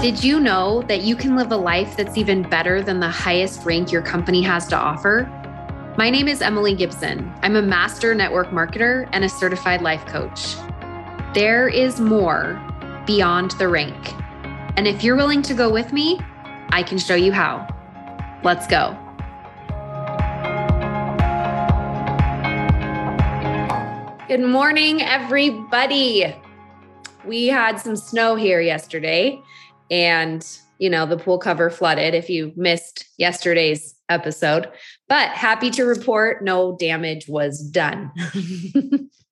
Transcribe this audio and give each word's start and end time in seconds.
Did 0.00 0.24
you 0.24 0.40
know 0.40 0.80
that 0.88 1.02
you 1.02 1.14
can 1.14 1.36
live 1.36 1.52
a 1.52 1.56
life 1.58 1.94
that's 1.94 2.16
even 2.16 2.42
better 2.42 2.82
than 2.82 3.00
the 3.00 3.08
highest 3.10 3.66
rank 3.66 3.92
your 3.92 4.00
company 4.00 4.40
has 4.40 4.66
to 4.68 4.76
offer? 4.76 5.24
My 5.98 6.08
name 6.08 6.26
is 6.26 6.40
Emily 6.40 6.74
Gibson. 6.74 7.30
I'm 7.42 7.54
a 7.54 7.60
master 7.60 8.14
network 8.14 8.48
marketer 8.48 9.06
and 9.12 9.24
a 9.24 9.28
certified 9.28 9.82
life 9.82 10.06
coach. 10.06 10.54
There 11.34 11.68
is 11.68 12.00
more 12.00 12.58
beyond 13.04 13.50
the 13.58 13.68
rank. 13.68 14.14
And 14.78 14.88
if 14.88 15.04
you're 15.04 15.16
willing 15.16 15.42
to 15.42 15.52
go 15.52 15.70
with 15.70 15.92
me, 15.92 16.18
I 16.70 16.82
can 16.82 16.96
show 16.96 17.14
you 17.14 17.30
how. 17.30 17.68
Let's 18.42 18.66
go. 18.66 18.96
Good 24.28 24.40
morning, 24.40 25.02
everybody. 25.02 26.34
We 27.26 27.48
had 27.48 27.78
some 27.78 27.96
snow 27.96 28.34
here 28.34 28.62
yesterday, 28.62 29.42
and 29.90 30.46
you 30.80 30.88
know, 30.88 31.04
the 31.04 31.18
pool 31.18 31.38
cover 31.38 31.68
flooded 31.68 32.14
if 32.14 32.30
you 32.30 32.52
missed 32.56 33.04
yesterday's 33.18 33.94
episode. 34.08 34.66
But 35.08 35.28
happy 35.28 35.70
to 35.72 35.84
report 35.84 36.42
no 36.42 36.74
damage 36.78 37.28
was 37.28 37.60
done. 37.60 38.10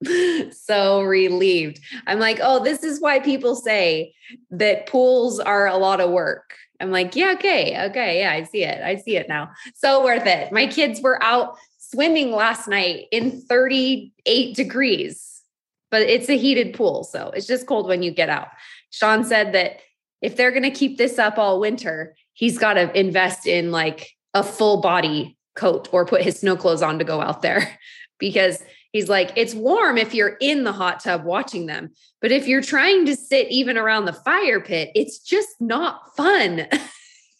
so 0.52 1.02
relieved. 1.02 1.80
I'm 2.06 2.20
like, 2.20 2.38
oh, 2.42 2.62
this 2.62 2.84
is 2.84 3.00
why 3.00 3.18
people 3.20 3.56
say 3.56 4.14
that 4.50 4.86
pools 4.86 5.40
are 5.40 5.66
a 5.66 5.78
lot 5.78 6.02
of 6.02 6.10
work. 6.10 6.54
I'm 6.80 6.90
like, 6.90 7.16
yeah, 7.16 7.32
okay, 7.32 7.82
okay, 7.86 8.20
yeah, 8.20 8.32
I 8.32 8.44
see 8.44 8.62
it. 8.62 8.82
I 8.82 8.96
see 8.96 9.16
it 9.16 9.28
now. 9.28 9.50
So 9.74 10.04
worth 10.04 10.26
it. 10.26 10.52
My 10.52 10.66
kids 10.66 11.00
were 11.00 11.20
out 11.22 11.56
swimming 11.78 12.30
last 12.30 12.68
night 12.68 13.06
in 13.10 13.40
38 13.40 14.54
degrees, 14.54 15.42
but 15.90 16.02
it's 16.02 16.28
a 16.28 16.36
heated 16.36 16.74
pool. 16.74 17.04
So 17.04 17.30
it's 17.30 17.46
just 17.46 17.66
cold 17.66 17.88
when 17.88 18.02
you 18.02 18.10
get 18.10 18.28
out. 18.28 18.48
Sean 18.90 19.24
said 19.24 19.54
that 19.54 19.80
if 20.20 20.36
they're 20.36 20.50
going 20.50 20.62
to 20.62 20.70
keep 20.70 20.98
this 20.98 21.18
up 21.18 21.38
all 21.38 21.60
winter, 21.60 22.14
he's 22.32 22.58
got 22.58 22.74
to 22.74 22.98
invest 22.98 23.46
in 23.46 23.70
like 23.70 24.10
a 24.34 24.42
full 24.42 24.80
body 24.80 25.36
coat 25.54 25.88
or 25.92 26.06
put 26.06 26.22
his 26.22 26.40
snow 26.40 26.56
clothes 26.56 26.82
on 26.82 26.98
to 26.98 27.04
go 27.04 27.20
out 27.20 27.42
there 27.42 27.78
because 28.18 28.62
he's 28.92 29.08
like, 29.08 29.32
it's 29.36 29.54
warm 29.54 29.98
if 29.98 30.14
you're 30.14 30.36
in 30.40 30.64
the 30.64 30.72
hot 30.72 31.00
tub 31.00 31.24
watching 31.24 31.66
them. 31.66 31.90
But 32.20 32.32
if 32.32 32.46
you're 32.46 32.62
trying 32.62 33.06
to 33.06 33.16
sit 33.16 33.48
even 33.50 33.76
around 33.76 34.04
the 34.04 34.12
fire 34.12 34.60
pit, 34.60 34.90
it's 34.94 35.18
just 35.18 35.48
not 35.60 36.16
fun. 36.16 36.66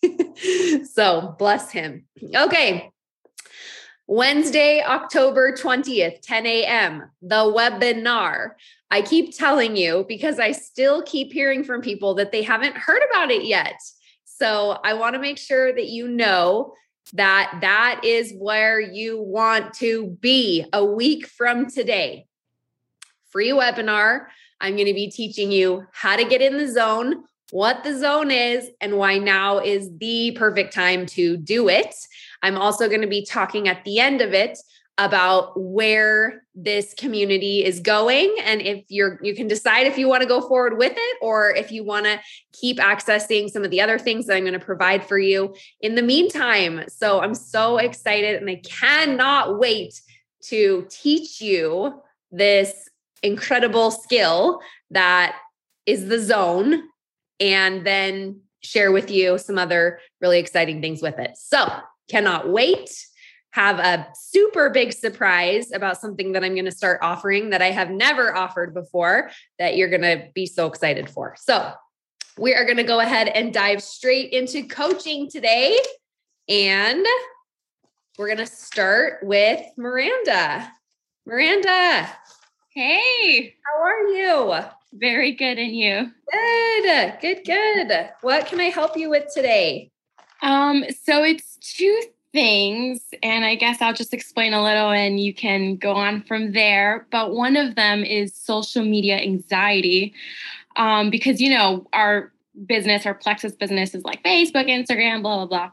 so 0.85 1.35
bless 1.39 1.71
him. 1.71 2.07
Okay. 2.35 2.91
Wednesday, 4.11 4.83
October 4.83 5.53
20th, 5.53 6.23
10 6.23 6.47
a.m., 6.47 7.11
the 7.21 7.37
webinar. 7.37 8.53
I 8.91 9.03
keep 9.03 9.37
telling 9.37 9.77
you 9.77 10.07
because 10.09 10.39
I 10.39 10.53
still 10.53 11.03
keep 11.03 11.31
hearing 11.31 11.63
from 11.63 11.83
people 11.83 12.15
that 12.15 12.33
they 12.33 12.43
haven't 12.43 12.75
heard 12.75 13.03
about 13.11 13.31
it 13.31 13.45
yet. 13.45 13.75
So 14.25 14.79
I 14.83 14.95
want 14.95 15.15
to 15.15 15.21
make 15.21 15.37
sure 15.37 15.75
that 15.75 15.89
you 15.89 16.09
know 16.09 16.73
that 17.13 17.59
that 17.61 18.01
is 18.03 18.33
where 18.33 18.81
you 18.81 19.21
want 19.21 19.75
to 19.75 20.17
be 20.23 20.65
a 20.73 20.83
week 20.83 21.27
from 21.27 21.69
today. 21.69 22.27
Free 23.29 23.51
webinar. 23.51 24.29
I'm 24.59 24.75
going 24.75 24.87
to 24.87 24.95
be 24.95 25.11
teaching 25.11 25.53
you 25.53 25.87
how 25.93 26.17
to 26.17 26.25
get 26.25 26.41
in 26.41 26.57
the 26.57 26.67
zone, 26.67 27.25
what 27.51 27.85
the 27.85 27.99
zone 27.99 28.31
is, 28.31 28.71
and 28.81 28.97
why 28.97 29.19
now 29.19 29.59
is 29.59 29.91
the 29.99 30.33
perfect 30.33 30.73
time 30.73 31.05
to 31.07 31.37
do 31.37 31.69
it. 31.69 31.95
I'm 32.43 32.57
also 32.57 32.89
going 32.89 33.01
to 33.01 33.09
be 33.09 33.25
talking 33.25 33.69
at 33.69 33.85
the 33.85 33.99
end 33.99 34.21
of 34.21 34.33
it 34.33 34.59
about 34.99 35.53
where 35.55 36.43
this 36.57 36.93
community 36.95 37.65
is 37.65 37.79
going 37.79 38.35
and 38.43 38.61
if 38.61 38.85
you're 38.89 39.21
you 39.23 39.33
can 39.33 39.47
decide 39.47 39.87
if 39.87 39.97
you 39.97 40.09
want 40.09 40.23
to 40.23 40.29
go 40.29 40.41
forward 40.41 40.77
with 40.77 40.93
it 40.97 41.19
or 41.23 41.51
if 41.55 41.71
you 41.71 41.85
want 41.85 42.05
to 42.05 42.19
keep 42.53 42.79
accessing 42.79 43.49
some 43.49 43.65
of 43.65 43.71
the 43.71 43.81
other 43.81 43.97
things 43.97 44.27
that 44.27 44.37
I'm 44.37 44.43
going 44.43 44.59
to 44.59 44.59
provide 44.59 45.07
for 45.07 45.17
you 45.17 45.55
in 45.81 45.95
the 45.95 46.03
meantime. 46.03 46.83
So 46.89 47.21
I'm 47.21 47.35
so 47.35 47.79
excited 47.79 48.41
and 48.41 48.51
I 48.51 48.61
cannot 48.65 49.61
wait 49.61 50.01
to 50.47 50.87
teach 50.91 51.41
you 51.41 52.03
this 52.33 52.89
incredible 53.23 53.93
skill 53.93 54.61
that 54.91 55.37
is 55.87 56.09
the 56.09 56.19
zone 56.19 56.83
and 57.39 57.87
then 57.87 58.41
share 58.61 58.91
with 58.91 59.11
you 59.11 59.39
some 59.39 59.59
other 59.59 60.01
really 60.21 60.39
exciting 60.39 60.81
things 60.81 61.03
with 61.03 61.19
it. 61.19 61.37
So, 61.37 61.69
cannot 62.09 62.49
wait 62.49 62.91
have 63.51 63.79
a 63.79 64.07
super 64.15 64.71
big 64.71 64.93
surprise 64.93 65.73
about 65.73 66.01
something 66.01 66.33
that 66.33 66.45
I'm 66.45 66.55
going 66.55 66.67
to 66.67 66.71
start 66.71 67.01
offering 67.03 67.51
that 67.51 67.63
I 67.63 67.71
have 67.71 67.91
never 67.91 68.37
offered 68.37 68.75
before 68.75 69.31
that 69.59 69.77
you're 69.77 69.89
going 69.89 70.03
to 70.03 70.29
be 70.35 70.47
so 70.47 70.67
excited 70.67 71.09
for. 71.11 71.35
So, 71.39 71.73
we 72.39 72.55
are 72.55 72.65
going 72.65 72.77
to 72.77 72.85
go 72.85 73.01
ahead 73.01 73.29
and 73.29 73.53
dive 73.53 73.83
straight 73.83 74.33
into 74.33 74.65
coaching 74.65 75.29
today. 75.29 75.77
And 76.49 77.05
we're 78.17 78.29
going 78.29 78.39
to 78.39 78.47
start 78.47 79.21
with 79.23 79.61
Miranda. 79.77 80.71
Miranda. 81.27 82.09
Hey. 82.73 83.55
How 83.65 83.83
are 83.83 84.07
you? 84.07 84.65
Very 84.93 85.33
good. 85.33 85.59
And 85.59 85.75
you? 85.75 86.13
Good. 86.33 87.19
Good, 87.21 87.45
good. 87.45 88.11
What 88.21 88.47
can 88.47 88.61
I 88.61 88.67
help 88.67 88.97
you 88.97 89.11
with 89.11 89.35
today? 89.35 89.91
Um, 90.43 90.85
so 91.05 91.23
it's 91.25 91.57
two 91.57 92.01
things, 92.33 93.01
and 93.23 93.45
I 93.45 93.55
guess 93.55 93.81
I'll 93.81 93.95
just 93.95 94.15
explain 94.15 94.53
a 94.53 94.63
little 94.63 94.91
and 94.91 95.19
you 95.19 95.35
can 95.35 95.77
go 95.77 95.93
on 95.93 96.23
from 96.23 96.53
there. 96.53 97.07
But 97.11 97.35
one 97.35 97.57
of 97.57 97.75
them 97.75 98.05
is 98.05 98.35
social 98.35 98.85
media 98.85 99.17
anxiety, 99.17 100.15
um, 100.77 101.11
because, 101.11 101.41
you 101.41 101.51
know, 101.51 101.87
our 101.93 102.33
business, 102.67 103.07
our 103.07 103.15
Plexus 103.15 103.53
business 103.53 103.95
is 103.95 104.05
like 104.05 104.23
Facebook, 104.23 104.69
Instagram, 104.69 105.23
blah, 105.23 105.45
blah, 105.45 105.47
blah. 105.47 105.71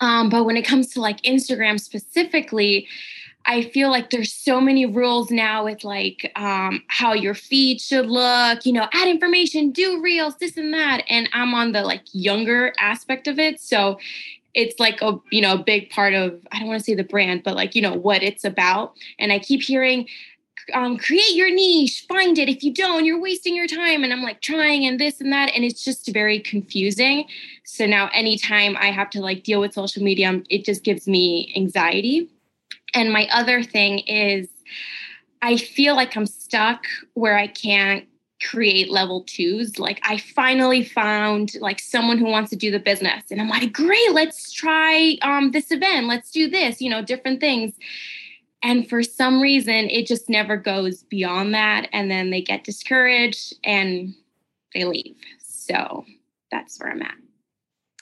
Um, 0.00 0.28
but 0.28 0.44
when 0.44 0.56
it 0.56 0.66
comes 0.66 0.92
to 0.92 1.00
like 1.00 1.22
Instagram 1.22 1.80
specifically, 1.80 2.86
I 3.46 3.62
feel 3.70 3.90
like 3.90 4.10
there's 4.10 4.32
so 4.32 4.60
many 4.60 4.86
rules 4.86 5.30
now 5.30 5.64
with 5.64 5.84
like 5.84 6.32
um, 6.34 6.82
how 6.88 7.12
your 7.12 7.34
feed 7.34 7.80
should 7.80 8.06
look, 8.06 8.66
you 8.66 8.72
know, 8.72 8.88
add 8.92 9.06
information, 9.06 9.70
do 9.70 10.02
reels, 10.02 10.36
this 10.36 10.56
and 10.56 10.74
that. 10.74 11.02
And 11.08 11.28
I'm 11.32 11.54
on 11.54 11.72
the 11.72 11.82
like 11.82 12.02
younger 12.12 12.72
aspect 12.78 13.28
of 13.28 13.38
it. 13.38 13.60
So 13.60 13.98
it's 14.56 14.80
like 14.80 15.00
a 15.02 15.20
you 15.30 15.42
know 15.42 15.52
a 15.52 15.62
big 15.62 15.90
part 15.90 16.14
of 16.14 16.40
i 16.50 16.58
don't 16.58 16.66
want 16.66 16.80
to 16.80 16.84
say 16.84 16.94
the 16.94 17.04
brand 17.04 17.42
but 17.42 17.54
like 17.54 17.74
you 17.74 17.82
know 17.82 17.92
what 17.92 18.22
it's 18.22 18.42
about 18.42 18.94
and 19.18 19.30
i 19.30 19.38
keep 19.38 19.62
hearing 19.62 20.08
um, 20.72 20.96
create 20.96 21.34
your 21.34 21.52
niche 21.54 22.06
find 22.08 22.38
it 22.38 22.48
if 22.48 22.64
you 22.64 22.72
don't 22.72 23.04
you're 23.04 23.20
wasting 23.20 23.54
your 23.54 23.66
time 23.66 24.02
and 24.02 24.14
i'm 24.14 24.22
like 24.22 24.40
trying 24.40 24.86
and 24.86 24.98
this 24.98 25.20
and 25.20 25.30
that 25.30 25.52
and 25.54 25.62
it's 25.62 25.84
just 25.84 26.10
very 26.10 26.40
confusing 26.40 27.26
so 27.64 27.84
now 27.84 28.08
anytime 28.14 28.76
i 28.78 28.86
have 28.86 29.10
to 29.10 29.20
like 29.20 29.44
deal 29.44 29.60
with 29.60 29.74
social 29.74 30.02
media 30.02 30.42
it 30.48 30.64
just 30.64 30.82
gives 30.82 31.06
me 31.06 31.52
anxiety 31.54 32.30
and 32.96 33.12
my 33.12 33.28
other 33.32 33.62
thing 33.62 34.00
is 34.00 34.48
i 35.42 35.56
feel 35.56 35.94
like 35.94 36.16
i'm 36.16 36.26
stuck 36.26 36.84
where 37.14 37.38
i 37.38 37.46
can't 37.46 38.06
create 38.42 38.90
level 38.90 39.24
twos. 39.26 39.78
Like 39.78 40.00
i 40.02 40.18
finally 40.18 40.84
found 40.84 41.54
like 41.60 41.80
someone 41.80 42.18
who 42.18 42.26
wants 42.26 42.50
to 42.50 42.56
do 42.56 42.70
the 42.70 42.78
business. 42.78 43.24
And 43.30 43.40
i'm 43.40 43.48
like 43.48 43.72
great 43.72 44.12
let's 44.12 44.52
try 44.52 45.16
um, 45.22 45.52
this 45.52 45.70
event. 45.70 46.06
Let's 46.06 46.30
do 46.30 46.48
this 46.48 46.80
you 46.80 46.90
know 46.90 47.02
different 47.02 47.40
things. 47.40 47.74
And 48.62 48.88
for 48.88 49.02
some 49.02 49.40
reason 49.40 49.88
it 49.90 50.06
just 50.06 50.28
never 50.28 50.56
goes 50.56 51.02
beyond 51.04 51.54
that. 51.54 51.88
And 51.92 52.10
then 52.10 52.30
they 52.30 52.42
get 52.42 52.64
discouraged 52.64 53.54
and 53.64 54.14
they 54.74 54.84
leave. 54.84 55.16
So 55.38 56.04
that's 56.50 56.78
where 56.78 56.90
i'm 56.90 57.02
at. 57.02 57.14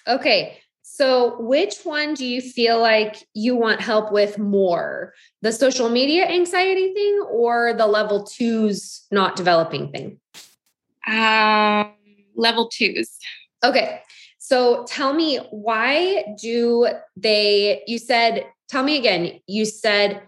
Okay 0.09 0.59
so, 0.97 1.34
which 1.41 1.78
one 1.82 2.15
do 2.15 2.25
you 2.25 2.41
feel 2.41 2.78
like 2.78 3.27
you 3.34 3.56
want 3.56 3.81
help 3.81 4.12
with 4.12 4.38
more? 4.38 5.12
The 5.43 5.50
social 5.50 5.88
media 5.88 6.25
anxiety 6.25 6.94
thing 6.94 7.27
or 7.28 7.75
the 7.75 7.88
level 7.88 8.22
twos 8.22 9.05
not 9.11 9.35
developing 9.35 9.91
thing? 9.91 10.20
Um, 11.08 11.94
level 12.37 12.69
twos. 12.69 13.19
Okay. 13.64 14.02
So, 14.38 14.85
tell 14.85 15.12
me 15.12 15.38
why 15.50 16.37
do 16.41 16.87
they, 17.17 17.82
you 17.88 17.99
said, 17.99 18.46
tell 18.69 18.85
me 18.85 18.96
again, 18.96 19.41
you 19.49 19.64
said 19.64 20.23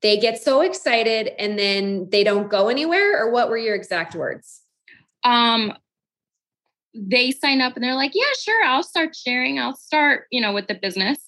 they 0.00 0.16
get 0.16 0.42
so 0.42 0.62
excited 0.62 1.28
and 1.38 1.58
then 1.58 2.08
they 2.08 2.24
don't 2.24 2.48
go 2.48 2.68
anywhere, 2.68 3.22
or 3.22 3.30
what 3.30 3.50
were 3.50 3.58
your 3.58 3.74
exact 3.74 4.14
words? 4.14 4.62
Um, 5.24 5.74
they 6.96 7.30
sign 7.30 7.60
up 7.60 7.74
and 7.74 7.84
they're 7.84 7.94
like, 7.94 8.12
yeah, 8.14 8.24
sure, 8.40 8.64
I'll 8.64 8.82
start 8.82 9.14
sharing. 9.14 9.58
I'll 9.58 9.76
start, 9.76 10.26
you 10.30 10.40
know, 10.40 10.52
with 10.52 10.66
the 10.66 10.74
business. 10.74 11.18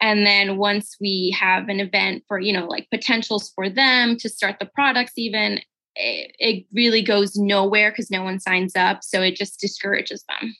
And 0.00 0.26
then 0.26 0.56
once 0.56 0.96
we 1.00 1.36
have 1.38 1.68
an 1.68 1.80
event 1.80 2.24
for, 2.26 2.40
you 2.40 2.52
know, 2.52 2.66
like 2.66 2.88
potentials 2.90 3.50
for 3.54 3.68
them 3.68 4.16
to 4.16 4.28
start 4.28 4.56
the 4.58 4.66
products, 4.66 5.12
even 5.16 5.60
it, 5.94 6.34
it 6.38 6.66
really 6.72 7.02
goes 7.02 7.36
nowhere 7.36 7.90
because 7.90 8.10
no 8.10 8.22
one 8.22 8.40
signs 8.40 8.74
up. 8.76 9.02
So 9.02 9.20
it 9.20 9.36
just 9.36 9.60
discourages 9.60 10.24
them. 10.28 10.56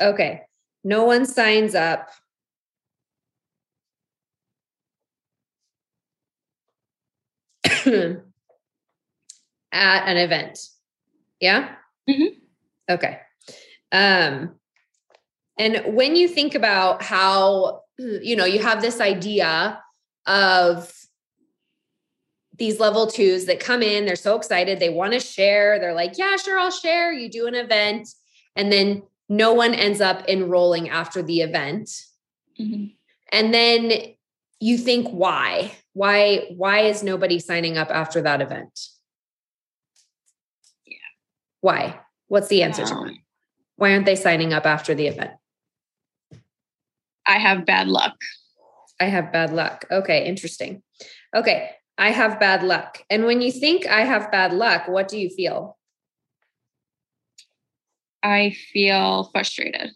Okay. 0.00 0.42
No 0.82 1.04
one 1.04 1.26
signs 1.26 1.74
up. 1.74 2.10
at 9.72 10.06
an 10.06 10.16
event. 10.16 10.58
Yeah? 11.40 11.74
Mm-hmm. 12.08 12.38
Okay. 12.90 13.20
Um, 13.92 14.58
And 15.58 15.94
when 15.94 16.16
you 16.16 16.28
think 16.28 16.54
about 16.54 17.02
how, 17.02 17.82
you 17.98 18.36
know, 18.36 18.46
you 18.46 18.60
have 18.60 18.80
this 18.80 19.00
idea 19.00 19.78
of 20.26 20.90
these 22.56 22.80
level 22.80 23.06
twos 23.06 23.44
that 23.46 23.60
come 23.60 23.82
in, 23.82 24.06
they're 24.06 24.16
so 24.16 24.36
excited, 24.36 24.80
they 24.80 24.88
want 24.88 25.12
to 25.12 25.20
share. 25.20 25.78
They're 25.78 25.94
like, 25.94 26.16
yeah, 26.16 26.36
sure, 26.36 26.58
I'll 26.58 26.70
share. 26.70 27.12
You 27.12 27.28
do 27.28 27.46
an 27.46 27.54
event, 27.54 28.08
and 28.56 28.72
then 28.72 29.02
no 29.28 29.52
one 29.52 29.74
ends 29.74 30.00
up 30.00 30.28
enrolling 30.28 30.88
after 30.88 31.22
the 31.22 31.42
event. 31.42 31.90
Mm-hmm. 32.58 32.86
And 33.30 33.54
then 33.54 33.92
you 34.58 34.78
think, 34.78 35.08
why? 35.08 35.72
Why, 35.92 36.46
why 36.56 36.80
is 36.80 37.02
nobody 37.02 37.38
signing 37.38 37.76
up 37.78 37.90
after 37.90 38.22
that 38.22 38.40
event? 38.40 38.88
Yeah. 40.86 40.96
Why? 41.60 42.00
What's 42.28 42.48
the 42.48 42.62
answer 42.62 42.82
um, 42.82 42.88
to 42.88 42.94
that? 43.10 43.18
Why 43.82 43.94
aren't 43.94 44.06
they 44.06 44.14
signing 44.14 44.52
up 44.52 44.64
after 44.64 44.94
the 44.94 45.08
event? 45.08 45.32
I 47.26 47.38
have 47.38 47.66
bad 47.66 47.88
luck. 47.88 48.14
I 49.00 49.06
have 49.06 49.32
bad 49.32 49.52
luck. 49.52 49.86
Okay, 49.90 50.24
interesting. 50.24 50.84
Okay, 51.34 51.70
I 51.98 52.12
have 52.12 52.38
bad 52.38 52.62
luck. 52.62 53.02
And 53.10 53.24
when 53.24 53.40
you 53.40 53.50
think 53.50 53.88
I 53.88 54.02
have 54.02 54.30
bad 54.30 54.52
luck, 54.52 54.86
what 54.86 55.08
do 55.08 55.18
you 55.18 55.28
feel? 55.30 55.78
I 58.22 58.54
feel 58.72 59.28
frustrated. 59.32 59.90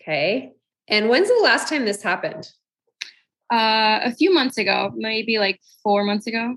Okay. 0.00 0.54
And 0.88 1.10
when's 1.10 1.28
the 1.28 1.40
last 1.42 1.68
time 1.68 1.84
this 1.84 2.02
happened? 2.02 2.48
Uh, 3.52 4.00
a 4.02 4.14
few 4.14 4.32
months 4.32 4.56
ago, 4.56 4.90
maybe 4.96 5.36
like 5.36 5.60
four 5.82 6.02
months 6.02 6.26
ago. 6.26 6.56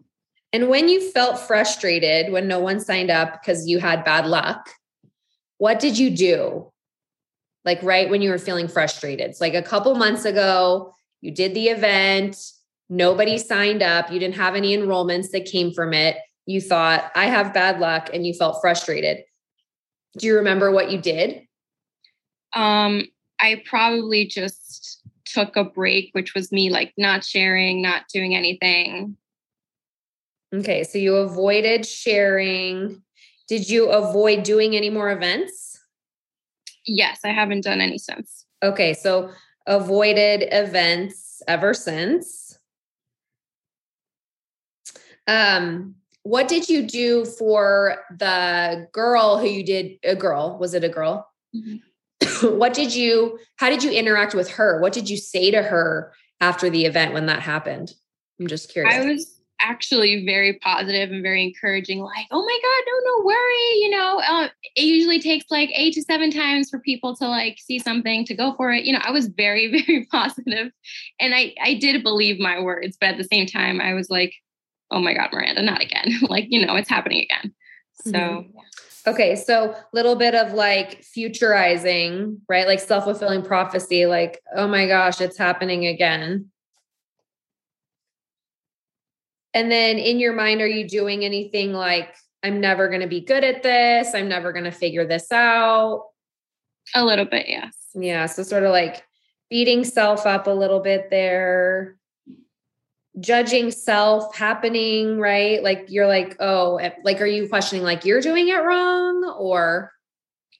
And 0.57 0.69
when 0.69 0.89
you 0.89 1.12
felt 1.12 1.39
frustrated 1.39 2.31
when 2.31 2.48
no 2.48 2.59
one 2.59 2.80
signed 2.80 3.12
up 3.12 3.31
because 3.31 3.68
you 3.68 3.77
had 3.77 4.04
bad 4.04 4.25
luck, 4.25 4.71
what 5.59 5.80
did 5.80 6.00
you 6.00 6.09
do? 6.09 6.71
Like 7.63 7.77
right 7.83 8.09
when 8.09 8.24
you 8.24 8.31
were 8.31 8.39
feeling 8.39 8.68
frustrated. 8.68 9.30
It's 9.30 9.39
like 9.39 9.54
a 9.54 9.62
couple 9.62 9.94
months 9.94 10.25
ago, 10.25 10.95
you 11.21 11.30
did 11.30 11.54
the 11.54 11.68
event, 11.68 12.42
nobody 12.89 13.38
signed 13.38 13.83
up, 13.83 14.12
you 14.12 14.19
didn't 14.19 14.38
have 14.38 14.56
any 14.56 14.75
enrollments 14.75 15.30
that 15.30 15.45
came 15.45 15.71
from 15.71 15.94
it. 15.94 16.18
You 16.48 16.59
thought, 16.59 17.12
I 17.13 17.25
have 17.25 17.54
bad 17.54 17.80
luck, 17.80 18.09
and 18.12 18.25
you 18.25 18.33
felt 18.33 18.59
frustrated. 18.59 19.25
Do 20.18 20.25
you 20.25 20.38
remember 20.38 20.71
what 20.71 20.89
you 20.89 20.98
did? 20.98 21.44
Um, 22.56 23.04
I 23.39 23.62
probably 23.63 24.25
just 24.25 25.04
took 25.24 25.56
a 25.56 25.65
break, 25.65 26.09
which 26.13 26.33
was 26.33 26.51
me 26.51 26.71
like 26.71 26.94
not 26.98 27.24
sharing, 27.24 27.80
not 27.80 28.07
doing 28.12 28.33
anything. 28.33 29.18
Okay, 30.53 30.83
so 30.83 30.97
you 30.97 31.15
avoided 31.17 31.85
sharing. 31.85 33.01
Did 33.47 33.69
you 33.69 33.89
avoid 33.89 34.44
doing 34.44 34.75
any 34.75 34.89
more 34.89 35.11
events? 35.11 35.79
Yes, 36.85 37.19
I 37.23 37.29
haven't 37.29 37.63
done 37.63 37.81
any 37.81 37.97
since. 37.97 38.45
Okay, 38.63 38.94
so 38.94 39.31
avoided 39.65 40.47
events 40.51 41.41
ever 41.47 41.73
since. 41.73 42.57
Um, 45.27 45.95
what 46.23 46.47
did 46.47 46.69
you 46.69 46.83
do 46.88 47.25
for 47.25 47.97
the 48.17 48.88
girl 48.91 49.38
who 49.38 49.47
you 49.47 49.63
did 49.63 49.99
a 50.03 50.15
girl? 50.15 50.57
Was 50.59 50.73
it 50.73 50.83
a 50.83 50.89
girl? 50.89 51.29
Mm-hmm. 51.55 52.57
what 52.57 52.73
did 52.73 52.95
you 52.95 53.39
how 53.57 53.69
did 53.69 53.83
you 53.83 53.91
interact 53.91 54.33
with 54.33 54.51
her? 54.51 54.81
What 54.81 54.94
did 54.94 55.09
you 55.09 55.17
say 55.17 55.51
to 55.51 55.61
her 55.61 56.13
after 56.39 56.69
the 56.69 56.85
event 56.85 57.13
when 57.13 57.25
that 57.27 57.41
happened? 57.41 57.94
I'm 58.39 58.47
just 58.47 58.71
curious. 58.71 58.94
I 58.94 59.05
was 59.05 59.36
actually 59.67 60.25
very 60.25 60.57
positive 60.59 61.11
and 61.11 61.21
very 61.21 61.43
encouraging 61.43 61.99
like 61.99 62.25
oh 62.31 62.43
my 62.43 62.59
god 62.63 62.83
no 62.87 63.11
no 63.11 63.25
worry 63.25 63.79
you 63.81 63.89
know 63.89 64.21
uh, 64.27 64.47
it 64.75 64.83
usually 64.83 65.19
takes 65.19 65.45
like 65.49 65.69
eight 65.75 65.93
to 65.93 66.01
seven 66.01 66.31
times 66.31 66.69
for 66.69 66.79
people 66.79 67.15
to 67.15 67.27
like 67.27 67.57
see 67.59 67.77
something 67.77 68.25
to 68.25 68.33
go 68.33 68.53
for 68.55 68.71
it 68.71 68.85
you 68.85 68.93
know 68.93 69.01
i 69.03 69.11
was 69.11 69.27
very 69.27 69.67
very 69.85 70.05
positive 70.11 70.71
and 71.19 71.35
i 71.35 71.53
i 71.61 71.73
did 71.73 72.01
believe 72.01 72.39
my 72.39 72.59
words 72.59 72.97
but 72.99 73.09
at 73.09 73.17
the 73.17 73.23
same 73.25 73.45
time 73.45 73.81
i 73.81 73.93
was 73.93 74.09
like 74.09 74.33
oh 74.91 74.99
my 74.99 75.13
god 75.13 75.29
miranda 75.33 75.61
not 75.61 75.81
again 75.81 76.13
like 76.29 76.45
you 76.47 76.65
know 76.65 76.75
it's 76.75 76.89
happening 76.89 77.25
again 77.29 77.53
so 77.93 78.11
mm-hmm. 78.11 79.09
okay 79.09 79.35
so 79.35 79.75
little 79.91 80.15
bit 80.15 80.33
of 80.33 80.53
like 80.53 81.01
futurizing 81.01 82.37
right 82.47 82.67
like 82.67 82.79
self-fulfilling 82.79 83.43
prophecy 83.43 84.05
like 84.05 84.39
oh 84.55 84.67
my 84.67 84.87
gosh 84.87 85.19
it's 85.19 85.37
happening 85.37 85.85
again 85.87 86.49
and 89.53 89.71
then 89.71 89.97
in 89.97 90.19
your 90.19 90.33
mind, 90.33 90.61
are 90.61 90.67
you 90.67 90.88
doing 90.88 91.23
anything 91.23 91.73
like, 91.73 92.15
I'm 92.44 92.59
never 92.61 92.88
going 92.88 93.01
to 93.01 93.07
be 93.07 93.21
good 93.21 93.44
at 93.44 93.63
this? 93.63 94.13
I'm 94.13 94.29
never 94.29 94.51
going 94.51 94.65
to 94.65 94.71
figure 94.71 95.05
this 95.05 95.31
out? 95.31 96.05
A 96.95 97.03
little 97.03 97.25
bit, 97.25 97.47
yes. 97.49 97.75
Yeah. 97.95 98.25
So, 98.27 98.44
sort 98.44 98.63
of 98.63 98.71
like 98.71 99.03
beating 99.49 99.83
self 99.83 100.25
up 100.25 100.47
a 100.47 100.51
little 100.51 100.79
bit 100.79 101.09
there, 101.09 101.97
judging 103.19 103.71
self 103.71 104.35
happening, 104.35 105.19
right? 105.19 105.61
Like, 105.63 105.85
you're 105.89 106.07
like, 106.07 106.35
oh, 106.39 106.77
eh, 106.77 106.91
like, 107.03 107.21
are 107.21 107.25
you 107.25 107.49
questioning 107.49 107.83
like 107.83 108.05
you're 108.05 108.21
doing 108.21 108.47
it 108.47 108.63
wrong 108.63 109.23
or? 109.38 109.91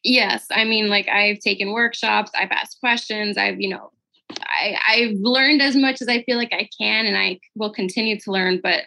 Yes. 0.04 0.45
I 0.51 0.63
mean, 0.63 0.89
like, 0.89 1.10
I've 1.10 1.39
taken 1.39 1.74
workshops, 1.74 2.31
I've 2.38 2.51
asked 2.51 2.80
questions, 2.80 3.38
I've, 3.38 3.60
you 3.60 3.69
know, 3.69 3.92
I, 4.29 4.77
I've 4.88 5.18
learned 5.19 5.62
as 5.62 5.75
much 5.75 6.01
as 6.01 6.07
I 6.07 6.24
feel 6.24 6.38
like 6.38 6.53
I 6.53 6.69
can, 6.77 7.06
and 7.06 7.18
I 7.18 7.39
will 7.56 7.71
continue 7.71 8.19
to 8.19 8.31
learn, 8.31 8.59
but 8.62 8.83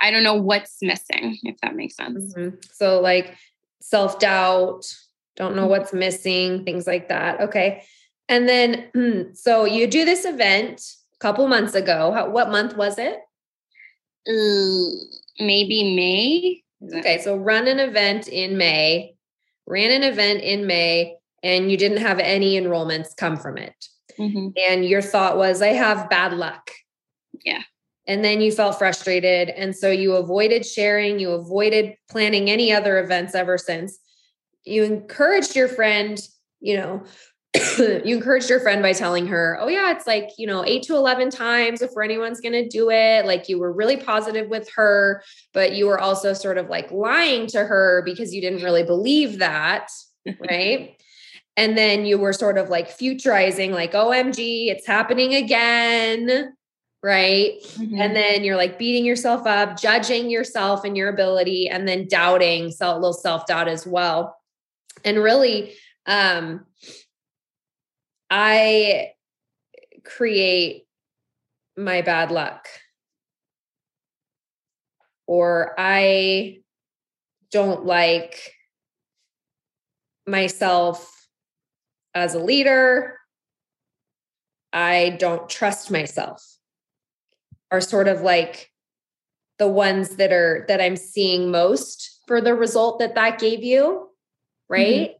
I 0.00 0.10
don't 0.10 0.22
know 0.22 0.34
what's 0.34 0.78
missing, 0.82 1.38
if 1.42 1.56
that 1.62 1.74
makes 1.74 1.96
sense. 1.96 2.34
Mm-hmm. 2.34 2.56
So, 2.72 3.00
like 3.00 3.36
self 3.80 4.18
doubt, 4.18 4.86
don't 5.36 5.56
know 5.56 5.62
mm-hmm. 5.62 5.70
what's 5.70 5.92
missing, 5.92 6.64
things 6.64 6.86
like 6.86 7.08
that. 7.08 7.40
Okay. 7.40 7.84
And 8.28 8.48
then, 8.48 9.30
so 9.34 9.64
you 9.64 9.86
do 9.86 10.04
this 10.04 10.24
event 10.24 10.82
a 11.14 11.18
couple 11.18 11.46
months 11.48 11.74
ago. 11.74 12.12
How, 12.12 12.30
what 12.30 12.50
month 12.50 12.76
was 12.76 12.98
it? 12.98 13.18
Uh, 14.28 15.44
maybe 15.44 15.94
May. 15.96 16.62
Okay. 16.98 17.20
So, 17.20 17.36
run 17.36 17.66
an 17.66 17.80
event 17.80 18.28
in 18.28 18.56
May, 18.56 19.14
ran 19.66 19.90
an 19.90 20.04
event 20.04 20.42
in 20.42 20.66
May, 20.66 21.16
and 21.42 21.70
you 21.70 21.76
didn't 21.76 21.98
have 21.98 22.18
any 22.20 22.60
enrollments 22.60 23.16
come 23.16 23.36
from 23.36 23.58
it. 23.58 23.74
Mm-hmm. 24.18 24.48
And 24.56 24.84
your 24.84 25.02
thought 25.02 25.36
was, 25.36 25.62
I 25.62 25.68
have 25.68 26.10
bad 26.10 26.32
luck. 26.32 26.70
Yeah. 27.44 27.62
And 28.06 28.24
then 28.24 28.40
you 28.40 28.50
felt 28.50 28.78
frustrated. 28.78 29.50
And 29.50 29.76
so 29.76 29.90
you 29.90 30.14
avoided 30.14 30.64
sharing, 30.64 31.18
you 31.18 31.30
avoided 31.30 31.94
planning 32.10 32.50
any 32.50 32.72
other 32.72 32.98
events 32.98 33.34
ever 33.34 33.58
since. 33.58 33.98
You 34.64 34.84
encouraged 34.84 35.54
your 35.54 35.68
friend, 35.68 36.18
you 36.60 36.76
know, 36.76 37.02
you 37.78 38.16
encouraged 38.16 38.50
your 38.50 38.60
friend 38.60 38.82
by 38.82 38.92
telling 38.92 39.26
her, 39.26 39.58
oh, 39.60 39.68
yeah, 39.68 39.90
it's 39.92 40.06
like, 40.06 40.30
you 40.36 40.46
know, 40.46 40.64
eight 40.64 40.82
to 40.84 40.96
11 40.96 41.30
times 41.30 41.82
if 41.82 41.90
anyone's 42.02 42.40
going 42.40 42.52
to 42.52 42.68
do 42.68 42.90
it. 42.90 43.24
Like 43.26 43.48
you 43.48 43.58
were 43.58 43.72
really 43.72 43.96
positive 43.96 44.48
with 44.48 44.68
her, 44.74 45.22
but 45.54 45.72
you 45.72 45.86
were 45.86 45.98
also 45.98 46.32
sort 46.32 46.58
of 46.58 46.68
like 46.68 46.90
lying 46.90 47.46
to 47.48 47.64
her 47.64 48.02
because 48.04 48.34
you 48.34 48.40
didn't 48.40 48.62
really 48.64 48.84
believe 48.84 49.38
that. 49.38 49.88
Right. 50.40 50.97
And 51.58 51.76
then 51.76 52.06
you 52.06 52.18
were 52.18 52.32
sort 52.32 52.56
of 52.56 52.68
like 52.68 52.88
futurizing, 52.88 53.72
like, 53.72 53.92
OMG, 53.92 54.68
it's 54.68 54.86
happening 54.86 55.34
again. 55.34 56.54
Right. 57.02 57.54
Mm-hmm. 57.62 58.00
And 58.00 58.14
then 58.14 58.44
you're 58.44 58.56
like 58.56 58.78
beating 58.78 59.04
yourself 59.04 59.44
up, 59.44 59.76
judging 59.76 60.30
yourself 60.30 60.84
and 60.84 60.96
your 60.96 61.08
ability, 61.08 61.68
and 61.68 61.86
then 61.86 62.06
doubting, 62.06 62.70
self, 62.70 62.94
little 62.94 63.12
self 63.12 63.46
doubt 63.46 63.66
as 63.66 63.84
well. 63.84 64.36
And 65.04 65.18
really, 65.18 65.74
um, 66.06 66.64
I 68.30 69.14
create 70.04 70.86
my 71.76 72.02
bad 72.02 72.30
luck 72.30 72.68
or 75.26 75.74
I 75.76 76.60
don't 77.50 77.84
like 77.84 78.54
myself 80.24 81.16
as 82.14 82.34
a 82.34 82.38
leader, 82.38 83.18
I 84.72 85.16
don't 85.18 85.48
trust 85.48 85.90
myself, 85.90 86.42
are 87.70 87.80
sort 87.80 88.08
of 88.08 88.22
like 88.22 88.70
the 89.58 89.68
ones 89.68 90.16
that 90.16 90.32
are 90.32 90.64
that 90.68 90.80
I'm 90.80 90.96
seeing 90.96 91.50
most 91.50 92.20
for 92.26 92.40
the 92.40 92.54
result 92.54 92.98
that 93.00 93.14
that 93.14 93.38
gave 93.38 93.62
you, 93.62 94.08
right? 94.68 95.14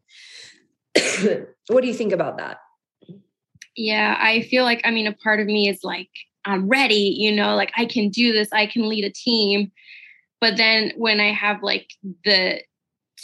Mm-hmm. 0.96 1.44
what 1.68 1.80
do 1.82 1.88
you 1.88 1.94
think 1.94 2.12
about 2.12 2.38
that? 2.38 2.58
Yeah, 3.76 4.16
I 4.18 4.42
feel 4.42 4.64
like 4.64 4.80
I 4.84 4.90
mean 4.90 5.06
a 5.06 5.12
part 5.12 5.40
of 5.40 5.46
me 5.46 5.68
is 5.68 5.80
like 5.82 6.10
I'm 6.44 6.68
ready, 6.68 7.16
you 7.18 7.32
know, 7.32 7.56
like 7.56 7.72
I 7.76 7.84
can 7.84 8.08
do 8.10 8.32
this, 8.32 8.48
I 8.52 8.66
can 8.66 8.88
lead 8.88 9.04
a 9.04 9.10
team. 9.10 9.72
But 10.40 10.56
then 10.56 10.92
when 10.96 11.20
I 11.20 11.32
have 11.32 11.62
like 11.62 11.90
the 12.24 12.60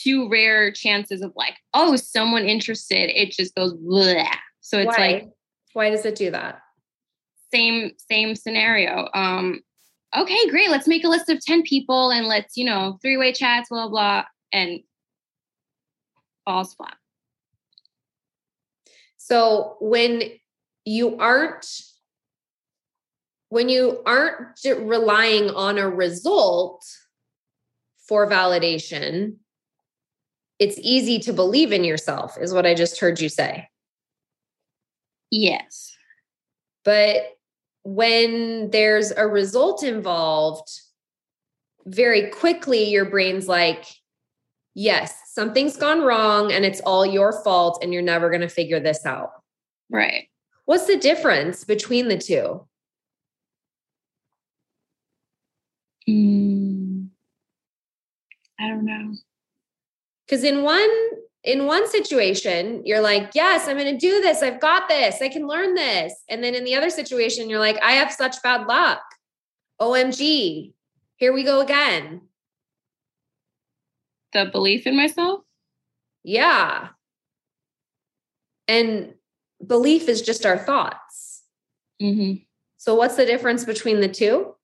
two 0.02 0.28
rare 0.28 0.72
chances 0.72 1.22
of 1.22 1.32
like, 1.36 1.54
oh, 1.72 1.96
someone 1.96 2.46
interested, 2.46 3.10
it 3.10 3.30
just 3.32 3.54
goes 3.54 3.74
bleh. 3.74 4.26
So 4.60 4.78
it's 4.78 4.96
Why? 4.96 5.06
like 5.06 5.28
why 5.74 5.90
does 5.90 6.06
it 6.06 6.14
do 6.14 6.30
that? 6.30 6.60
Same, 7.52 7.92
same 8.10 8.34
scenario. 8.34 9.08
Um, 9.12 9.60
okay, 10.16 10.48
great. 10.48 10.70
Let's 10.70 10.88
make 10.88 11.04
a 11.04 11.08
list 11.08 11.28
of 11.28 11.44
10 11.44 11.62
people 11.62 12.10
and 12.10 12.26
let's, 12.26 12.56
you 12.56 12.64
know, 12.64 12.98
three-way 13.02 13.32
chats, 13.32 13.68
blah, 13.68 13.88
blah. 13.88 14.24
And 14.52 14.80
falls 16.44 16.74
flat. 16.74 16.96
So 19.16 19.76
when 19.80 20.22
you 20.84 21.18
aren't 21.18 21.66
when 23.48 23.68
you 23.68 24.02
aren't 24.04 24.58
relying 24.64 25.48
on 25.48 25.78
a 25.78 25.88
result 25.88 26.84
for 28.08 28.28
validation, 28.28 29.36
it's 30.58 30.78
easy 30.80 31.18
to 31.20 31.32
believe 31.32 31.73
in 31.73 31.84
yourself, 31.84 32.37
is 32.40 32.54
what 32.54 32.66
I 32.66 32.75
just 32.75 33.00
heard 33.00 33.20
you 33.20 33.28
say. 33.28 33.68
Yes. 35.30 35.96
But 36.84 37.23
when 37.82 38.70
there's 38.70 39.11
a 39.11 39.26
result 39.26 39.82
involved, 39.82 40.68
very 41.87 42.30
quickly 42.30 42.84
your 42.84 43.04
brain's 43.04 43.49
like, 43.49 43.84
yes, 44.75 45.14
something's 45.32 45.76
gone 45.76 46.02
wrong 46.02 46.52
and 46.52 46.64
it's 46.64 46.80
all 46.80 47.04
your 47.04 47.42
fault 47.42 47.80
and 47.82 47.92
you're 47.92 48.02
never 48.02 48.30
going 48.30 48.40
to 48.40 48.49
figure 48.49 48.80
this 48.80 49.04
out. 49.04 49.30
Right. 49.90 50.28
What's 50.64 50.87
the 50.87 50.96
difference 50.96 51.64
between 51.64 52.08
the 52.08 52.16
two? 52.18 52.66
Mm, 56.08 57.08
I 58.58 58.68
don't 58.68 58.84
know. 58.84 59.14
Because 60.26 60.44
in 60.44 60.62
one 60.62 60.90
in 61.44 61.66
one 61.66 61.86
situation, 61.88 62.82
you're 62.86 63.02
like, 63.02 63.30
yes, 63.34 63.68
I'm 63.68 63.76
going 63.76 63.92
to 63.92 63.98
do 63.98 64.22
this. 64.22 64.42
I've 64.42 64.60
got 64.60 64.88
this. 64.88 65.20
I 65.20 65.28
can 65.28 65.46
learn 65.46 65.74
this. 65.74 66.14
And 66.30 66.42
then 66.42 66.54
in 66.54 66.64
the 66.64 66.74
other 66.74 66.88
situation, 66.88 67.50
you're 67.50 67.58
like, 67.58 67.78
I 67.82 67.92
have 67.92 68.10
such 68.10 68.42
bad 68.42 68.66
luck. 68.66 69.02
OMG. 69.80 70.72
Here 71.16 71.32
we 71.34 71.44
go 71.44 71.60
again. 71.60 72.22
The 74.32 74.46
belief 74.46 74.86
in 74.86 74.96
myself? 74.96 75.42
Yeah. 76.22 76.88
And 78.66 79.14
belief 79.64 80.08
is 80.08 80.22
just 80.22 80.46
our 80.46 80.58
thoughts. 80.58 81.42
Mm-hmm. 82.02 82.42
So, 82.78 82.94
what's 82.94 83.16
the 83.16 83.26
difference 83.26 83.64
between 83.64 84.00
the 84.00 84.08
two? 84.08 84.54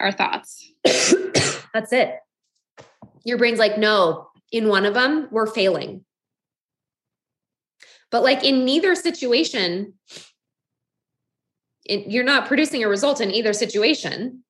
Our 0.00 0.12
thoughts. 0.12 0.72
That's 0.84 1.92
it. 1.92 2.16
Your 3.26 3.38
brain's 3.38 3.58
like, 3.58 3.76
no, 3.76 4.28
in 4.52 4.68
one 4.68 4.86
of 4.86 4.94
them, 4.94 5.26
we're 5.32 5.48
failing. 5.48 6.04
But 8.12 8.22
like 8.22 8.44
in 8.44 8.64
neither 8.64 8.94
situation, 8.94 9.94
it, 11.84 12.06
you're 12.06 12.22
not 12.22 12.46
producing 12.46 12.84
a 12.84 12.88
result 12.88 13.20
in 13.20 13.32
either 13.32 13.52
situation. 13.52 14.44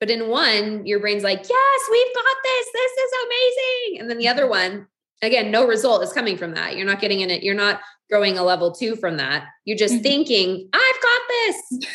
But 0.00 0.08
in 0.08 0.28
one, 0.28 0.86
your 0.86 0.98
brain's 0.98 1.22
like, 1.22 1.40
yes, 1.46 1.80
we've 1.90 2.14
got 2.14 2.36
this. 2.42 2.66
This 2.72 2.92
is 2.92 3.12
amazing. 3.26 4.00
And 4.00 4.10
then 4.10 4.16
the 4.16 4.28
other 4.28 4.48
one, 4.48 4.86
again, 5.20 5.50
no 5.50 5.66
result 5.66 6.02
is 6.02 6.14
coming 6.14 6.38
from 6.38 6.54
that. 6.54 6.74
You're 6.74 6.86
not 6.86 7.02
getting 7.02 7.20
in 7.20 7.28
it. 7.28 7.42
You're 7.42 7.54
not 7.54 7.82
growing 8.10 8.38
a 8.38 8.42
level 8.42 8.72
two 8.72 8.96
from 8.96 9.18
that. 9.18 9.46
You're 9.66 9.76
just 9.76 9.92
mm-hmm. 9.92 10.02
thinking, 10.02 10.70
I've 10.72 11.02
got 11.02 11.20
this. 11.28 11.88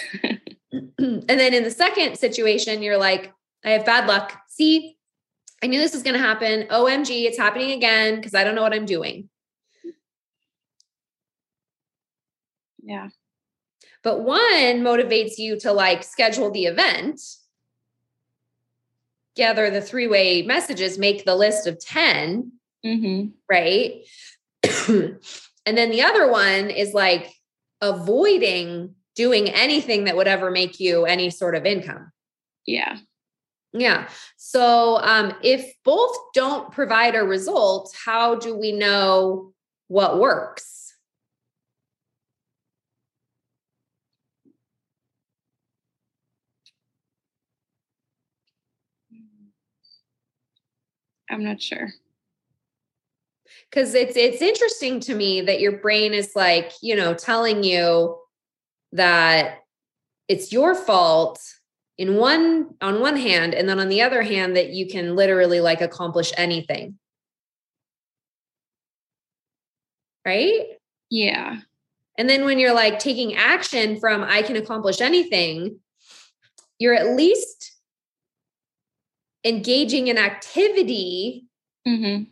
and 0.99 1.39
then 1.39 1.55
in 1.55 1.63
the 1.63 1.71
second 1.71 2.15
situation, 2.15 2.83
you're 2.83 2.99
like, 2.99 3.33
I 3.63 3.71
have 3.71 3.85
bad 3.85 4.07
luck. 4.07 4.39
See, 4.49 4.94
I 5.63 5.67
knew 5.67 5.79
this 5.79 5.93
was 5.93 6.03
going 6.03 6.15
to 6.15 6.19
happen. 6.19 6.67
OMG, 6.69 7.25
it's 7.25 7.37
happening 7.37 7.71
again 7.71 8.15
because 8.15 8.35
I 8.35 8.43
don't 8.43 8.55
know 8.55 8.61
what 8.61 8.73
I'm 8.73 8.85
doing. 8.85 9.29
Yeah. 12.83 13.09
But 14.03 14.21
one 14.21 14.81
motivates 14.81 15.37
you 15.37 15.59
to 15.61 15.71
like 15.71 16.03
schedule 16.03 16.51
the 16.51 16.65
event, 16.65 17.19
gather 19.35 19.71
the 19.71 19.81
three 19.81 20.07
way 20.07 20.43
messages, 20.43 20.99
make 20.99 21.25
the 21.25 21.35
list 21.35 21.65
of 21.65 21.79
10, 21.79 22.51
mm-hmm. 22.85 23.29
right? 23.49 24.03
and 24.87 25.77
then 25.77 25.89
the 25.89 26.03
other 26.03 26.31
one 26.31 26.69
is 26.69 26.93
like 26.93 27.33
avoiding 27.81 28.93
doing 29.15 29.49
anything 29.49 30.03
that 30.03 30.15
would 30.15 30.27
ever 30.27 30.51
make 30.51 30.79
you 30.79 31.05
any 31.05 31.29
sort 31.31 31.55
of 31.55 31.65
income. 31.65 32.11
Yeah. 32.67 32.97
Yeah. 33.77 34.07
So 34.37 34.97
um, 35.01 35.33
if 35.43 35.73
both 35.83 36.15
don't 36.33 36.71
provide 36.71 37.15
a 37.15 37.23
result, 37.23 37.93
how 38.05 38.35
do 38.35 38.55
we 38.55 38.71
know 38.71 39.53
what 39.87 40.17
works? 40.19 40.93
I'm 51.29 51.43
not 51.43 51.61
sure. 51.61 51.93
Cuz 53.71 53.93
it's 53.93 54.15
it's 54.15 54.41
interesting 54.41 54.99
to 55.01 55.15
me 55.15 55.41
that 55.41 55.59
your 55.59 55.73
brain 55.73 56.13
is 56.13 56.35
like, 56.35 56.71
you 56.81 56.95
know, 56.95 57.13
telling 57.13 57.63
you 57.63 58.17
that 58.93 59.59
it's 60.29 60.51
your 60.53 60.75
fault 60.75 61.39
in 61.97 62.15
one 62.15 62.73
on 62.81 62.99
one 62.99 63.15
hand 63.15 63.53
and 63.53 63.69
then 63.69 63.79
on 63.79 63.89
the 63.89 64.01
other 64.01 64.21
hand 64.21 64.55
that 64.55 64.69
you 64.69 64.87
can 64.87 65.15
literally 65.15 65.61
like 65.61 65.81
accomplish 65.81 66.33
anything. 66.37 66.97
Right? 70.25 70.65
Yeah. 71.09 71.59
And 72.17 72.29
then 72.29 72.45
when 72.45 72.59
you're 72.59 72.73
like 72.73 72.99
taking 72.99 73.35
action 73.35 73.99
from 73.99 74.23
i 74.23 74.41
can 74.41 74.55
accomplish 74.55 75.01
anything 75.01 75.79
you're 76.79 76.93
at 76.93 77.15
least 77.15 77.73
engaging 79.43 80.07
in 80.07 80.17
activity 80.17 81.45
mm-hmm. 81.87 82.23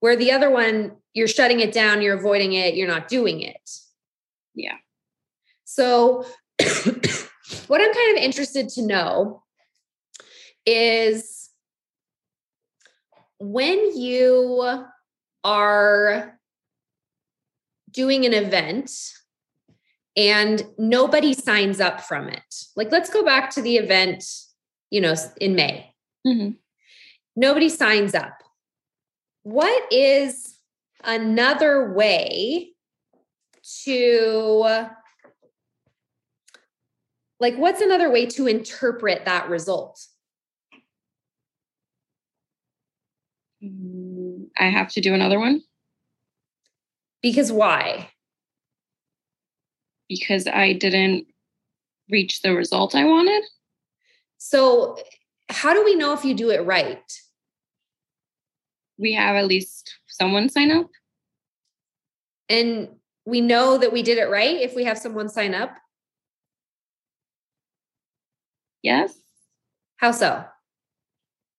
where 0.00 0.16
the 0.16 0.32
other 0.32 0.50
one 0.50 0.96
you're 1.14 1.28
shutting 1.28 1.60
it 1.60 1.72
down 1.72 2.02
you're 2.02 2.16
avoiding 2.16 2.52
it 2.52 2.74
you're 2.74 2.88
not 2.88 3.08
doing 3.08 3.40
it. 3.40 3.70
Yeah. 4.54 4.76
So 5.64 6.24
what 7.66 7.80
I'm 7.80 7.92
kind 7.92 8.16
of 8.16 8.22
interested 8.22 8.68
to 8.70 8.82
know 8.82 9.42
is 10.66 11.50
when 13.40 13.96
you 13.96 14.84
are 15.44 16.38
doing 17.90 18.26
an 18.26 18.34
event 18.34 18.90
and 20.16 20.62
nobody 20.76 21.32
signs 21.32 21.80
up 21.80 22.00
from 22.00 22.28
it. 22.28 22.54
Like, 22.76 22.90
let's 22.90 23.08
go 23.08 23.24
back 23.24 23.50
to 23.50 23.62
the 23.62 23.76
event, 23.76 24.24
you 24.90 25.00
know, 25.00 25.14
in 25.40 25.54
May. 25.54 25.94
Mm-hmm. 26.26 26.50
Nobody 27.36 27.68
signs 27.68 28.14
up. 28.14 28.42
What 29.44 29.92
is 29.92 30.56
another 31.04 31.92
way 31.92 32.72
to 33.84 34.88
like 37.40 37.56
what's 37.56 37.80
another 37.80 38.10
way 38.10 38.26
to 38.26 38.46
interpret 38.46 39.24
that 39.24 39.48
result? 39.48 40.04
Mm, 43.62 44.46
i 44.56 44.64
have 44.64 44.88
to 44.92 45.00
do 45.00 45.14
another 45.14 45.38
one? 45.38 45.62
Because 47.22 47.50
why? 47.50 48.10
Because 50.08 50.46
i 50.46 50.72
didn't 50.72 51.26
reach 52.10 52.42
the 52.42 52.54
result 52.54 52.94
i 52.94 53.04
wanted? 53.04 53.44
So 54.38 54.98
how 55.48 55.74
do 55.74 55.84
we 55.84 55.94
know 55.94 56.12
if 56.12 56.24
you 56.24 56.34
do 56.34 56.50
it 56.50 56.64
right? 56.64 57.12
We 58.98 59.12
have 59.14 59.36
at 59.36 59.46
least 59.46 59.96
someone 60.06 60.48
sign 60.48 60.70
up. 60.70 60.90
And 62.48 62.88
we 63.24 63.40
know 63.40 63.78
that 63.78 63.92
we 63.92 64.02
did 64.02 64.18
it 64.18 64.28
right 64.28 64.56
if 64.56 64.74
we 64.74 64.84
have 64.84 64.98
someone 64.98 65.28
sign 65.28 65.54
up 65.54 65.76
Yes. 68.88 69.12
How 69.98 70.12
so? 70.12 70.46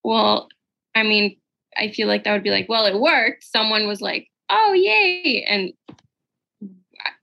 Well, 0.02 0.48
I 0.96 1.04
mean, 1.04 1.36
I 1.78 1.90
feel 1.92 2.08
like 2.08 2.24
that 2.24 2.32
would 2.32 2.42
be 2.42 2.50
like, 2.50 2.68
well, 2.68 2.86
it 2.86 2.98
worked. 2.98 3.44
Someone 3.44 3.86
was 3.86 4.00
like, 4.00 4.26
oh, 4.48 4.72
yay. 4.72 5.46
And 5.48 5.72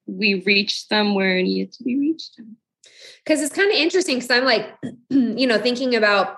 we 0.06 0.44
reached 0.46 0.90
them 0.90 1.14
where 1.14 1.40
it 1.40 1.44
needed 1.44 1.74
to 1.74 1.84
be 1.84 2.00
reached. 2.00 2.40
Because 3.26 3.42
it's 3.42 3.54
kind 3.54 3.70
of 3.70 3.78
interesting 3.78 4.16
because 4.16 4.32
I'm 4.32 4.46
like, 4.46 4.74
you 5.10 5.46
know, 5.46 5.60
thinking 5.60 5.94
about 5.94 6.38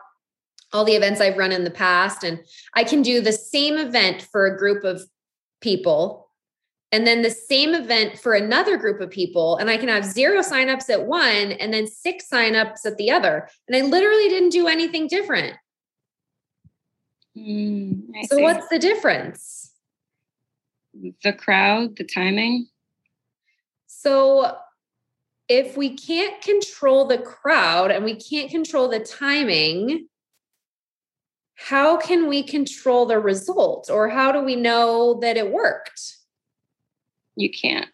all 0.73 0.83
the 0.83 0.95
events 0.95 1.21
I've 1.21 1.37
run 1.37 1.51
in 1.51 1.63
the 1.63 1.69
past, 1.69 2.23
and 2.23 2.39
I 2.73 2.83
can 2.83 3.03
do 3.03 3.21
the 3.21 3.31
same 3.31 3.77
event 3.77 4.23
for 4.31 4.47
a 4.47 4.57
group 4.57 4.83
of 4.83 5.03
people 5.61 6.28
and 6.91 7.05
then 7.05 7.21
the 7.21 7.29
same 7.29 7.73
event 7.75 8.17
for 8.17 8.33
another 8.33 8.75
group 8.77 8.99
of 8.99 9.09
people 9.09 9.57
and 9.57 9.69
i 9.69 9.77
can 9.77 9.89
have 9.89 10.03
zero 10.03 10.39
signups 10.39 10.89
at 10.89 11.05
one 11.05 11.51
and 11.53 11.73
then 11.73 11.87
six 11.87 12.27
signups 12.29 12.85
at 12.85 12.97
the 12.97 13.11
other. 13.11 13.47
And 13.67 13.75
i 13.75 13.81
literally 13.81 14.29
didn't 14.29 14.49
do 14.49 14.67
anything 14.67 15.07
different. 15.07 15.55
Mm, 17.37 18.03
so 18.27 18.37
see. 18.37 18.43
what's 18.43 18.67
the 18.69 18.79
difference? 18.79 19.71
The 21.23 21.33
crowd 21.33 21.95
the 21.95 22.03
timing? 22.03 22.67
So 23.87 24.57
if 25.47 25.77
we 25.77 25.95
can't 25.95 26.41
control 26.41 27.05
the 27.05 27.17
crowd 27.17 27.91
and 27.91 28.03
we 28.03 28.15
can't 28.15 28.51
control 28.51 28.87
the 28.87 28.99
timing 28.99 30.07
how 31.59 31.97
can 31.97 32.27
we 32.27 32.41
control 32.41 33.05
the 33.05 33.19
result? 33.19 33.89
Or 33.91 34.07
how 34.07 34.31
do 34.31 34.41
we 34.41 34.55
know 34.55 35.19
that 35.21 35.35
it 35.35 35.51
worked? 35.51 36.18
You 37.39 37.49
can't. 37.49 37.87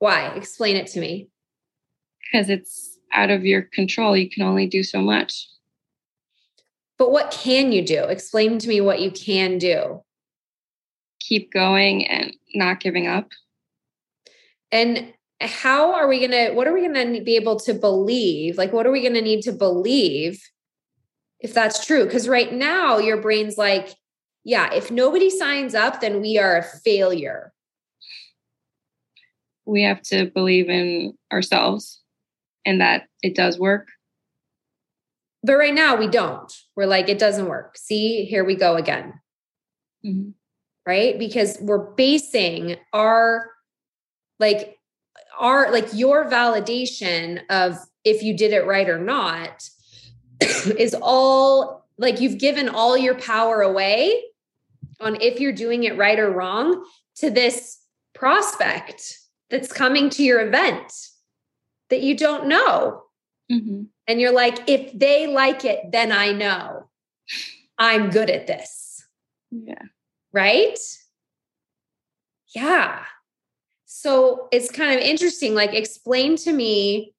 Why? 0.00 0.26
Explain 0.34 0.74
it 0.74 0.88
to 0.88 1.00
me. 1.00 1.28
Because 2.20 2.50
it's 2.50 2.98
out 3.12 3.30
of 3.30 3.46
your 3.46 3.62
control. 3.62 4.16
You 4.16 4.28
can 4.28 4.42
only 4.42 4.66
do 4.66 4.82
so 4.82 5.00
much. 5.00 5.46
But 6.98 7.12
what 7.12 7.30
can 7.30 7.70
you 7.70 7.86
do? 7.86 8.02
Explain 8.02 8.58
to 8.58 8.68
me 8.68 8.80
what 8.80 9.00
you 9.00 9.12
can 9.12 9.58
do. 9.58 10.02
Keep 11.20 11.52
going 11.52 12.08
and 12.08 12.34
not 12.52 12.80
giving 12.80 13.06
up. 13.06 13.30
And 14.72 15.14
how 15.40 15.94
are 15.94 16.08
we 16.08 16.18
going 16.18 16.32
to, 16.32 16.50
what 16.52 16.66
are 16.66 16.74
we 16.74 16.88
going 16.88 17.14
to 17.14 17.22
be 17.22 17.36
able 17.36 17.60
to 17.60 17.72
believe? 17.72 18.58
Like, 18.58 18.72
what 18.72 18.84
are 18.84 18.90
we 18.90 19.00
going 19.00 19.14
to 19.14 19.22
need 19.22 19.42
to 19.42 19.52
believe 19.52 20.42
if 21.38 21.54
that's 21.54 21.86
true? 21.86 22.04
Because 22.04 22.28
right 22.28 22.52
now, 22.52 22.98
your 22.98 23.22
brain's 23.22 23.56
like, 23.56 23.94
yeah, 24.42 24.72
if 24.74 24.90
nobody 24.90 25.30
signs 25.30 25.76
up, 25.76 26.00
then 26.00 26.20
we 26.20 26.36
are 26.36 26.56
a 26.56 26.64
failure. 26.64 27.52
We 29.66 29.82
have 29.82 30.02
to 30.02 30.26
believe 30.26 30.68
in 30.68 31.14
ourselves 31.32 32.00
and 32.64 32.80
that 32.80 33.04
it 33.22 33.34
does 33.34 33.58
work. 33.58 33.88
But 35.42 35.54
right 35.54 35.74
now, 35.74 35.96
we 35.96 36.08
don't. 36.08 36.52
We're 36.76 36.86
like, 36.86 37.08
it 37.08 37.18
doesn't 37.18 37.46
work. 37.46 37.76
See, 37.78 38.24
here 38.24 38.44
we 38.44 38.56
go 38.56 38.76
again. 38.76 39.14
Mm-hmm. 40.04 40.30
Right? 40.86 41.18
Because 41.18 41.56
we're 41.60 41.92
basing 41.92 42.76
our, 42.92 43.50
like, 44.38 44.76
our, 45.38 45.72
like, 45.72 45.88
your 45.94 46.28
validation 46.28 47.40
of 47.48 47.78
if 48.04 48.22
you 48.22 48.36
did 48.36 48.52
it 48.52 48.66
right 48.66 48.88
or 48.88 48.98
not 48.98 49.68
is 50.40 50.94
all 51.00 51.86
like 51.98 52.20
you've 52.20 52.38
given 52.38 52.68
all 52.68 52.96
your 52.96 53.14
power 53.14 53.60
away 53.60 54.22
on 55.00 55.20
if 55.20 55.38
you're 55.38 55.52
doing 55.52 55.84
it 55.84 55.96
right 55.96 56.18
or 56.18 56.30
wrong 56.30 56.82
to 57.16 57.30
this 57.30 57.78
prospect 58.14 59.18
that's 59.50 59.72
coming 59.72 60.10
to 60.10 60.22
your 60.22 60.40
event 60.46 60.92
that 61.90 62.02
you 62.02 62.16
don't 62.16 62.46
know. 62.46 63.02
Mm-hmm. 63.50 63.82
And 64.06 64.20
you're 64.20 64.32
like, 64.32 64.68
if 64.68 64.96
they 64.98 65.26
like 65.26 65.64
it, 65.64 65.90
then 65.92 66.12
I 66.12 66.32
know 66.32 66.88
I'm 67.78 68.10
good 68.10 68.30
at 68.30 68.46
this. 68.46 69.04
Yeah. 69.50 69.82
Right? 70.32 70.78
Yeah. 72.54 73.04
So 73.86 74.48
it's 74.52 74.70
kind 74.70 74.94
of 74.94 75.00
interesting. 75.00 75.54
Like, 75.54 75.74
explain 75.74 76.36
to 76.36 76.52
me 76.52 77.14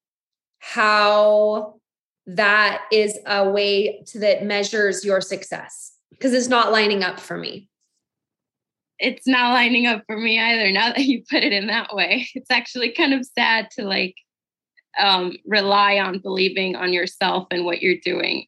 how 0.60 1.80
that 2.28 2.84
is 2.92 3.18
a 3.26 3.50
way 3.50 4.04
to 4.08 4.20
that 4.20 4.46
measures 4.46 5.04
your 5.04 5.20
success 5.22 5.94
because 6.12 6.34
it's 6.34 6.48
not 6.48 6.72
lining 6.72 7.04
up 7.04 7.20
for 7.20 7.38
me 7.38 7.68
it's 9.01 9.27
not 9.27 9.53
lining 9.53 9.88
up 9.88 10.03
for 10.05 10.15
me 10.15 10.39
either 10.39 10.72
now 10.72 10.89
that 10.89 11.05
you 11.05 11.24
put 11.29 11.43
it 11.43 11.51
in 11.51 11.67
that 11.67 11.93
way. 11.93 12.27
It's 12.36 12.51
actually 12.51 12.91
kind 12.91 13.13
of 13.13 13.25
sad 13.38 13.70
to 13.72 13.84
like 13.84 14.15
um, 15.00 15.34
rely 15.46 15.98
on 16.00 16.20
believing 16.20 16.75
on 16.75 16.93
yourself 16.93 17.48
and 17.51 17.65
what 17.65 17.81
you're 17.81 18.00
doing 18.03 18.46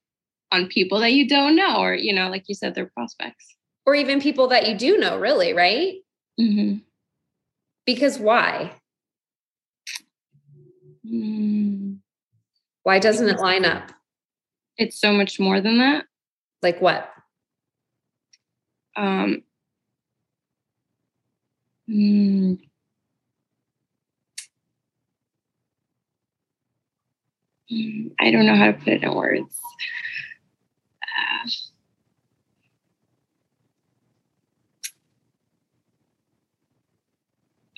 on 0.51 0.67
people 0.67 0.99
that 0.99 1.13
you 1.13 1.27
don't 1.27 1.55
know 1.55 1.77
or 1.77 1.95
you 1.95 2.13
know 2.13 2.29
like 2.29 2.43
you 2.47 2.55
said 2.55 2.75
they're 2.75 2.91
prospects. 2.93 3.55
Or 3.85 3.95
even 3.95 4.21
people 4.21 4.47
that 4.47 4.67
you 4.69 4.77
do 4.77 4.97
know 4.97 5.19
really 5.19 5.53
right? 5.53 5.95
Mm-hmm. 6.39 6.77
because 7.85 8.17
why? 8.17 8.71
Mm. 11.05 11.97
why 12.83 12.97
doesn't 12.99 13.27
it 13.27 13.39
line 13.39 13.65
up? 13.65 13.91
It's 14.77 14.99
so 14.99 15.11
much 15.11 15.39
more 15.39 15.59
than 15.59 15.79
that. 15.79 16.05
Like 16.61 16.79
what? 16.79 17.09
Um 18.95 19.43
mm, 21.89 22.59
I 28.19 28.31
don't 28.31 28.45
know 28.45 28.55
how 28.55 28.67
to 28.67 28.73
put 28.73 28.87
it 28.89 29.03
in 29.03 29.13
words. 29.13 29.59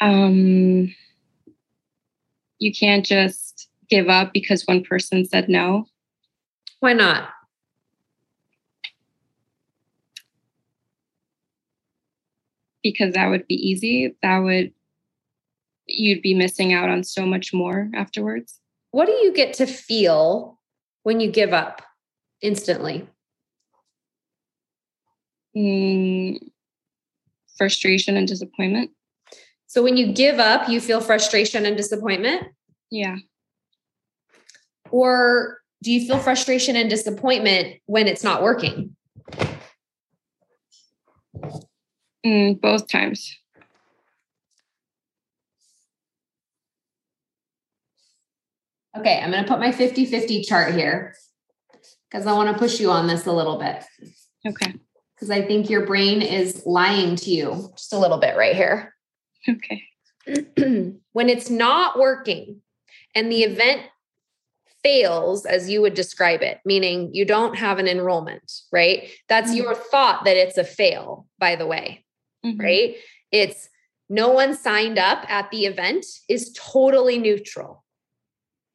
Uh, 0.02 0.06
um, 0.06 0.94
you 2.60 2.74
can't 2.74 3.06
just 3.06 3.70
give 3.90 4.10
up 4.10 4.34
because 4.34 4.64
one 4.66 4.84
person 4.84 5.26
said 5.26 5.50
no. 5.50 5.86
Why 6.80 6.94
not? 6.94 7.30
Because 12.86 13.16
that 13.16 13.30
would 13.32 13.48
be 13.48 13.56
easy. 13.56 14.16
That 14.22 14.38
would, 14.44 14.72
you'd 15.88 16.22
be 16.22 16.36
missing 16.36 16.72
out 16.72 16.88
on 16.88 17.04
so 17.04 17.26
much 17.26 17.52
more 17.52 17.90
afterwards. 17.96 18.60
What 18.92 19.08
do 19.08 19.12
you 19.12 19.34
get 19.34 19.56
to 19.56 19.66
feel 19.66 20.60
when 21.02 21.20
you 21.20 21.32
give 21.32 21.52
up 21.52 21.82
instantly? 22.42 23.10
Mm, 25.58 26.38
frustration 27.58 28.18
and 28.18 28.28
disappointment. 28.28 28.92
So 29.66 29.82
when 29.82 29.98
you 29.98 30.14
give 30.14 30.38
up, 30.38 30.70
you 30.70 30.80
feel 30.80 31.02
frustration 31.02 31.66
and 31.66 31.76
disappointment? 31.76 32.44
Yeah. 32.92 33.16
Or 34.92 35.58
do 35.82 35.92
you 35.92 36.06
feel 36.06 36.20
frustration 36.20 36.76
and 36.76 36.88
disappointment 36.88 37.78
when 37.88 38.08
it's 38.08 38.24
not 38.24 38.44
working? 38.44 38.96
Mm, 42.26 42.60
both 42.60 42.88
times. 42.88 43.38
Okay, 48.98 49.20
I'm 49.22 49.30
going 49.30 49.44
to 49.44 49.50
put 49.50 49.60
my 49.60 49.72
50 49.72 50.06
50 50.06 50.42
chart 50.44 50.74
here 50.74 51.14
because 52.10 52.26
I 52.26 52.34
want 52.34 52.52
to 52.52 52.58
push 52.58 52.80
you 52.80 52.90
on 52.90 53.08
this 53.08 53.26
a 53.26 53.32
little 53.32 53.60
bit. 53.60 53.84
Okay. 54.48 54.74
Because 55.14 55.30
I 55.30 55.42
think 55.42 55.70
your 55.70 55.86
brain 55.86 56.22
is 56.22 56.64
lying 56.66 57.16
to 57.18 57.30
you 57.30 57.72
just 57.76 57.94
a 57.94 58.00
little 58.00 58.18
bit 58.18 58.38
right 58.38 58.56
here. 58.56 58.96
Okay. 59.48 59.84
when 61.12 61.30
it's 61.30 61.50
not 61.50 62.00
working 62.00 62.62
and 63.14 63.32
the 63.32 63.44
event 63.44 63.82
fails 64.82 65.46
as 65.46 65.70
you 65.70 65.82
would 65.82 65.94
describe 65.94 66.42
it, 66.42 66.60
meaning 66.66 67.14
you 67.14 67.26
don't 67.26 67.58
have 67.58 67.80
an 67.80 67.88
enrollment, 67.88 68.52
right? 68.72 69.10
That's 69.28 69.50
mm-hmm. 69.50 69.64
your 69.64 69.76
thought 69.76 70.26
that 70.26 70.38
it's 70.38 70.58
a 70.58 70.64
fail, 70.64 71.28
by 71.38 71.56
the 71.56 71.68
way, 71.68 72.05
mm-hmm. 72.46 72.62
right? 72.62 72.96
It's 73.32 73.70
no 74.10 74.30
one 74.30 74.56
signed 74.56 75.00
up 75.00 75.26
at 75.30 75.50
the 75.52 75.66
event 75.66 76.06
is 76.30 76.54
totally 76.58 77.18
neutral. 77.18 77.84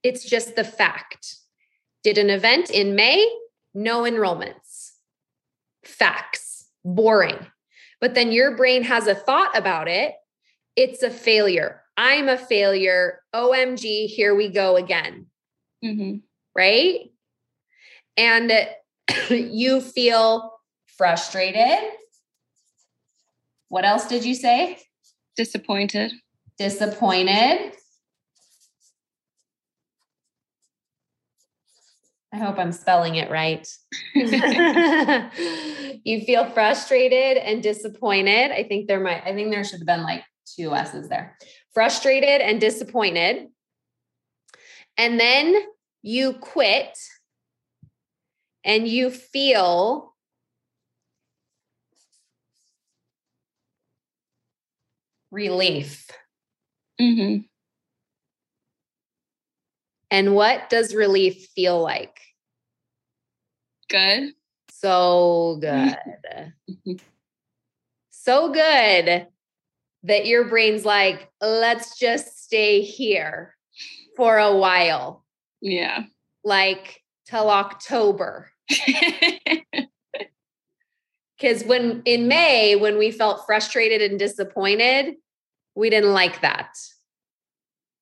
It's 0.02 0.24
just 0.24 0.56
the 0.56 0.64
fact. 0.64 1.37
Did 2.02 2.18
an 2.18 2.30
event 2.30 2.70
in 2.70 2.94
May, 2.94 3.28
no 3.74 4.02
enrollments. 4.02 4.92
Facts, 5.85 6.66
boring. 6.85 7.46
But 8.00 8.14
then 8.14 8.33
your 8.33 8.56
brain 8.56 8.83
has 8.85 9.06
a 9.06 9.14
thought 9.14 9.56
about 9.56 9.88
it. 9.88 10.14
It's 10.74 11.02
a 11.02 11.11
failure. 11.11 11.83
I'm 11.96 12.28
a 12.28 12.38
failure. 12.38 13.20
OMG, 13.35 14.06
here 14.06 14.35
we 14.35 14.48
go 14.48 14.76
again. 14.76 15.26
Mm-hmm. 15.85 16.18
Right. 16.56 17.12
And 18.16 18.52
you 19.30 19.80
feel 19.80 20.54
frustrated. 20.87 21.90
What 23.70 23.85
else 23.85 24.06
did 24.09 24.24
you 24.24 24.35
say? 24.35 24.78
Disappointed. 25.37 26.12
Disappointed. 26.59 27.72
I 32.33 32.37
hope 32.37 32.59
I'm 32.59 32.72
spelling 32.72 33.14
it 33.14 33.30
right. 33.30 33.66
you 36.04 36.20
feel 36.22 36.50
frustrated 36.50 37.37
and 37.37 37.62
disappointed. 37.62 38.50
I 38.50 38.64
think 38.64 38.88
there 38.88 38.98
might, 38.98 39.22
I 39.24 39.35
think 39.35 39.52
there 39.52 39.62
should 39.62 39.78
have 39.78 39.87
been 39.87 40.02
like 40.02 40.24
two 40.56 40.74
S's 40.74 41.09
there. 41.09 41.38
Frustrated 41.72 42.40
and 42.40 42.61
disappointed. 42.61 43.46
And 44.98 45.20
then 45.20 45.54
you 46.02 46.33
quit 46.33 46.98
and 48.64 48.88
you 48.88 49.11
feel 49.11 50.10
relief. 55.31 56.09
Mm-hmm. 57.01 57.43
And 60.11 60.35
what 60.35 60.69
does 60.69 60.95
relief 60.95 61.49
feel 61.55 61.81
like? 61.81 62.21
Good. 63.88 64.35
So 64.71 65.59
good. 65.61 65.97
so 68.11 68.53
good 68.53 69.27
that 70.03 70.27
your 70.27 70.45
brain's 70.49 70.85
like, 70.85 71.31
let's 71.40 71.99
just 71.99 72.45
stay 72.45 72.81
here 72.81 73.55
for 74.16 74.38
a 74.38 74.57
while. 74.57 75.25
Yeah. 75.61 76.05
Like 76.45 77.03
till 77.27 77.51
October. 77.51 78.51
Because 81.40 81.64
when 81.64 82.03
in 82.05 82.29
May, 82.29 82.76
when 82.76 82.98
we 82.98 83.11
felt 83.11 83.46
frustrated 83.46 84.03
and 84.03 84.18
disappointed, 84.18 85.14
we 85.74 85.88
didn't 85.88 86.12
like 86.12 86.42
that. 86.42 86.76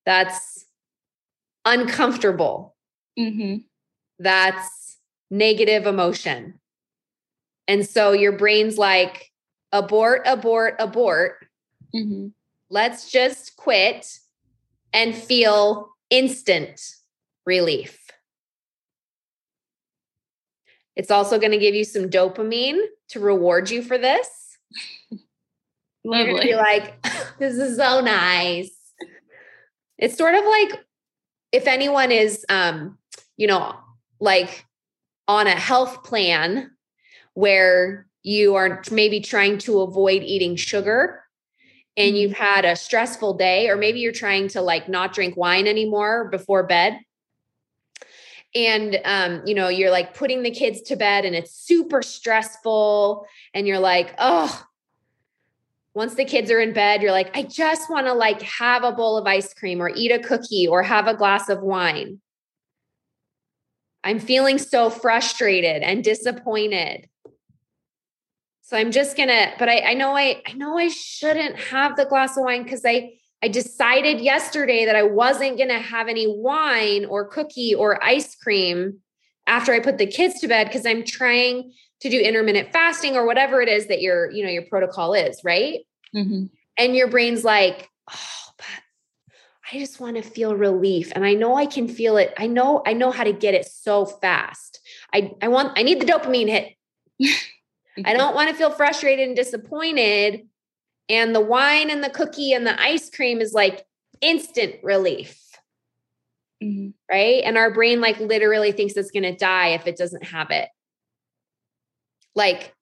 That's 0.05 0.67
uncomfortable. 1.65 2.75
Mm-hmm. 3.19 3.59
That's 4.19 4.99
negative 5.31 5.87
emotion. 5.87 6.59
And 7.69 7.87
so 7.87 8.13
your 8.13 8.33
brain's 8.33 8.79
like, 8.79 9.31
abort, 9.71 10.23
abort, 10.25 10.77
abort. 10.79 11.47
Mm-hmm. 11.95 12.29
Let's 12.71 13.11
just 13.11 13.57
quit 13.57 14.19
and 14.93 15.15
feel 15.15 15.91
instant 16.11 16.81
relief. 17.47 18.01
It's 20.99 21.13
also 21.13 21.39
going 21.39 21.53
to 21.53 21.59
give 21.59 21.77
you 21.77 21.85
some 21.85 22.11
dopamine 22.11 22.81
to 23.11 23.21
reward 23.21 23.71
you 23.71 23.83
for 23.83 23.97
this. 23.97 24.29
You're 26.03 26.27
Lovely. 26.27 26.49
be 26.49 26.55
like, 26.57 27.01
this 27.39 27.55
is 27.55 27.77
so 27.77 28.01
nice. 28.01 28.73
It's 29.97 30.17
sort 30.17 30.35
of 30.35 30.45
like 30.45 30.85
if 31.53 31.67
anyone 31.67 32.11
is, 32.11 32.45
um, 32.49 32.99
you 33.37 33.47
know, 33.47 33.75
like 34.21 34.67
on 35.29 35.47
a 35.47 35.55
health 35.55 36.03
plan 36.03 36.73
where 37.35 38.07
you 38.23 38.57
are 38.57 38.83
maybe 38.91 39.21
trying 39.21 39.59
to 39.59 39.81
avoid 39.81 40.23
eating 40.23 40.57
sugar 40.57 41.23
and 41.97 42.17
you've 42.17 42.33
had 42.33 42.65
a 42.65 42.77
stressful 42.77 43.35
day, 43.35 43.69
or 43.69 43.77
maybe 43.77 44.01
you're 44.01 44.13
trying 44.13 44.49
to 44.49 44.61
like 44.61 44.89
not 44.89 45.13
drink 45.13 45.37
wine 45.37 45.67
anymore 45.67 46.29
before 46.29 46.65
bed. 46.65 46.99
And 48.67 48.99
um, 49.05 49.43
you 49.47 49.55
know, 49.55 49.69
you're 49.69 49.93
like 49.93 50.15
putting 50.15 50.43
the 50.43 50.51
kids 50.51 50.83
to 50.83 50.97
bed 50.97 51.25
and 51.25 51.37
it's 51.37 51.53
super 51.53 52.03
stressful, 52.03 53.25
and 53.55 53.69
you're 53.69 53.79
like, 53.79 54.15
oh, 54.19 54.65
once 55.95 56.15
the 56.17 56.25
kids 56.25 56.51
are 56.51 56.61
in 56.61 56.73
bed, 56.73 57.01
you're 57.01 57.13
like, 57.13 57.37
I 57.37 57.43
just 57.43 57.89
want 57.89 58.07
to 58.07 58.15
like 58.15 58.43
have 58.43 58.83
a 58.83 58.93
bowl 58.93 59.17
of 59.17 59.27
ice 59.27 59.55
cream 59.55 59.81
or 59.81 59.91
eat 59.95 60.11
a 60.11 60.19
cookie 60.19 60.67
or 60.67 60.83
have 60.83 61.07
a 61.07 61.15
glass 61.15 61.49
of 61.49 61.61
wine. 61.61 62.21
I'm 64.03 64.19
feeling 64.19 64.59
so 64.59 64.91
frustrated 64.91 65.83
and 65.83 66.03
disappointed. 66.03 67.09
So 68.63 68.77
I'm 68.77 68.91
just 68.91 69.17
gonna, 69.17 69.53
but 69.59 69.69
I, 69.69 69.91
I 69.91 69.95
know 69.95 70.17
I 70.17 70.43
I 70.47 70.53
know 70.55 70.77
I 70.77 70.89
shouldn't 70.89 71.57
have 71.59 71.97
the 71.97 72.07
glass 72.07 72.37
of 72.37 72.45
wine 72.45 72.65
because 72.65 72.85
I 72.85 73.15
I 73.43 73.49
decided 73.49 74.21
yesterday 74.21 74.85
that 74.85 74.97
I 74.97 75.05
wasn't 75.05 75.59
gonna 75.59 75.81
have 75.81 76.09
any 76.09 76.27
wine 76.27 77.05
or 77.05 77.27
cookie 77.27 77.75
or 77.75 78.03
ice 78.03 78.35
cream 78.35 78.99
after 79.47 79.73
I 79.73 79.81
put 79.81 79.99
the 79.99 80.07
kids 80.07 80.41
to 80.41 80.49
bed 80.49 80.65
because 80.65 80.87
I'm 80.87 81.05
trying 81.05 81.73
to 82.01 82.11
do 82.11 82.21
intermittent 82.21 82.73
fasting 82.73 83.17
or 83.17 83.27
whatever 83.27 83.61
it 83.61 83.69
is 83.69 83.87
that 83.89 84.01
your, 84.01 84.31
you 84.31 84.45
know, 84.45 84.51
your 84.51 84.63
protocol 84.63 85.15
is, 85.15 85.41
right? 85.45 85.81
Mm-hmm. 86.15 86.47
And 86.77 86.97
your 86.97 87.09
brain's 87.09 87.45
like, 87.45 87.89
oh, 88.11 88.53
but 88.57 88.67
I 89.73 89.79
just 89.79 89.99
want 89.99 90.17
to 90.17 90.23
feel 90.23 90.55
relief. 90.55 91.13
And 91.15 91.25
I 91.25 91.35
know 91.35 91.57
I 91.57 91.67
can 91.67 91.89
feel 91.89 92.17
it. 92.17 92.33
I 92.39 92.47
know, 92.47 92.83
I 92.87 92.93
know 92.93 93.11
how 93.11 93.25
to 93.25 93.33
get 93.33 93.55
it 93.55 93.67
so 93.67 94.07
fast. 94.07 94.81
I, 95.13 95.33
I 95.43 95.49
want, 95.49 95.77
I 95.77 95.83
need 95.83 96.01
the 96.01 96.07
dopamine 96.07 96.49
hit. 96.49 96.75
I 98.05 98.15
don't 98.15 98.35
want 98.35 98.49
to 98.51 98.55
feel 98.55 98.71
frustrated 98.71 99.27
and 99.27 99.37
disappointed. 99.37 100.48
And 101.09 101.35
the 101.35 101.41
wine 101.41 101.91
and 101.91 102.03
the 102.05 102.11
cookie 102.11 102.53
and 102.53 102.67
the 102.67 102.81
ice 102.81 103.09
cream 103.11 103.41
is 103.41 103.53
like 103.55 103.87
instant 104.21 104.77
relief. 104.83 105.41
Mhm. 106.63 106.93
Right. 107.11 107.43
And 107.45 107.57
our 107.57 107.73
brain 107.73 108.01
like 108.01 108.19
literally 108.19 108.73
thinks 108.73 108.97
it's 108.97 109.11
going 109.11 109.23
to 109.23 109.37
die 109.37 109.69
if 109.69 109.87
it 109.87 109.97
doesn't 109.97 110.25
have 110.25 110.51
it. 110.51 110.69
Like 112.35 112.75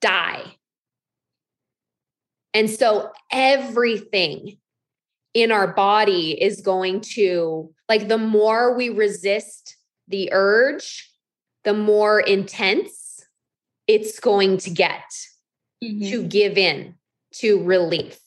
die. 0.00 0.56
And 2.52 2.70
so 2.70 3.10
everything 3.32 4.58
in 5.34 5.50
our 5.50 5.66
body 5.66 6.40
is 6.40 6.60
going 6.60 7.00
to, 7.00 7.74
like, 7.88 8.06
the 8.06 8.18
more 8.18 8.76
we 8.76 8.88
resist 8.90 9.76
the 10.06 10.28
urge, 10.32 11.10
the 11.64 11.74
more 11.74 12.20
intense 12.20 13.26
it's 13.88 14.20
going 14.20 14.58
to 14.58 14.70
get 14.70 15.02
Mhm. 15.82 16.08
to 16.10 16.22
give 16.22 16.56
in 16.56 16.94
to 17.40 17.62
relief, 17.62 18.18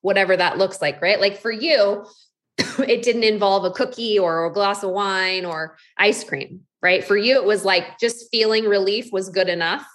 whatever 0.00 0.36
that 0.36 0.58
looks 0.58 0.80
like, 0.80 1.00
right? 1.02 1.20
Like 1.20 1.38
for 1.40 1.50
you, 1.50 2.06
it 2.58 3.02
didn't 3.02 3.24
involve 3.24 3.64
a 3.64 3.70
cookie 3.70 4.18
or 4.18 4.46
a 4.46 4.52
glass 4.52 4.82
of 4.82 4.90
wine 4.90 5.44
or 5.44 5.76
ice 5.96 6.24
cream, 6.24 6.62
right? 6.82 7.04
For 7.04 7.16
you, 7.16 7.36
it 7.36 7.44
was 7.44 7.64
like 7.64 7.98
just 7.98 8.30
feeling 8.30 8.64
relief 8.64 9.12
was 9.12 9.28
good 9.28 9.48
enough. 9.48 9.86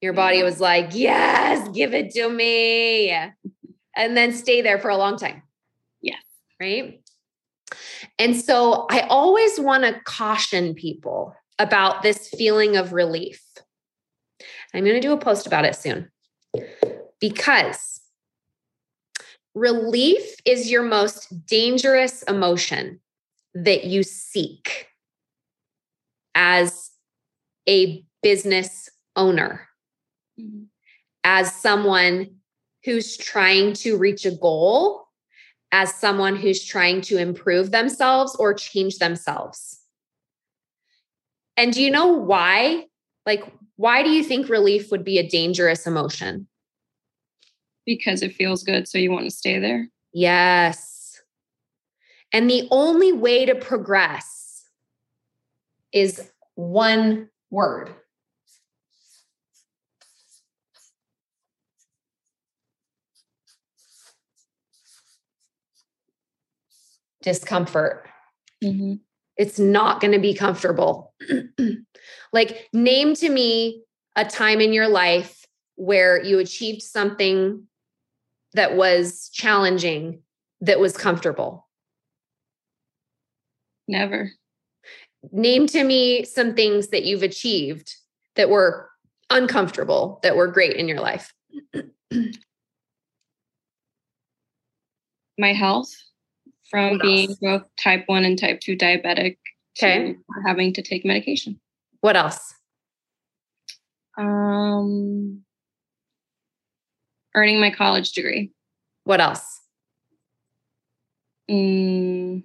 Your 0.00 0.12
body 0.12 0.38
mm-hmm. 0.38 0.46
was 0.46 0.60
like, 0.60 0.90
yes, 0.92 1.68
give 1.70 1.94
it 1.94 2.12
to 2.12 2.28
me. 2.28 3.10
And 3.96 4.16
then 4.16 4.32
stay 4.32 4.60
there 4.60 4.78
for 4.78 4.90
a 4.90 4.96
long 4.96 5.16
time. 5.16 5.42
Yes. 6.02 6.22
Right. 6.60 7.00
And 8.18 8.36
so 8.36 8.86
I 8.90 9.00
always 9.02 9.58
want 9.58 9.84
to 9.84 10.00
caution 10.04 10.74
people 10.74 11.34
about 11.58 12.02
this 12.02 12.28
feeling 12.28 12.76
of 12.76 12.92
relief. 12.92 13.40
I'm 14.74 14.84
going 14.84 14.96
to 14.96 15.00
do 15.00 15.12
a 15.12 15.18
post 15.18 15.46
about 15.46 15.64
it 15.64 15.76
soon 15.76 16.10
because 17.20 18.00
relief 19.54 20.36
is 20.44 20.70
your 20.70 20.82
most 20.82 21.46
dangerous 21.46 22.22
emotion 22.24 23.00
that 23.54 23.84
you 23.84 24.02
seek 24.02 24.88
as 26.34 26.90
a 27.68 28.04
business 28.22 28.88
owner, 29.16 29.68
Mhm. 30.38 30.66
as 31.22 31.54
someone 31.54 32.40
who's 32.84 33.16
trying 33.16 33.72
to 33.74 33.96
reach 33.96 34.26
a 34.26 34.30
goal, 34.32 35.06
as 35.72 35.94
someone 35.94 36.36
who's 36.36 36.64
trying 36.64 37.00
to 37.02 37.16
improve 37.18 37.70
themselves 37.70 38.34
or 38.36 38.54
change 38.54 38.98
themselves. 38.98 39.80
And 41.56 41.72
do 41.72 41.80
you 41.82 41.90
know 41.90 42.08
why? 42.08 42.86
Like, 43.24 43.44
why 43.76 44.02
do 44.02 44.10
you 44.10 44.24
think 44.24 44.48
relief 44.48 44.90
would 44.90 45.04
be 45.04 45.18
a 45.18 45.28
dangerous 45.28 45.86
emotion? 45.86 46.48
Because 47.86 48.22
it 48.22 48.34
feels 48.34 48.62
good, 48.62 48.88
so 48.88 48.98
you 48.98 49.10
want 49.10 49.24
to 49.24 49.30
stay 49.30 49.58
there. 49.58 49.88
Yes. 50.12 51.20
And 52.32 52.48
the 52.50 52.66
only 52.70 53.12
way 53.12 53.44
to 53.46 53.54
progress 53.54 54.64
is 55.92 56.30
one 56.54 57.28
word. 57.50 57.94
Discomfort. 67.22 68.08
Mhm. 68.62 69.00
It's 69.36 69.58
not 69.58 70.00
going 70.00 70.12
to 70.12 70.18
be 70.18 70.34
comfortable. 70.34 71.14
like, 72.32 72.68
name 72.72 73.14
to 73.14 73.28
me 73.28 73.82
a 74.16 74.24
time 74.24 74.60
in 74.60 74.72
your 74.72 74.88
life 74.88 75.44
where 75.76 76.22
you 76.22 76.38
achieved 76.38 76.82
something 76.82 77.66
that 78.54 78.76
was 78.76 79.28
challenging, 79.32 80.22
that 80.60 80.80
was 80.80 80.96
comfortable. 80.96 81.68
Never. 83.86 84.30
Name 85.32 85.66
to 85.68 85.84
me 85.84 86.24
some 86.24 86.54
things 86.54 86.88
that 86.88 87.04
you've 87.04 87.22
achieved 87.22 87.94
that 88.36 88.50
were 88.50 88.88
uncomfortable, 89.30 90.20
that 90.22 90.36
were 90.36 90.48
great 90.48 90.76
in 90.76 90.88
your 90.88 91.00
life. 91.00 91.32
My 95.38 95.52
health 95.52 95.92
from 96.70 96.98
being 96.98 97.34
both 97.40 97.62
type 97.76 98.04
1 98.06 98.24
and 98.24 98.38
type 98.38 98.60
2 98.60 98.76
diabetic 98.76 99.36
Okay. 99.76 100.12
to 100.12 100.18
having 100.46 100.72
to 100.74 100.82
take 100.82 101.04
medication. 101.04 101.60
What 102.00 102.16
else? 102.16 102.54
Um, 104.16 105.42
earning 107.34 107.60
my 107.60 107.70
college 107.70 108.12
degree. 108.12 108.50
What 109.04 109.20
else? 109.20 109.60
Mm, 111.50 112.44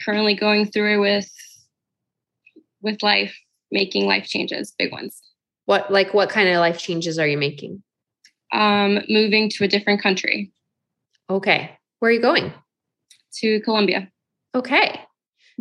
currently 0.00 0.34
going 0.34 0.66
through 0.66 1.00
with 1.00 1.30
with 2.82 3.02
life, 3.02 3.36
making 3.72 4.06
life 4.06 4.26
changes, 4.26 4.74
big 4.78 4.92
ones. 4.92 5.20
What 5.64 5.90
like 5.90 6.14
what 6.14 6.28
kind 6.28 6.48
of 6.48 6.56
life 6.58 6.78
changes 6.78 7.18
are 7.18 7.26
you 7.26 7.38
making? 7.38 7.82
Um, 8.52 9.00
moving 9.08 9.48
to 9.50 9.64
a 9.64 9.68
different 9.68 10.00
country, 10.00 10.52
Okay. 11.30 11.76
Where 11.98 12.10
are 12.10 12.14
you 12.14 12.20
going? 12.20 12.52
to 13.40 13.60
Colombia. 13.62 14.08
Okay. 14.54 15.00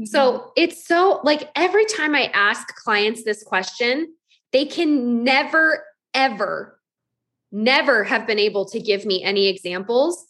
So 0.05 0.33
mm-hmm. 0.33 0.47
it's 0.55 0.87
so 0.87 1.21
like 1.23 1.51
every 1.55 1.85
time 1.85 2.15
I 2.15 2.31
ask 2.33 2.67
clients 2.75 3.23
this 3.23 3.43
question, 3.43 4.13
they 4.51 4.65
can 4.65 5.23
never, 5.23 5.85
ever, 6.13 6.79
never 7.51 8.03
have 8.03 8.25
been 8.25 8.39
able 8.39 8.65
to 8.65 8.79
give 8.79 9.05
me 9.05 9.23
any 9.23 9.47
examples 9.47 10.25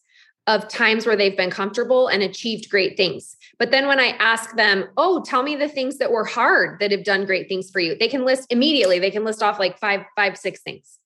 of 0.48 0.68
times 0.68 1.06
where 1.06 1.16
they've 1.16 1.38
been 1.38 1.50
comfortable 1.50 2.10
and 2.10 2.22
achieved 2.22 2.70
great 2.70 2.98
things. 2.98 3.38
But 3.58 3.72
then 3.72 3.88
when 3.88 4.00
I 4.00 4.08
ask 4.20 4.56
them, 4.58 4.90
oh, 4.98 5.24
tell 5.24 5.42
me 5.42 5.56
the 5.56 5.70
things 5.70 5.98
that 6.00 6.12
were 6.12 6.26
hard 6.26 6.82
that 6.82 6.92
have 6.92 7.06
done 7.06 7.26
great 7.26 7.48
things 7.48 7.72
for 7.72 7.80
you, 7.80 7.96
they 7.98 8.10
can 8.10 8.26
list 8.26 8.48
immediately, 8.52 9.00
they 9.00 9.12
can 9.12 9.24
list 9.24 9.42
off 9.42 9.60
like 9.60 9.80
five, 9.80 10.02
five, 10.18 10.38
six 10.38 10.62
things. 10.62 11.00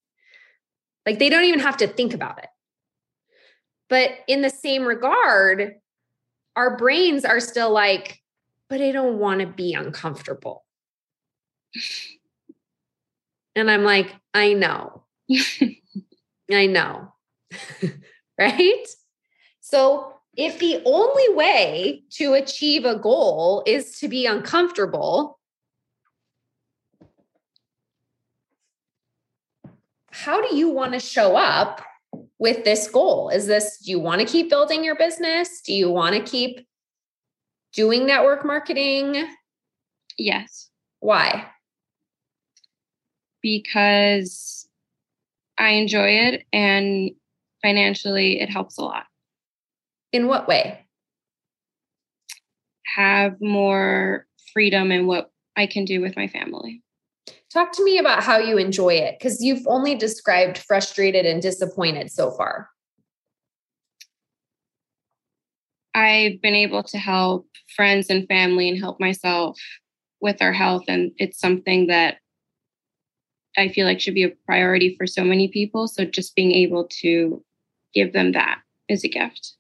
Like 1.06 1.20
they 1.20 1.30
don't 1.30 1.44
even 1.44 1.60
have 1.60 1.78
to 1.78 1.88
think 1.88 2.16
about 2.16 2.40
it. 2.40 2.50
But 3.90 4.12
in 4.28 4.42
the 4.42 4.50
same 4.50 4.84
regard, 4.84 5.76
our 6.56 6.76
brains 6.76 7.24
are 7.24 7.40
still 7.40 7.72
like, 7.72 8.20
but 8.70 8.82
I 8.82 8.92
don't 8.92 9.20
want 9.20 9.42
to 9.42 9.48
be 9.48 9.74
uncomfortable. 9.74 10.66
And 13.56 13.72
I'm 13.72 13.84
like, 13.84 14.14
I 14.34 14.54
know. 14.54 15.04
I 16.52 16.68
know. 16.68 17.14
right? 18.38 18.86
So 19.62 20.14
if 20.36 20.60
the 20.60 20.82
only 20.86 21.34
way 21.34 22.04
to 22.12 22.34
achieve 22.34 22.86
a 22.86 22.98
goal 22.98 23.64
is 23.66 23.98
to 24.00 24.08
be 24.08 24.26
uncomfortable, 24.26 25.40
how 30.12 30.48
do 30.48 30.56
you 30.56 30.70
want 30.70 30.94
to 30.94 31.00
show 31.00 31.36
up 31.36 31.82
with 32.40 32.64
this 32.64 32.88
goal? 32.88 33.30
Is 33.30 33.48
this, 33.48 33.80
do 33.80 33.92
you 33.92 34.00
want 34.00 34.22
to 34.22 34.28
keep 34.28 34.50
building 34.50 34.84
your 34.84 34.96
business? 34.96 35.62
Do 35.62 35.74
you 35.74 35.90
want 35.90 36.16
to 36.16 36.22
keep 36.22 36.68
doing 37.78 38.08
network 38.08 38.44
marketing? 38.44 39.24
Yes. 40.18 40.70
Why? 41.00 41.48
Because 43.42 44.68
I 45.58 45.70
enjoy 45.70 46.10
it 46.10 46.46
and 46.52 47.12
financially 47.62 48.42
it 48.42 48.50
helps 48.50 48.78
a 48.78 48.82
lot. 48.82 49.06
In 50.12 50.28
what 50.28 50.48
way? 50.48 50.86
Have 52.96 53.40
more 53.40 54.26
freedom 54.54 54.92
in 54.92 55.06
what 55.06 55.32
I 55.56 55.68
can 55.68 55.86
do 55.86 56.02
with 56.02 56.16
my 56.16 56.28
family. 56.28 56.82
Talk 57.54 57.72
to 57.74 57.84
me 57.84 58.00
about 58.00 58.24
how 58.24 58.40
you 58.40 58.58
enjoy 58.58 58.94
it 58.96 59.20
because 59.20 59.44
you've 59.44 59.68
only 59.68 59.96
described 59.96 60.58
frustrated 60.58 61.26
and 61.26 61.42
disappointed 61.42 62.12
so 62.12 62.32
far. 62.32 62.70
I've 65.98 66.40
been 66.44 66.54
able 66.54 66.84
to 66.84 66.98
help 67.00 67.48
friends 67.76 68.12
and 68.12 68.28
family 68.28 68.70
and 68.70 68.78
help 68.78 69.00
myself 69.00 69.60
with 70.22 70.44
our 70.44 70.54
health. 70.54 70.84
And 70.88 71.12
it's 71.18 71.40
something 71.40 71.88
that 71.88 72.18
I 73.58 73.70
feel 73.70 73.88
like 73.88 74.00
should 74.00 74.14
be 74.14 74.24
a 74.24 74.34
priority 74.46 74.96
for 74.96 75.08
so 75.08 75.24
many 75.24 75.48
people. 75.48 75.88
So 75.88 76.06
just 76.06 76.36
being 76.36 76.52
able 76.52 76.88
to 77.02 77.44
give 77.96 78.14
them 78.14 78.34
that 78.34 78.60
is 78.88 79.04
a 79.04 79.08
gift. 79.08 79.56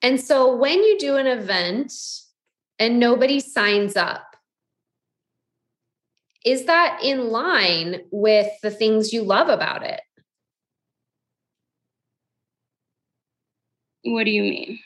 And 0.00 0.18
so 0.18 0.56
when 0.56 0.82
you 0.82 0.96
do 0.98 1.16
an 1.16 1.26
event 1.26 1.92
and 2.78 2.98
nobody 2.98 3.38
signs 3.38 3.94
up, 3.94 4.36
is 6.46 6.64
that 6.64 7.00
in 7.02 7.28
line 7.28 8.00
with 8.10 8.48
the 8.62 8.70
things 8.70 9.12
you 9.12 9.22
love 9.22 9.50
about 9.50 9.82
it? 9.82 10.00
What 14.04 14.24
do 14.24 14.30
you 14.30 14.42
mean? 14.42 14.78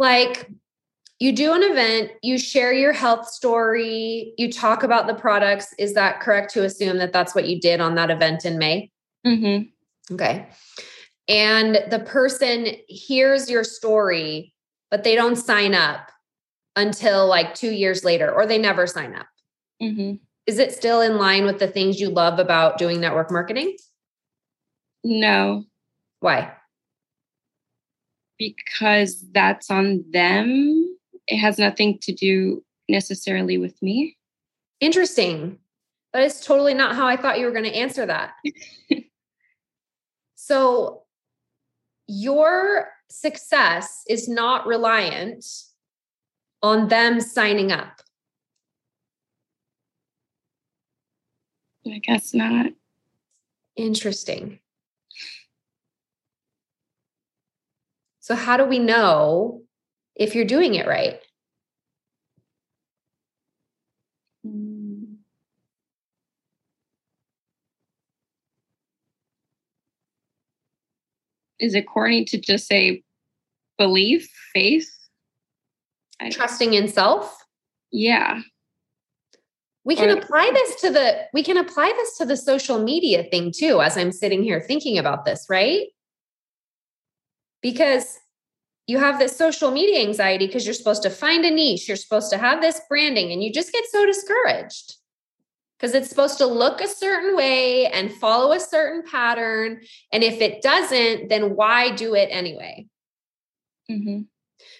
Like 0.00 0.50
you 1.18 1.32
do 1.32 1.52
an 1.52 1.62
event, 1.62 2.12
you 2.22 2.38
share 2.38 2.72
your 2.72 2.94
health 2.94 3.28
story, 3.28 4.32
you 4.38 4.50
talk 4.50 4.82
about 4.82 5.06
the 5.06 5.14
products. 5.14 5.74
Is 5.78 5.92
that 5.92 6.20
correct 6.20 6.54
to 6.54 6.64
assume 6.64 6.96
that 6.98 7.12
that's 7.12 7.34
what 7.34 7.46
you 7.46 7.60
did 7.60 7.82
on 7.82 7.96
that 7.96 8.10
event 8.10 8.46
in 8.46 8.56
May? 8.56 8.90
Mm-hmm. 9.26 10.14
Okay. 10.14 10.48
And 11.28 11.84
the 11.90 11.98
person 11.98 12.68
hears 12.88 13.50
your 13.50 13.62
story, 13.62 14.54
but 14.90 15.04
they 15.04 15.14
don't 15.14 15.36
sign 15.36 15.74
up 15.74 16.10
until 16.76 17.26
like 17.26 17.54
two 17.54 17.70
years 17.70 18.02
later, 18.02 18.32
or 18.32 18.46
they 18.46 18.56
never 18.56 18.86
sign 18.86 19.14
up. 19.14 19.26
Mm-hmm. 19.82 20.14
Is 20.46 20.58
it 20.58 20.72
still 20.72 21.02
in 21.02 21.18
line 21.18 21.44
with 21.44 21.58
the 21.58 21.68
things 21.68 22.00
you 22.00 22.08
love 22.08 22.38
about 22.38 22.78
doing 22.78 23.02
network 23.02 23.30
marketing? 23.30 23.76
No. 25.04 25.64
Why? 26.20 26.54
Because 28.40 29.24
that's 29.32 29.70
on 29.70 30.02
them 30.10 30.96
it 31.30 31.38
has 31.38 31.58
nothing 31.58 31.98
to 32.00 32.12
do 32.12 32.64
necessarily 32.88 33.56
with 33.56 33.80
me. 33.82 34.16
Interesting. 34.80 35.58
That 36.12 36.24
is 36.24 36.40
totally 36.40 36.74
not 36.74 36.96
how 36.96 37.06
I 37.06 37.16
thought 37.16 37.38
you 37.38 37.46
were 37.46 37.52
going 37.52 37.64
to 37.64 37.76
answer 37.76 38.04
that. 38.04 38.32
so, 40.34 41.04
your 42.08 42.88
success 43.08 44.02
is 44.08 44.28
not 44.28 44.66
reliant 44.66 45.46
on 46.62 46.88
them 46.88 47.20
signing 47.20 47.70
up. 47.70 48.00
I 51.86 51.98
guess 51.98 52.34
not. 52.34 52.72
Interesting. 53.76 54.59
So, 58.30 58.36
how 58.36 58.56
do 58.56 58.64
we 58.64 58.78
know 58.78 59.62
if 60.14 60.36
you're 60.36 60.44
doing 60.44 60.76
it 60.76 60.86
right? 60.86 61.18
Mm. 64.46 65.16
Is 71.58 71.74
it 71.74 71.88
corny 71.88 72.24
to 72.26 72.40
just 72.40 72.68
say 72.68 73.02
belief, 73.78 74.30
faith? 74.54 74.88
Trusting 76.30 76.74
in 76.74 76.86
self? 76.86 77.36
Yeah. 77.90 78.42
We 79.82 79.96
can 79.96 80.10
or, 80.10 80.20
apply 80.20 80.52
this 80.54 80.80
to 80.82 80.90
the 80.90 81.22
we 81.32 81.42
can 81.42 81.56
apply 81.56 81.92
this 81.96 82.16
to 82.18 82.26
the 82.26 82.36
social 82.36 82.80
media 82.80 83.24
thing 83.24 83.52
too 83.52 83.80
as 83.80 83.96
I'm 83.96 84.12
sitting 84.12 84.44
here 84.44 84.60
thinking 84.60 84.98
about 84.98 85.24
this, 85.24 85.46
right? 85.50 85.88
Because 87.62 88.18
you 88.86 88.98
have 88.98 89.18
this 89.18 89.36
social 89.36 89.70
media 89.70 90.00
anxiety 90.00 90.46
because 90.46 90.66
you're 90.66 90.74
supposed 90.74 91.02
to 91.02 91.10
find 91.10 91.44
a 91.44 91.50
niche, 91.50 91.86
you're 91.86 91.96
supposed 91.96 92.30
to 92.30 92.38
have 92.38 92.60
this 92.60 92.80
branding, 92.88 93.32
and 93.32 93.42
you 93.42 93.52
just 93.52 93.72
get 93.72 93.84
so 93.86 94.04
discouraged 94.04 94.96
because 95.80 95.94
it's 95.94 96.10
supposed 96.10 96.38
to 96.38 96.46
look 96.46 96.80
a 96.80 96.88
certain 96.88 97.34
way 97.34 97.86
and 97.86 98.12
follow 98.12 98.52
a 98.52 98.60
certain 98.60 99.02
pattern. 99.08 99.80
And 100.12 100.22
if 100.22 100.40
it 100.40 100.60
doesn't, 100.60 101.28
then 101.28 101.56
why 101.56 101.94
do 101.94 102.14
it 102.14 102.28
anyway? 102.30 102.86
Mm-hmm. 103.90 104.22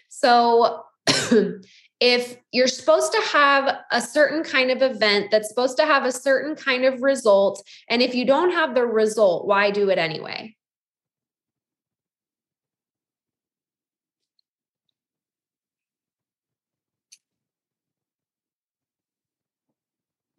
So, 0.08 0.84
if 2.00 2.36
you're 2.52 2.66
supposed 2.66 3.12
to 3.12 3.20
have 3.32 3.78
a 3.90 4.00
certain 4.00 4.44
kind 4.44 4.70
of 4.70 4.82
event 4.82 5.30
that's 5.30 5.48
supposed 5.48 5.78
to 5.78 5.86
have 5.86 6.04
a 6.04 6.12
certain 6.12 6.54
kind 6.54 6.84
of 6.84 7.02
result, 7.02 7.66
and 7.88 8.02
if 8.02 8.14
you 8.14 8.26
don't 8.26 8.52
have 8.52 8.74
the 8.74 8.84
result, 8.84 9.46
why 9.46 9.70
do 9.70 9.88
it 9.88 9.98
anyway? 9.98 10.54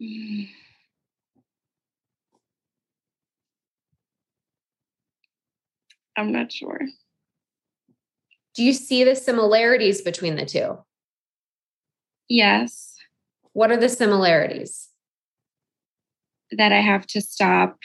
Mm. 0.02 0.50
I'm 6.18 6.32
not 6.32 6.52
sure. 6.52 6.82
Do 8.56 8.64
you 8.64 8.74
see 8.74 9.04
the 9.04 9.16
similarities 9.16 10.02
between 10.02 10.36
the 10.36 10.46
two? 10.46 10.80
Yes. 12.28 12.96
What 13.54 13.72
are 13.72 13.78
the 13.78 13.90
similarities? 13.90 14.90
That 16.52 16.72
I 16.72 16.82
have 16.82 17.08
to 17.08 17.22
stop 17.22 17.78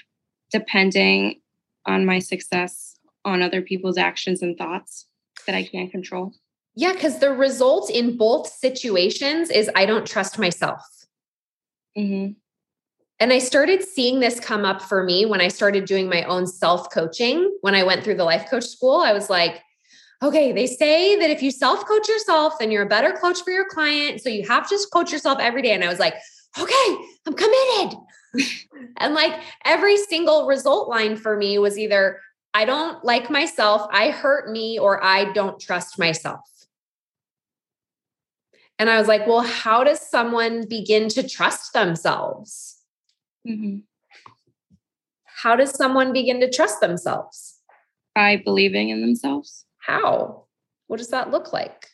depending 0.50 1.40
on 1.84 2.04
my 2.04 2.18
success 2.18 2.98
on 3.24 3.42
other 3.42 3.62
people's 3.62 3.98
actions 3.98 4.42
and 4.42 4.56
thoughts 4.56 5.06
that 5.46 5.54
I 5.54 5.64
can't 5.64 5.90
control. 5.90 6.32
Yeah, 6.74 6.92
because 6.92 7.20
the 7.20 7.32
result 7.32 7.90
in 7.90 8.16
both 8.16 8.48
situations 8.48 9.50
is 9.50 9.70
I 9.74 9.86
don't 9.86 10.06
trust 10.06 10.38
myself. 10.38 11.05
Mm-hmm. 11.96 12.32
And 13.18 13.32
I 13.32 13.38
started 13.38 13.82
seeing 13.82 14.20
this 14.20 14.38
come 14.38 14.64
up 14.64 14.82
for 14.82 15.02
me 15.02 15.24
when 15.24 15.40
I 15.40 15.48
started 15.48 15.86
doing 15.86 16.08
my 16.08 16.22
own 16.24 16.46
self 16.46 16.90
coaching. 16.90 17.50
When 17.62 17.74
I 17.74 17.82
went 17.82 18.04
through 18.04 18.16
the 18.16 18.24
life 18.24 18.50
coach 18.50 18.66
school, 18.66 19.00
I 19.00 19.12
was 19.12 19.30
like, 19.30 19.62
okay, 20.22 20.52
they 20.52 20.66
say 20.66 21.18
that 21.18 21.30
if 21.30 21.42
you 21.42 21.50
self 21.50 21.86
coach 21.86 22.08
yourself, 22.08 22.54
then 22.58 22.70
you're 22.70 22.84
a 22.84 22.88
better 22.88 23.12
coach 23.12 23.40
for 23.42 23.50
your 23.50 23.68
client. 23.68 24.20
So 24.20 24.28
you 24.28 24.46
have 24.46 24.68
to 24.68 24.78
coach 24.92 25.12
yourself 25.12 25.38
every 25.40 25.62
day. 25.62 25.72
And 25.72 25.82
I 25.82 25.88
was 25.88 25.98
like, 25.98 26.14
okay, 26.58 26.96
I'm 27.26 27.34
committed. 27.34 27.98
and 28.98 29.14
like 29.14 29.40
every 29.64 29.96
single 29.96 30.46
result 30.46 30.88
line 30.88 31.16
for 31.16 31.36
me 31.36 31.58
was 31.58 31.78
either 31.78 32.20
I 32.52 32.64
don't 32.64 33.04
like 33.04 33.30
myself, 33.30 33.86
I 33.90 34.10
hurt 34.10 34.50
me, 34.50 34.78
or 34.78 35.04
I 35.04 35.30
don't 35.32 35.60
trust 35.60 35.98
myself. 35.98 36.40
And 38.78 38.90
I 38.90 38.98
was 38.98 39.08
like, 39.08 39.26
well, 39.26 39.42
how 39.42 39.84
does 39.84 40.00
someone 40.00 40.66
begin 40.68 41.08
to 41.10 41.26
trust 41.26 41.72
themselves? 41.72 42.78
Mm-hmm. 43.48 43.78
How 45.24 45.56
does 45.56 45.70
someone 45.70 46.12
begin 46.12 46.40
to 46.40 46.50
trust 46.50 46.80
themselves? 46.80 47.58
By 48.14 48.36
believing 48.36 48.90
in 48.90 49.00
themselves. 49.00 49.64
How? 49.78 50.46
What 50.88 50.98
does 50.98 51.08
that 51.08 51.30
look 51.30 51.52
like? 51.52 51.88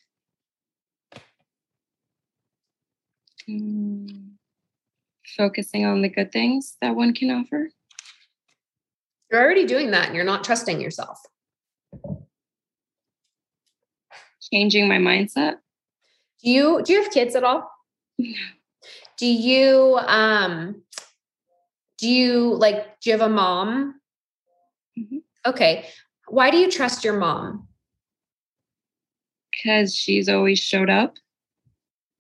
Mm, 3.48 4.32
focusing 5.36 5.84
on 5.84 6.02
the 6.02 6.08
good 6.08 6.32
things 6.32 6.76
that 6.80 6.94
one 6.94 7.12
can 7.14 7.30
offer. 7.30 7.70
You're 9.30 9.42
already 9.42 9.66
doing 9.66 9.90
that 9.92 10.06
and 10.06 10.14
you're 10.14 10.24
not 10.24 10.44
trusting 10.44 10.80
yourself. 10.80 11.18
Changing 14.52 14.88
my 14.88 14.98
mindset. 14.98 15.56
Do 16.42 16.50
you 16.50 16.82
do 16.82 16.92
you 16.92 17.02
have 17.02 17.12
kids 17.12 17.34
at 17.34 17.44
all? 17.44 17.70
Do 19.16 19.26
you 19.26 19.98
um 20.06 20.82
do 21.98 22.08
you 22.08 22.54
like 22.54 23.00
do 23.00 23.10
you 23.10 23.18
have 23.18 23.26
a 23.26 23.32
mom? 23.32 24.00
Mhm. 24.98 25.22
Okay. 25.46 25.86
Why 26.28 26.50
do 26.50 26.56
you 26.56 26.70
trust 26.70 27.04
your 27.04 27.18
mom? 27.18 27.68
Because 29.52 29.94
she's 29.94 30.28
always 30.28 30.58
showed 30.58 30.90
up. 30.90 31.16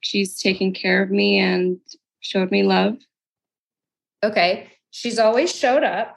She's 0.00 0.40
taken 0.40 0.72
care 0.72 1.02
of 1.02 1.10
me 1.10 1.38
and 1.38 1.78
showed 2.20 2.50
me 2.50 2.62
love. 2.62 2.98
Okay. 4.22 4.68
She's 4.90 5.18
always 5.18 5.54
showed 5.54 5.82
up. 5.82 6.16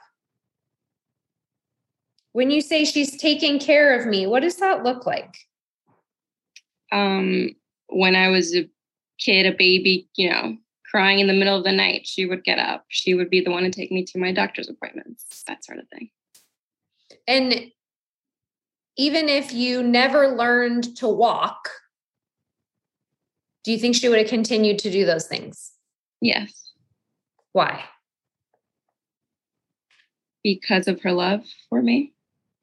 When 2.32 2.50
you 2.50 2.60
say 2.60 2.84
she's 2.84 3.16
taking 3.16 3.58
care 3.58 3.98
of 3.98 4.06
me, 4.06 4.26
what 4.26 4.40
does 4.40 4.56
that 4.56 4.84
look 4.84 5.06
like? 5.06 5.34
Um, 6.92 7.56
when 7.88 8.16
I 8.16 8.28
was 8.28 8.54
a 8.54 8.68
kid, 9.18 9.46
a 9.46 9.52
baby, 9.56 10.08
you 10.16 10.30
know, 10.30 10.56
crying 10.90 11.18
in 11.18 11.26
the 11.26 11.32
middle 11.32 11.56
of 11.56 11.64
the 11.64 11.72
night, 11.72 12.06
she 12.06 12.26
would 12.26 12.44
get 12.44 12.58
up. 12.58 12.84
She 12.88 13.14
would 13.14 13.30
be 13.30 13.40
the 13.40 13.50
one 13.50 13.64
to 13.64 13.70
take 13.70 13.90
me 13.90 14.04
to 14.04 14.18
my 14.18 14.32
doctor's 14.32 14.68
appointments, 14.68 15.42
that 15.46 15.64
sort 15.64 15.78
of 15.78 15.88
thing. 15.88 16.10
And 17.26 17.70
even 18.96 19.28
if 19.28 19.52
you 19.52 19.82
never 19.82 20.28
learned 20.28 20.96
to 20.96 21.08
walk, 21.08 21.70
do 23.64 23.72
you 23.72 23.78
think 23.78 23.96
she 23.96 24.08
would 24.08 24.18
have 24.18 24.28
continued 24.28 24.78
to 24.80 24.90
do 24.90 25.04
those 25.04 25.26
things? 25.26 25.72
Yes, 26.20 26.72
Why? 27.52 27.84
because 30.46 30.86
of 30.86 31.02
her 31.02 31.10
love 31.10 31.40
for 31.68 31.82
me. 31.82 32.12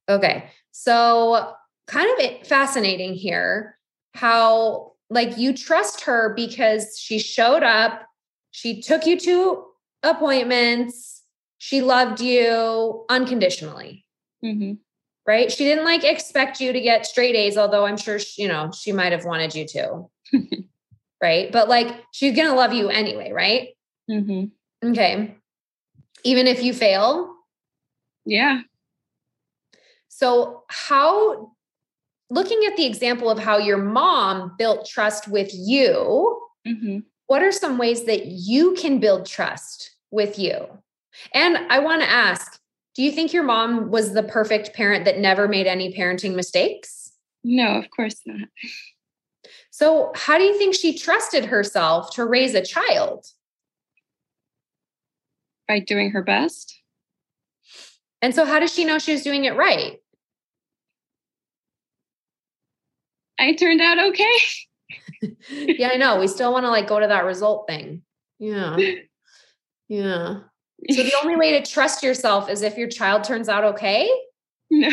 Okay. 0.07 0.45
So, 0.71 1.53
kind 1.85 2.07
of 2.17 2.47
fascinating 2.47 3.13
here 3.13 3.77
how, 4.13 4.92
like, 5.13 5.37
you 5.37 5.53
trust 5.53 6.01
her 6.01 6.33
because 6.35 6.99
she 6.99 7.19
showed 7.19 7.63
up, 7.63 8.03
she 8.51 8.81
took 8.81 9.05
you 9.05 9.19
to 9.19 9.65
appointments, 10.03 11.23
she 11.57 11.81
loved 11.81 12.19
you 12.19 13.05
unconditionally, 13.09 14.05
hmm 14.41 14.73
right? 15.25 15.51
She 15.51 15.63
didn't 15.63 15.85
like 15.85 16.03
expect 16.03 16.59
you 16.59 16.73
to 16.73 16.81
get 16.81 17.05
straight 17.05 17.35
A's, 17.35 17.57
although 17.57 17.85
I'm 17.85 17.97
sure, 17.97 18.19
she, 18.19 18.41
you 18.41 18.47
know, 18.47 18.71
she 18.71 18.91
might 18.91 19.13
have 19.13 19.25
wanted 19.25 19.55
you 19.55 19.65
to, 19.67 20.09
right? 21.21 21.51
But 21.51 21.69
like, 21.69 22.03
she's 22.11 22.35
going 22.35 22.49
to 22.49 22.55
love 22.55 22.73
you 22.73 22.89
anyway, 22.89 23.31
right? 23.31 23.69
hmm 24.09 24.45
Okay. 24.83 25.37
Even 26.25 26.47
if 26.47 26.61
you 26.61 26.73
fail. 26.73 27.33
Yeah. 28.25 28.61
So, 30.09 30.63
how, 30.67 31.53
looking 32.33 32.61
at 32.67 32.75
the 32.75 32.85
example 32.85 33.29
of 33.29 33.39
how 33.39 33.57
your 33.57 33.77
mom 33.77 34.55
built 34.57 34.87
trust 34.87 35.27
with 35.27 35.49
you, 35.53 36.39
hmm 36.65 36.99
what 37.27 37.41
are 37.41 37.51
some 37.51 37.77
ways 37.77 38.03
that 38.03 38.25
you 38.25 38.73
can 38.75 38.99
build 38.99 39.25
trust 39.25 39.95
with 40.11 40.37
you? 40.37 40.67
And 41.33 41.57
I 41.69 41.79
want 41.79 42.01
to 42.01 42.09
ask, 42.09 42.59
do 42.95 43.01
you 43.01 43.11
think 43.11 43.33
your 43.33 43.43
mom 43.43 43.89
was 43.89 44.13
the 44.13 44.23
perfect 44.23 44.73
parent 44.73 45.05
that 45.05 45.17
never 45.17 45.47
made 45.47 45.65
any 45.65 45.93
parenting 45.95 46.35
mistakes? 46.35 47.11
No, 47.43 47.79
of 47.79 47.89
course 47.89 48.21
not. 48.25 48.49
So, 49.71 50.11
how 50.15 50.37
do 50.37 50.43
you 50.43 50.57
think 50.57 50.75
she 50.75 50.95
trusted 50.95 51.45
herself 51.45 52.13
to 52.15 52.25
raise 52.25 52.53
a 52.53 52.61
child? 52.61 53.25
By 55.67 55.79
doing 55.79 56.11
her 56.11 56.21
best. 56.21 56.79
And 58.21 58.35
so, 58.35 58.45
how 58.45 58.59
does 58.59 58.71
she 58.71 58.85
know 58.85 58.99
she 58.99 59.13
was 59.13 59.23
doing 59.23 59.45
it 59.45 59.55
right? 59.55 60.02
I 63.39 63.53
turned 63.53 63.81
out 63.81 63.99
okay. 63.99 64.37
yeah, 65.49 65.89
I 65.89 65.97
know. 65.97 66.19
We 66.19 66.27
still 66.27 66.51
want 66.51 66.65
to 66.65 66.69
like 66.69 66.87
go 66.87 66.99
to 66.99 67.07
that 67.07 67.25
result 67.25 67.67
thing. 67.67 68.03
Yeah. 68.39 68.77
Yeah. 69.87 70.39
So 70.91 71.03
the 71.03 71.13
only 71.21 71.35
way 71.35 71.59
to 71.59 71.71
trust 71.71 72.03
yourself 72.03 72.49
is 72.49 72.61
if 72.61 72.77
your 72.77 72.89
child 72.89 73.23
turns 73.23 73.49
out 73.49 73.63
okay. 73.63 74.09
no. 74.69 74.89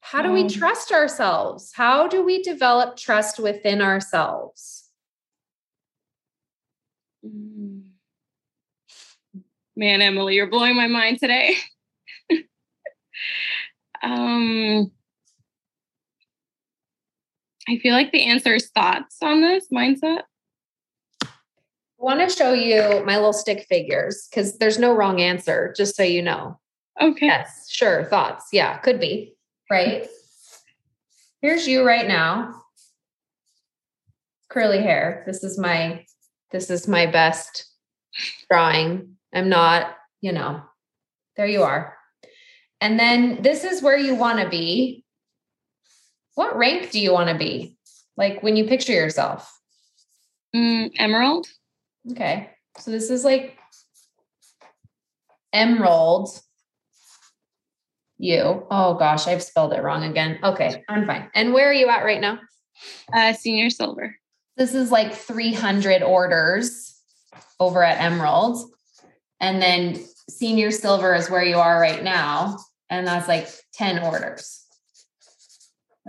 How 0.00 0.22
do 0.22 0.32
we 0.32 0.42
Um, 0.42 0.48
trust 0.48 0.90
ourselves? 0.90 1.72
How 1.72 2.08
do 2.08 2.24
we 2.24 2.42
develop 2.42 2.96
trust 2.96 3.38
within 3.38 3.80
ourselves? 3.80 4.90
Mm. 7.24 7.90
Man, 9.76 10.02
Emily, 10.02 10.34
you're 10.34 10.50
blowing 10.50 10.76
my 10.76 10.88
mind 10.88 11.20
today. 11.20 11.56
um, 14.02 14.90
I 17.70 17.78
feel 17.78 17.94
like 17.94 18.10
the 18.10 18.26
answer 18.26 18.54
is 18.54 18.68
thoughts 18.70 19.18
on 19.22 19.42
this 19.42 19.68
mindset. 19.72 20.22
I 21.22 21.28
want 21.98 22.18
to 22.18 22.34
show 22.34 22.52
you 22.52 23.04
my 23.06 23.14
little 23.14 23.32
stick 23.32 23.64
figures 23.68 24.26
because 24.28 24.58
there's 24.58 24.80
no 24.80 24.92
wrong 24.92 25.20
answer, 25.20 25.72
just 25.76 25.94
so 25.94 26.02
you 26.02 26.20
know. 26.20 26.58
Okay. 27.00 27.26
Yes, 27.26 27.70
sure. 27.70 28.06
Thoughts. 28.06 28.48
Yeah, 28.52 28.78
could 28.78 28.98
be. 28.98 29.36
Right. 29.70 30.08
Here's 31.42 31.68
you 31.68 31.86
right 31.86 32.08
now. 32.08 32.60
Curly 34.48 34.82
hair. 34.82 35.22
This 35.24 35.44
is 35.44 35.56
my 35.56 36.04
this 36.50 36.70
is 36.70 36.88
my 36.88 37.06
best 37.06 37.66
drawing. 38.50 39.14
I'm 39.32 39.48
not, 39.48 39.94
you 40.20 40.32
know. 40.32 40.60
There 41.36 41.46
you 41.46 41.62
are. 41.62 41.96
And 42.80 42.98
then 42.98 43.42
this 43.42 43.62
is 43.62 43.80
where 43.80 43.96
you 43.96 44.16
want 44.16 44.40
to 44.40 44.48
be. 44.48 44.99
What 46.40 46.56
rank 46.56 46.90
do 46.90 46.98
you 46.98 47.12
want 47.12 47.28
to 47.28 47.36
be? 47.36 47.76
Like 48.16 48.42
when 48.42 48.56
you 48.56 48.64
picture 48.64 48.94
yourself. 48.94 49.60
Mm, 50.56 50.90
emerald. 50.96 51.46
Okay. 52.10 52.48
So 52.78 52.90
this 52.90 53.10
is 53.10 53.26
like 53.26 53.58
emerald. 55.52 56.30
You. 58.16 58.66
Oh 58.70 58.94
gosh, 58.94 59.26
I've 59.26 59.42
spelled 59.42 59.74
it 59.74 59.82
wrong 59.82 60.04
again. 60.04 60.38
Okay, 60.42 60.82
I'm 60.88 61.06
fine. 61.06 61.28
And 61.34 61.52
where 61.52 61.68
are 61.68 61.74
you 61.74 61.88
at 61.88 62.06
right 62.06 62.22
now? 62.22 62.38
Uh, 63.12 63.34
senior 63.34 63.68
silver. 63.68 64.16
This 64.56 64.74
is 64.74 64.90
like 64.90 65.12
300 65.14 66.02
orders 66.02 66.98
over 67.58 67.82
at 67.82 68.00
Emerald. 68.00 68.64
And 69.40 69.60
then 69.60 70.02
senior 70.30 70.70
silver 70.70 71.14
is 71.14 71.28
where 71.28 71.44
you 71.44 71.58
are 71.58 71.78
right 71.78 72.02
now. 72.02 72.56
And 72.88 73.06
that's 73.06 73.28
like 73.28 73.46
10 73.74 74.02
orders. 74.04 74.59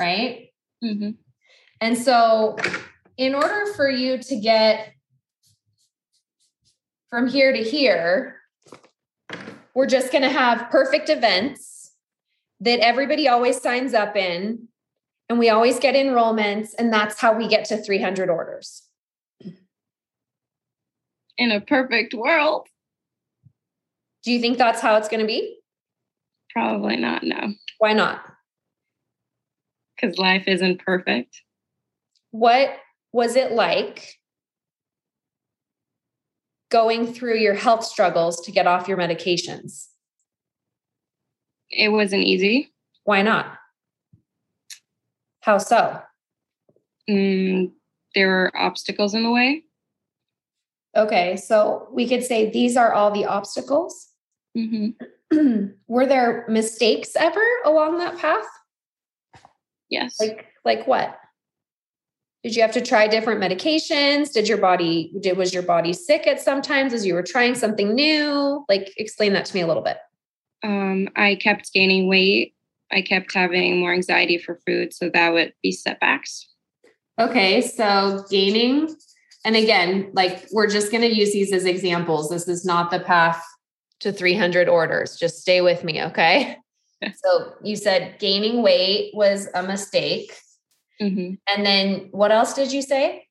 Right? 0.02 0.50
hmm 0.82 1.12
And 1.80 1.96
so, 1.98 2.58
in 3.18 3.36
order 3.36 3.72
for 3.76 3.88
you 3.90 4.18
to 4.18 4.36
get 4.40 4.94
from 7.12 7.28
here 7.28 7.54
to 7.54 7.62
here, 7.64 8.38
we're 9.76 9.86
just 9.86 10.12
going 10.12 10.24
to 10.24 10.30
have 10.30 10.70
perfect 10.72 11.10
events 11.10 11.92
that 12.62 12.80
everybody 12.80 13.28
always 13.28 13.62
signs 13.62 13.94
up 13.94 14.16
in, 14.16 14.68
and 15.30 15.38
we 15.40 15.50
always 15.50 15.80
get 15.80 15.94
enrollments, 15.96 16.70
and 16.78 16.92
that's 16.92 17.20
how 17.20 17.34
we 17.38 17.48
get 17.48 17.66
to 17.66 17.78
300 17.78 18.30
orders. 18.30 18.84
In 21.38 21.52
a 21.52 21.62
perfect 21.62 22.14
world, 22.14 22.68
Do 24.24 24.32
you 24.32 24.40
think 24.40 24.58
that's 24.58 24.82
how 24.82 24.96
it's 24.98 25.10
going 25.10 25.22
to 25.22 25.28
be? 25.28 25.58
probably 26.54 26.98
not. 26.98 27.24
No, 27.24 27.54
Why 27.78 27.94
not? 27.94 28.22
Because 30.02 30.18
life 30.18 30.44
isn't 30.48 30.84
perfect. 30.84 31.42
What 32.32 32.70
was 33.12 33.36
it 33.36 33.52
like 33.52 34.16
going 36.70 37.14
through 37.14 37.38
your 37.38 37.54
health 37.54 37.84
struggles 37.84 38.42
to 38.42 38.52
get 38.52 38.68
off 38.68 38.88
your 38.88 38.98
medications? 38.98 39.88
It 41.70 41.90
wasn't 41.90 42.24
easy. 42.24 42.72
Why 43.04 43.22
not? 43.22 43.58
How 45.42 45.58
so? 45.58 46.02
Mm, 47.10 47.72
there 48.16 48.28
were 48.28 48.52
obstacles 48.56 49.14
in 49.14 49.24
the 49.24 49.32
way. 49.32 49.64
Okay, 50.96 51.38
so 51.38 51.88
we 51.92 52.08
could 52.08 52.24
say 52.24 52.50
these 52.50 52.76
are 52.76 52.94
all 52.94 53.12
the 53.12 53.26
obstacles. 53.26 54.10
hmm 54.56 54.90
Were 55.88 56.06
there 56.06 56.46
mistakes 56.50 57.16
ever 57.16 57.44
along 57.64 57.98
that 58.00 58.18
path? 58.18 58.46
Yes. 59.92 60.20
Like 60.20 60.48
like 60.66 60.88
what? 60.88 61.16
Did 62.44 62.56
you 62.56 62.64
have 62.64 62.72
to 62.72 62.82
try 62.82 63.08
different 63.08 63.40
medications? 63.40 64.34
Did 64.34 64.48
your 64.48 64.58
body 64.58 65.14
did 65.22 65.38
was 65.38 65.54
your 65.54 65.62
body 65.62 65.94
sick 65.94 66.26
at 66.26 66.40
sometimes 66.42 66.92
as 66.92 67.06
you 67.06 67.14
were 67.14 67.22
trying 67.22 67.54
something 67.54 67.94
new? 67.94 68.66
Like 68.68 68.92
explain 68.98 69.34
that 69.34 69.46
to 69.46 69.56
me 69.56 69.62
a 69.62 69.68
little 69.68 69.84
bit. 69.84 69.98
um, 70.64 71.10
I 71.16 71.36
kept 71.36 71.72
gaining 71.74 72.08
weight. 72.08 72.56
I 72.92 73.02
kept 73.02 73.34
having 73.34 73.80
more 73.80 73.94
anxiety 73.94 74.38
for 74.38 74.60
food. 74.66 74.94
So 74.94 75.10
that 75.10 75.34
would 75.34 75.54
be 75.62 75.72
setbacks. 75.72 76.48
Okay. 77.20 77.62
So 77.62 78.26
gaining, 78.30 78.94
and 79.46 79.56
again, 79.56 80.10
like 80.14 80.48
we're 80.52 80.68
just 80.70 80.92
going 80.92 81.02
to 81.02 81.16
use 81.16 81.32
these 81.34 81.54
as 81.54 81.66
examples. 81.66 82.30
This 82.30 82.48
is 82.48 82.66
not 82.66 82.92
the 82.92 83.00
path 83.00 83.42
to 84.02 84.12
300 84.12 84.68
orders. 84.68 85.16
Just 85.16 85.40
stay 85.40 85.62
with 85.62 85.84
me. 85.84 86.04
Okay. 86.04 86.58
So 87.16 87.54
you 87.64 87.76
said 87.76 88.20
gaining 88.20 88.62
weight 88.62 89.12
was 89.14 89.48
a 89.54 89.64
mistake. 89.64 90.38
Mm-hmm. 91.02 91.34
And 91.48 91.66
then 91.66 92.10
what 92.12 92.32
else 92.32 92.54
did 92.54 92.72
you 92.72 92.82
say? 92.82 93.28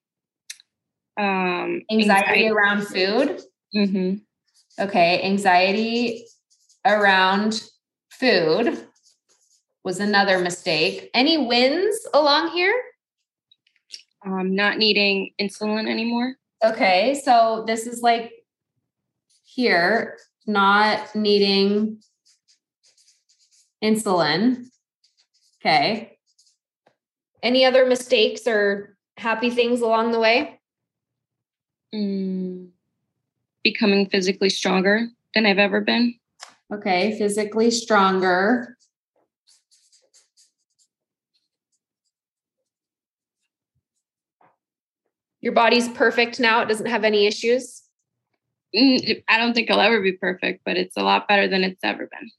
Um, 1.19 1.83
anxiety, 1.91 2.47
anxiety. 2.47 2.49
around 2.49 2.87
food. 2.87 3.41
Mm-hmm. 3.77 4.15
Okay. 4.83 5.23
Anxiety 5.23 6.27
around 6.85 7.63
food 8.11 8.87
was 9.85 10.01
another 10.01 10.39
mistake. 10.39 11.11
Any 11.15 11.39
wins 11.39 11.99
along 12.13 12.51
here? 12.51 12.75
Um, 14.27 14.55
not 14.55 14.79
needing 14.79 15.31
insulin 15.41 15.89
anymore. 15.89 16.35
Okay. 16.65 17.21
So 17.25 17.65
this 17.67 17.87
is 17.87 18.03
like 18.03 18.33
here, 19.45 20.17
not 20.47 21.15
needing 21.15 22.01
insulin. 23.83 24.67
Okay. 25.61 26.19
Any 27.43 27.65
other 27.65 27.87
mistakes 27.87 28.47
or 28.47 28.97
happy 29.17 29.51
things 29.51 29.81
along 29.81 30.13
the 30.13 30.21
way? 30.21 30.61
Mm, 31.95 32.69
becoming 33.65 34.09
physically 34.09 34.51
stronger 34.51 35.09
than 35.35 35.47
I've 35.47 35.59
ever 35.59 35.81
been. 35.81 36.15
Okay, 36.73 37.19
physically 37.19 37.71
stronger. 37.71 38.77
Your 45.41 45.53
body's 45.53 45.89
perfect 45.89 46.39
now. 46.39 46.61
It 46.61 46.69
doesn't 46.69 46.87
have 46.87 47.03
any 47.03 47.27
issues. 47.27 47.83
Mm, 48.77 49.23
I 49.29 49.39
don't 49.39 49.55
think 49.55 49.69
it'll 49.69 49.81
ever 49.81 50.01
be 50.01 50.13
perfect, 50.13 50.63
but 50.65 50.77
it's 50.77 50.97
a 50.97 51.03
lot 51.03 51.27
better 51.27 51.49
than 51.49 51.65
it's 51.65 51.83
ever 51.83 52.07
been. 52.07 52.31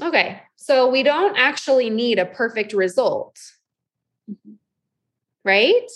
Okay. 0.00 0.40
So 0.56 0.88
we 0.88 1.02
don't 1.02 1.36
actually 1.36 1.90
need 1.90 2.18
a 2.18 2.26
perfect 2.26 2.72
result. 2.72 3.38
Mm-hmm. 4.30 4.54
Right? 5.44 5.90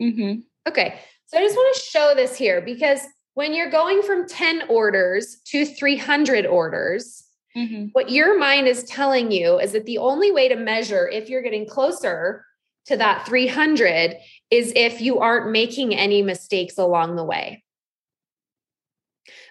Mm-hmm. 0.00 0.40
Okay. 0.68 1.00
So 1.26 1.38
I 1.38 1.42
just 1.42 1.56
want 1.56 1.76
to 1.76 1.80
show 1.82 2.12
this 2.14 2.36
here 2.36 2.60
because 2.60 3.00
when 3.34 3.54
you're 3.54 3.70
going 3.70 4.02
from 4.02 4.26
10 4.26 4.62
orders 4.68 5.40
to 5.46 5.64
300 5.64 6.46
orders, 6.46 7.24
mm-hmm. 7.56 7.86
what 7.92 8.10
your 8.10 8.38
mind 8.38 8.66
is 8.66 8.84
telling 8.84 9.30
you 9.30 9.58
is 9.58 9.72
that 9.72 9.86
the 9.86 9.98
only 9.98 10.32
way 10.32 10.48
to 10.48 10.56
measure 10.56 11.08
if 11.08 11.28
you're 11.28 11.42
getting 11.42 11.66
closer 11.66 12.44
to 12.86 12.96
that 12.96 13.26
300 13.26 14.16
is 14.50 14.72
if 14.74 15.00
you 15.00 15.18
aren't 15.18 15.52
making 15.52 15.94
any 15.94 16.22
mistakes 16.22 16.78
along 16.78 17.16
the 17.16 17.24
way. 17.24 17.62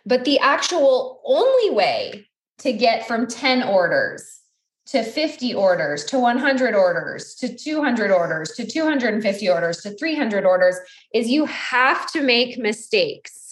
But 0.05 0.25
the 0.25 0.39
actual 0.39 1.21
only 1.25 1.69
way 1.69 2.26
to 2.59 2.73
get 2.73 3.07
from 3.07 3.27
10 3.27 3.63
orders 3.63 4.41
to 4.87 5.03
50 5.03 5.53
orders 5.53 6.05
to 6.05 6.19
100 6.19 6.73
orders 6.73 7.35
to 7.35 7.53
200 7.53 8.09
orders 8.09 8.51
to 8.53 8.65
250 8.65 9.49
orders 9.49 9.81
to 9.81 9.91
300 9.91 10.45
orders 10.45 10.77
is 11.13 11.29
you 11.29 11.45
have 11.45 12.09
to 12.11 12.21
make 12.21 12.57
mistakes 12.57 13.47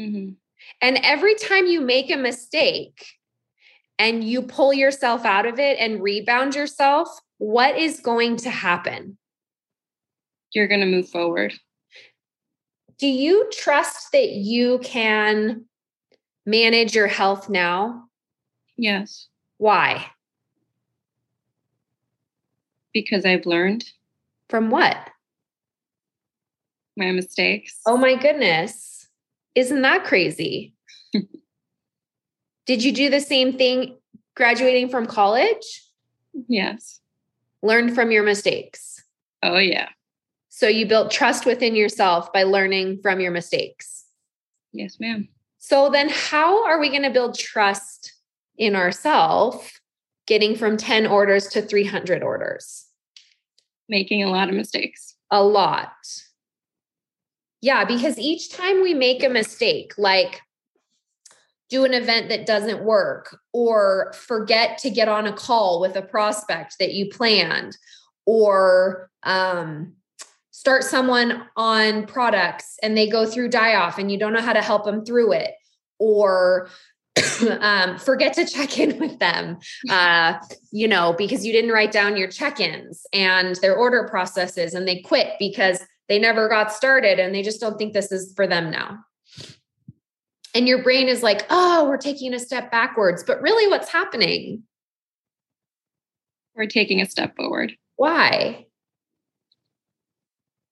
Mm-hmm. 0.00 0.30
And 0.80 0.98
every 1.02 1.34
time 1.34 1.66
you 1.66 1.80
make 1.80 2.10
a 2.10 2.16
mistake 2.16 3.06
and 3.98 4.24
you 4.24 4.42
pull 4.42 4.72
yourself 4.72 5.24
out 5.24 5.46
of 5.46 5.58
it 5.58 5.78
and 5.78 6.02
rebound 6.02 6.54
yourself, 6.54 7.08
what 7.38 7.76
is 7.76 8.00
going 8.00 8.36
to 8.38 8.50
happen? 8.50 9.18
You're 10.54 10.68
going 10.68 10.80
to 10.80 10.86
move 10.86 11.08
forward. 11.08 11.54
Do 12.98 13.06
you 13.06 13.50
trust 13.52 14.12
that 14.12 14.30
you 14.30 14.78
can 14.80 15.64
manage 16.44 16.94
your 16.94 17.06
health 17.06 17.48
now? 17.48 18.04
Yes. 18.80 19.28
Why? 19.58 20.06
Because 22.94 23.26
I've 23.26 23.44
learned. 23.44 23.84
From 24.48 24.70
what? 24.70 24.96
My 26.96 27.12
mistakes. 27.12 27.78
Oh 27.84 27.98
my 27.98 28.16
goodness. 28.16 29.06
Isn't 29.54 29.82
that 29.82 30.04
crazy? 30.04 30.74
Did 32.66 32.82
you 32.82 32.92
do 32.92 33.10
the 33.10 33.20
same 33.20 33.58
thing 33.58 33.98
graduating 34.34 34.88
from 34.88 35.04
college? 35.04 35.84
Yes. 36.48 37.00
Learn 37.62 37.94
from 37.94 38.10
your 38.10 38.22
mistakes. 38.22 39.04
Oh, 39.42 39.58
yeah. 39.58 39.90
So 40.48 40.68
you 40.68 40.86
built 40.86 41.10
trust 41.10 41.44
within 41.44 41.74
yourself 41.74 42.32
by 42.32 42.44
learning 42.44 43.00
from 43.02 43.20
your 43.20 43.30
mistakes. 43.30 44.06
Yes, 44.72 44.96
ma'am. 44.98 45.28
So 45.58 45.90
then, 45.90 46.08
how 46.10 46.64
are 46.64 46.80
we 46.80 46.88
going 46.88 47.02
to 47.02 47.10
build 47.10 47.38
trust 47.38 48.14
in 48.60 48.76
ourselves 48.76 49.72
getting 50.26 50.54
from 50.54 50.76
10 50.76 51.06
orders 51.06 51.48
to 51.48 51.62
300 51.62 52.22
orders? 52.22 52.86
Making 53.88 54.22
a 54.22 54.30
lot 54.30 54.48
of 54.48 54.54
mistakes. 54.54 55.16
A 55.32 55.42
lot. 55.42 55.90
Yeah, 57.62 57.84
because 57.84 58.18
each 58.18 58.52
time 58.52 58.82
we 58.82 58.94
make 58.94 59.24
a 59.24 59.28
mistake, 59.28 59.94
like 59.98 60.42
do 61.68 61.84
an 61.84 61.94
event 61.94 62.28
that 62.28 62.46
doesn't 62.46 62.84
work 62.84 63.38
or 63.52 64.12
forget 64.14 64.78
to 64.78 64.90
get 64.90 65.08
on 65.08 65.26
a 65.26 65.32
call 65.32 65.80
with 65.80 65.96
a 65.96 66.02
prospect 66.02 66.76
that 66.78 66.92
you 66.92 67.08
planned 67.08 67.76
or 68.26 69.08
um, 69.22 69.94
start 70.50 70.84
someone 70.84 71.44
on 71.56 72.06
products 72.06 72.76
and 72.82 72.96
they 72.96 73.08
go 73.08 73.24
through 73.24 73.48
die 73.48 73.74
off 73.74 73.98
and 73.98 74.10
you 74.10 74.18
don't 74.18 74.32
know 74.32 74.40
how 74.40 74.52
to 74.52 74.60
help 74.60 74.84
them 74.84 75.04
through 75.04 75.32
it 75.32 75.52
or 75.98 76.68
um, 77.60 77.98
forget 77.98 78.32
to 78.34 78.46
check 78.46 78.78
in 78.78 78.98
with 78.98 79.18
them 79.18 79.58
uh, 79.88 80.34
you 80.70 80.86
know 80.86 81.14
because 81.18 81.44
you 81.44 81.52
didn't 81.52 81.72
write 81.72 81.90
down 81.90 82.16
your 82.16 82.28
check-ins 82.28 83.04
and 83.12 83.56
their 83.56 83.74
order 83.74 84.06
processes 84.08 84.74
and 84.74 84.86
they 84.86 85.00
quit 85.00 85.32
because 85.38 85.80
they 86.10 86.18
never 86.18 86.48
got 86.48 86.72
started 86.72 87.20
and 87.20 87.32
they 87.32 87.40
just 87.40 87.60
don't 87.60 87.78
think 87.78 87.92
this 87.92 88.10
is 88.10 88.32
for 88.34 88.44
them 88.44 88.68
now. 88.68 88.98
And 90.56 90.66
your 90.66 90.82
brain 90.82 91.06
is 91.06 91.22
like, 91.22 91.46
oh, 91.50 91.88
we're 91.88 91.98
taking 91.98 92.34
a 92.34 92.40
step 92.40 92.72
backwards. 92.72 93.22
But 93.22 93.40
really, 93.40 93.70
what's 93.70 93.88
happening? 93.88 94.64
We're 96.56 96.66
taking 96.66 97.00
a 97.00 97.06
step 97.08 97.36
forward. 97.36 97.74
Why? 97.94 98.66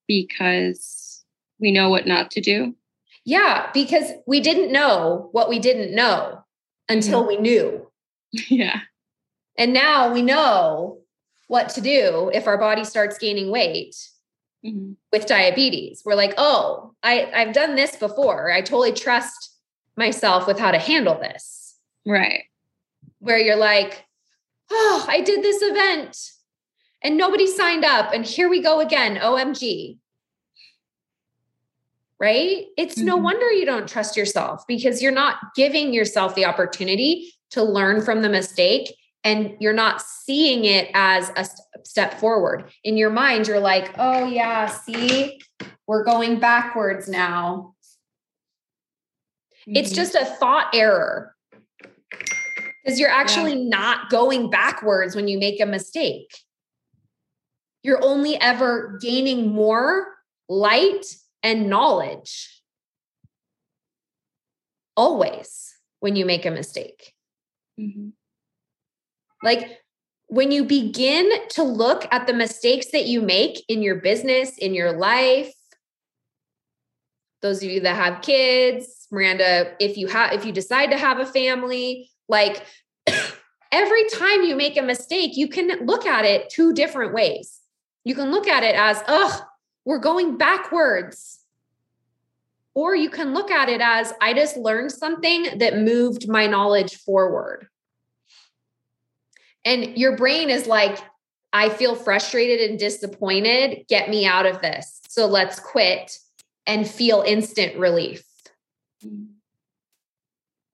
Because 0.09 1.25
we 1.61 1.71
know 1.71 1.89
what 1.89 2.09
not 2.09 2.33
to 2.33 2.41
do. 2.41 2.75
Yeah, 3.29 3.69
because 3.75 4.11
we 4.27 4.41
didn't 4.41 4.73
know 4.73 5.29
what 5.33 5.51
we 5.51 5.59
didn't 5.59 5.95
know 5.95 6.47
until 6.89 7.27
we 7.27 7.37
knew. 7.37 7.87
Yeah. 8.49 8.81
And 9.59 9.75
now 9.75 10.11
we 10.11 10.23
know 10.23 11.01
what 11.47 11.69
to 11.71 11.83
do 11.83 12.31
if 12.33 12.47
our 12.47 12.57
body 12.57 12.85
starts 12.85 13.19
gaining 13.19 13.51
weight 13.51 13.97
mm-hmm. 14.65 14.93
with 15.13 15.27
diabetes. 15.27 16.01
We're 16.07 16.15
like, 16.15 16.33
oh, 16.39 16.95
I, 17.03 17.31
I've 17.35 17.53
done 17.53 17.75
this 17.75 17.97
before. 17.97 18.51
I 18.51 18.63
totally 18.63 18.93
trust 18.93 19.57
myself 19.95 20.47
with 20.47 20.59
how 20.59 20.71
to 20.71 20.79
handle 20.79 21.19
this. 21.19 21.77
Right. 22.07 22.45
Where 23.19 23.39
you're 23.39 23.57
like, 23.57 24.07
oh, 24.71 25.05
I 25.07 25.21
did 25.21 25.43
this 25.43 25.61
event 25.61 26.19
and 27.03 27.19
nobody 27.19 27.47
signed 27.47 27.85
up. 27.85 28.15
And 28.15 28.25
here 28.25 28.49
we 28.49 28.63
go 28.63 28.81
again. 28.81 29.17
OMG. 29.17 29.99
Right? 32.21 32.67
It's 32.77 32.97
mm-hmm. 32.97 33.07
no 33.07 33.17
wonder 33.17 33.51
you 33.53 33.65
don't 33.65 33.89
trust 33.89 34.17
yourself 34.17 34.65
because 34.67 35.01
you're 35.01 35.13
not 35.13 35.37
giving 35.55 35.93
yourself 35.93 36.35
the 36.35 36.47
opportunity 36.47 37.33
to 37.51 37.63
learn 37.63 38.03
from 38.03 38.23
the 38.23 38.29
mistake 38.29 38.93
and 39.25 39.57
you're 39.61 39.73
not 39.73 40.01
seeing 40.01 40.65
it 40.65 40.91
as 40.95 41.31
a 41.37 41.47
step 41.85 42.19
forward. 42.19 42.71
In 42.85 42.97
your 42.97 43.11
mind, 43.11 43.47
you're 43.47 43.61
like, 43.61 43.93
oh, 43.99 44.27
yeah, 44.27 44.67
see, 44.67 45.41
we're 45.87 46.05
going 46.05 46.39
backwards 46.39 47.09
now. 47.09 47.75
Mm-hmm. 49.69 49.77
It's 49.77 49.93
just 49.93 50.15
a 50.15 50.25
thought 50.25 50.75
error 50.75 51.35
because 52.89 52.99
you're 52.99 53.11
actually 53.11 53.55
yeah. 53.55 53.69
not 53.69 54.09
going 54.09 54.51
backwards 54.51 55.15
when 55.15 55.29
you 55.29 55.39
make 55.39 55.61
a 55.61 55.67
mistake. 55.67 56.31
You're 57.83 58.03
only 58.03 58.37
ever 58.41 58.99
gaining 59.01 59.49
more 59.49 60.07
light 60.49 61.05
and 61.43 61.69
knowledge. 61.69 62.63
Always 64.97 65.75
when 66.01 66.17
you 66.17 66.25
make 66.25 66.45
a 66.47 66.51
mistake. 66.51 67.15
Mm-hmm. 67.79 68.09
Like 69.43 69.79
when 70.27 70.51
you 70.51 70.65
begin 70.65 71.31
to 71.51 71.63
look 71.63 72.07
at 72.11 72.27
the 72.27 72.35
mistakes 72.35 72.89
that 72.93 73.07
you 73.07 73.23
make 73.23 73.65
in 73.69 73.83
your 73.83 73.97
business, 73.97 74.59
in 74.59 74.75
your 74.75 74.93
life, 74.93 75.53
those 77.41 77.63
of 77.63 77.71
you 77.71 77.81
that 77.81 77.95
have 77.95 78.23
kids, 78.23 79.07
Miranda, 79.11 79.75
if 79.81 79.97
you 79.97 80.09
have 80.09 80.33
if 80.33 80.45
you 80.45 80.53
decide 80.53 80.91
to 80.91 80.99
have 80.99 81.19
a 81.19 81.27
family, 81.27 82.11
like 82.29 82.63
every 83.73 84.09
time 84.11 84.43
you 84.43 84.57
make 84.57 84.77
a 84.77 84.83
mistake, 84.83 85.37
you 85.37 85.49
can 85.49 85.87
look 85.87 86.05
at 86.05 86.25
it 86.25 86.51
two 86.51 86.73
different 86.73 87.15
ways. 87.15 87.61
You 88.05 88.15
can 88.15 88.31
look 88.31 88.47
at 88.47 88.63
it 88.63 88.75
as, 88.75 89.03
oh, 89.07 89.43
we're 89.89 89.99
going 89.99 90.37
backwards. 90.37 91.41
Or 92.75 92.95
you 92.95 93.09
can 93.09 93.33
look 93.33 93.51
at 93.51 93.71
it 93.71 93.81
as, 93.81 94.13
I 94.21 94.35
just 94.35 94.59
learned 94.59 94.93
something 94.93 95.59
that 95.61 95.79
moved 95.79 96.29
my 96.29 96.47
knowledge 96.47 96.97
forward. 96.97 97.69
And 99.65 99.97
your 99.97 100.15
brain 100.15 100.51
is 100.51 100.67
like, 100.67 100.99
I 101.55 101.71
feel 101.71 101.97
frustrated 101.97 102.69
and 102.69 102.79
disappointed. 102.79 103.87
Get 103.89 104.11
me 104.11 104.27
out 104.27 104.45
of 104.45 104.61
this. 104.61 105.01
So 105.09 105.25
let's 105.25 105.59
quit 105.59 106.19
and 106.67 106.87
feel 106.87 107.23
instant 107.23 107.79
relief. 107.79 108.23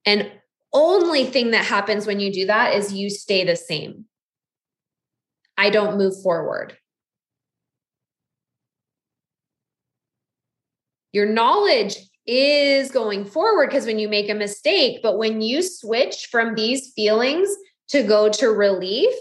And 0.05 0.33
only 0.73 1.25
thing 1.25 1.53
that 1.53 1.65
happens 1.65 2.05
when 2.05 2.19
you 2.19 2.33
do 2.33 2.47
that 2.47 2.75
is 2.75 2.93
you 2.93 3.09
stay 3.11 3.45
the 3.45 3.55
same. 3.55 4.07
I 5.57 5.71
don't 5.71 5.99
move 5.99 6.21
forward. 6.21 6.77
Your 11.15 11.27
knowledge 11.27 11.97
is 12.27 12.91
going 12.91 13.25
forward 13.25 13.69
because 13.69 13.87
when 13.87 14.01
you 14.01 14.09
make 14.09 14.29
a 14.29 14.35
mistake, 14.35 14.99
but 15.01 15.17
when 15.17 15.41
you 15.41 15.63
switch 15.63 16.27
from 16.27 16.57
these 16.57 16.93
feelings 16.93 17.49
to 17.91 18.03
go 18.03 18.29
to 18.31 18.49
relief 18.49 19.15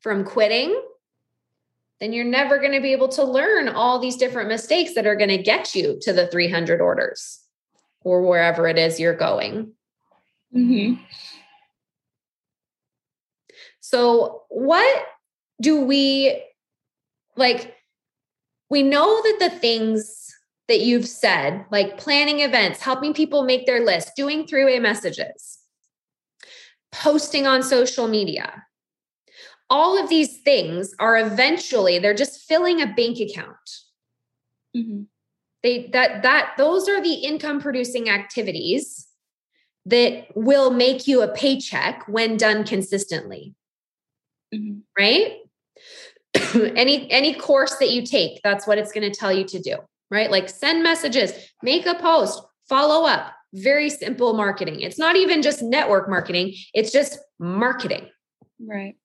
from 0.00 0.24
quitting, 0.24 0.80
then 2.00 2.14
you're 2.14 2.24
never 2.24 2.56
going 2.56 2.72
to 2.72 2.80
be 2.80 2.92
able 2.92 3.08
to 3.08 3.22
learn 3.22 3.68
all 3.68 3.98
these 3.98 4.16
different 4.16 4.48
mistakes 4.48 4.94
that 4.94 5.06
are 5.06 5.14
going 5.14 5.28
to 5.28 5.36
get 5.36 5.74
you 5.74 5.98
to 6.00 6.14
the 6.14 6.26
300 6.28 6.80
orders 6.80 7.40
or 8.00 8.22
wherever 8.22 8.66
it 8.66 8.78
is 8.78 8.98
you're 8.98 9.14
going. 9.14 9.72
Mm-hmm. 10.56 11.02
So, 13.80 14.44
what 14.48 15.06
do 15.60 15.82
we 15.82 16.42
like? 17.36 17.74
We 18.70 18.82
know 18.82 19.20
that 19.22 19.36
the 19.38 19.50
things 19.50 20.28
that 20.68 20.80
you've 20.80 21.08
said, 21.08 21.64
like 21.70 21.98
planning 21.98 22.40
events, 22.40 22.80
helping 22.80 23.14
people 23.14 23.42
make 23.42 23.66
their 23.66 23.84
list, 23.84 24.12
doing 24.16 24.46
three 24.46 24.64
way 24.64 24.78
messages, 24.78 25.58
posting 26.92 27.46
on 27.46 27.62
social 27.62 28.06
media, 28.06 28.64
all 29.70 30.02
of 30.02 30.08
these 30.08 30.38
things 30.38 30.94
are 30.98 31.18
eventually, 31.18 31.98
they're 31.98 32.14
just 32.14 32.46
filling 32.46 32.80
a 32.80 32.86
bank 32.86 33.18
account. 33.18 33.56
Mm-hmm. 34.76 35.02
They 35.62 35.88
that 35.92 36.22
that 36.22 36.52
those 36.56 36.88
are 36.88 37.02
the 37.02 37.14
income 37.14 37.60
producing 37.60 38.08
activities 38.08 39.08
that 39.86 40.26
will 40.36 40.70
make 40.70 41.06
you 41.08 41.22
a 41.22 41.28
paycheck 41.28 42.06
when 42.06 42.36
done 42.36 42.64
consistently. 42.64 43.54
Mm-hmm. 44.54 44.80
Right? 44.96 45.38
any 46.76 47.10
any 47.10 47.34
course 47.34 47.76
that 47.78 47.90
you 47.90 48.04
take, 48.04 48.40
that's 48.42 48.66
what 48.66 48.78
it's 48.78 48.92
going 48.92 49.10
to 49.10 49.18
tell 49.18 49.32
you 49.32 49.44
to 49.44 49.58
do, 49.58 49.76
right? 50.10 50.30
Like 50.30 50.48
send 50.48 50.82
messages, 50.82 51.32
make 51.62 51.86
a 51.86 51.94
post, 51.94 52.42
follow 52.68 53.06
up. 53.06 53.32
Very 53.54 53.88
simple 53.88 54.34
marketing. 54.34 54.80
It's 54.80 54.98
not 54.98 55.16
even 55.16 55.40
just 55.40 55.62
network 55.62 56.08
marketing, 56.08 56.54
it's 56.74 56.92
just 56.92 57.18
marketing. 57.38 58.08
Right. 58.60 58.96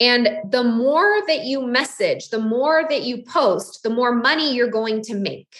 And 0.00 0.28
the 0.50 0.64
more 0.64 1.20
that 1.26 1.44
you 1.44 1.66
message, 1.66 2.28
the 2.28 2.40
more 2.40 2.84
that 2.88 3.02
you 3.02 3.22
post, 3.22 3.82
the 3.82 3.90
more 3.90 4.14
money 4.14 4.54
you're 4.54 4.68
going 4.68 5.02
to 5.02 5.14
make. 5.14 5.54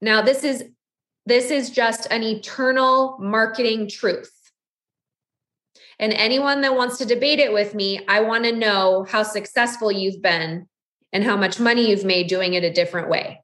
Now, 0.00 0.22
this 0.22 0.42
is 0.44 0.64
this 1.26 1.50
is 1.50 1.70
just 1.70 2.06
an 2.10 2.22
eternal 2.22 3.18
marketing 3.20 3.88
truth. 3.88 4.32
And 5.98 6.12
anyone 6.12 6.60
that 6.60 6.76
wants 6.76 6.98
to 6.98 7.04
debate 7.04 7.40
it 7.40 7.52
with 7.52 7.74
me, 7.74 8.00
I 8.06 8.20
want 8.20 8.44
to 8.44 8.52
know 8.52 9.04
how 9.08 9.22
successful 9.22 9.90
you've 9.90 10.22
been 10.22 10.68
and 11.16 11.24
how 11.24 11.34
much 11.34 11.58
money 11.58 11.88
you've 11.88 12.04
made 12.04 12.26
doing 12.26 12.52
it 12.52 12.62
a 12.62 12.70
different 12.70 13.08
way. 13.08 13.42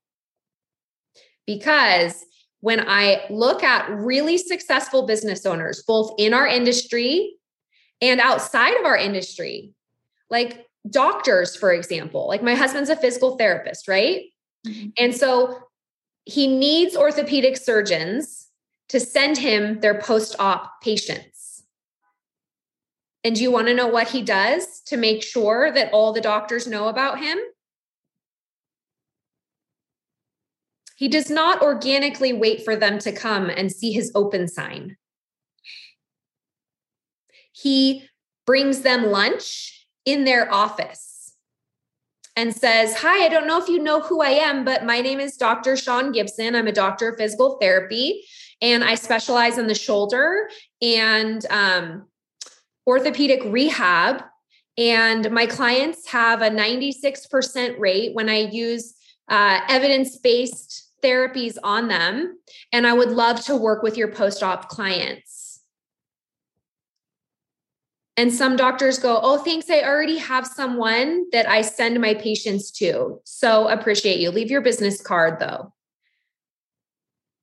Because 1.47 2.23
when 2.61 2.87
I 2.87 3.25
look 3.31 3.63
at 3.63 3.89
really 3.89 4.37
successful 4.37 5.07
business 5.07 5.47
owners, 5.47 5.83
both 5.83 6.13
in 6.19 6.35
our 6.35 6.47
industry 6.47 7.33
and 8.03 8.21
outside 8.21 8.77
of 8.79 8.85
our 8.85 8.99
industry, 8.99 9.73
like 10.29 10.67
doctors, 10.91 11.57
for 11.57 11.73
example, 11.73 12.29
like 12.29 12.43
my 12.43 12.55
husband's 12.55 12.91
a 12.91 12.97
physical 12.97 13.39
therapist, 13.39 13.89
right? 13.89 14.25
Mm-hmm. 14.67 14.89
And 14.99 15.17
so 15.17 15.59
he 16.27 16.47
needs 16.47 16.95
orthopedic 16.95 17.57
surgeons 17.57 18.49
to 18.91 19.01
send 19.01 19.39
him 19.39 19.81
their 19.81 19.99
post 19.99 20.37
op 20.39 20.83
patients. 20.83 21.63
And 23.25 23.35
do 23.35 23.43
you 23.43 23.51
want 23.51 23.69
to 23.69 23.75
know 23.75 23.87
what 23.87 24.09
he 24.09 24.21
does 24.21 24.83
to 24.89 24.99
make 24.99 25.23
sure 25.23 25.73
that 25.73 25.91
all 25.95 26.13
the 26.13 26.21
doctors 26.21 26.67
know 26.67 26.89
about 26.89 27.19
him? 27.19 27.39
He 31.03 31.09
does 31.09 31.29
not 31.29 31.63
organically 31.63 32.33
wait 32.33 32.65
for 32.65 32.77
them 32.77 33.01
to 33.01 33.11
come 33.11 33.51
and 33.51 33.73
see 33.73 33.91
his 33.91 34.13
open 34.15 34.47
sign. 34.47 34.97
He 37.51 38.09
brings 38.47 38.83
them 38.83 39.07
lunch 39.07 39.89
in 40.07 40.23
their 40.23 40.49
office 40.55 41.35
and 42.37 42.55
says, 42.55 42.99
Hi, 42.99 43.25
I 43.25 43.29
don't 43.29 43.49
know 43.49 43.61
if 43.61 43.69
you 43.69 43.83
know 43.83 44.01
who 44.01 44.23
I 44.23 44.29
am, 44.29 44.65
but 44.65 44.87
my 44.87 45.01
name 45.01 45.19
is 45.19 45.37
Dr. 45.37 45.77
Sean 45.77 46.13
Gibson. 46.13 46.55
I'm 46.55 46.69
a 46.69 46.73
doctor 46.73 47.09
of 47.09 47.17
physical 47.17 47.59
therapy 47.61 48.23
and 48.61 48.85
I 48.85 48.95
specialize 48.95 49.59
in 49.59 49.67
the 49.67 49.75
shoulder 49.75 50.49
and 50.81 51.45
um, 51.51 52.07
orthopedic 52.87 53.43
rehab. 53.47 54.23
And 54.79 55.29
my 55.33 55.47
clients 55.47 56.07
have 56.11 56.43
a 56.43 56.49
96% 56.49 57.81
rate 57.81 58.15
when 58.15 58.29
I 58.29 58.43
use 58.53 58.95
uh, 59.29 59.63
evidence 59.69 60.17
based 60.19 60.91
therapies 61.03 61.57
on 61.63 61.89
them. 61.89 62.39
And 62.73 62.87
I 62.87 62.93
would 62.93 63.11
love 63.11 63.45
to 63.47 63.57
work 63.57 63.83
with 63.83 63.97
your 63.97 64.09
post 64.09 64.43
op 64.43 64.69
clients. 64.69 65.61
And 68.17 68.33
some 68.33 68.57
doctors 68.57 68.99
go, 68.99 69.19
Oh, 69.23 69.39
thanks. 69.39 69.71
I 69.71 69.83
already 69.83 70.19
have 70.19 70.47
someone 70.47 71.27
that 71.33 71.49
I 71.49 71.63
send 71.63 72.01
my 72.01 72.15
patients 72.15 72.71
to. 72.73 73.21
So 73.25 73.69
appreciate 73.69 74.21
you. 74.21 74.31
Leave 74.31 74.51
your 74.51 74.61
business 74.61 75.01
card 75.01 75.41
though. 75.41 75.73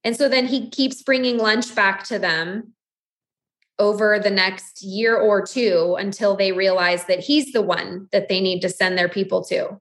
And 0.04 0.16
so 0.16 0.30
then 0.30 0.46
he 0.48 0.70
keeps 0.70 1.02
bringing 1.02 1.38
lunch 1.38 1.76
back 1.76 2.04
to 2.06 2.20
them 2.20 2.74
over 3.80 4.20
the 4.20 4.30
next 4.30 4.84
year 4.84 5.18
or 5.18 5.46
two 5.46 5.96
until 6.00 6.36
they 6.36 6.52
realize 6.52 7.06
that 7.06 7.20
he's 7.20 7.52
the 7.52 7.62
one 7.62 8.08
that 8.12 8.30
they 8.30 8.40
need 8.40 8.62
to 8.62 8.70
send 8.70 8.98
their 8.98 9.10
people 9.10 9.44
to. 9.46 9.80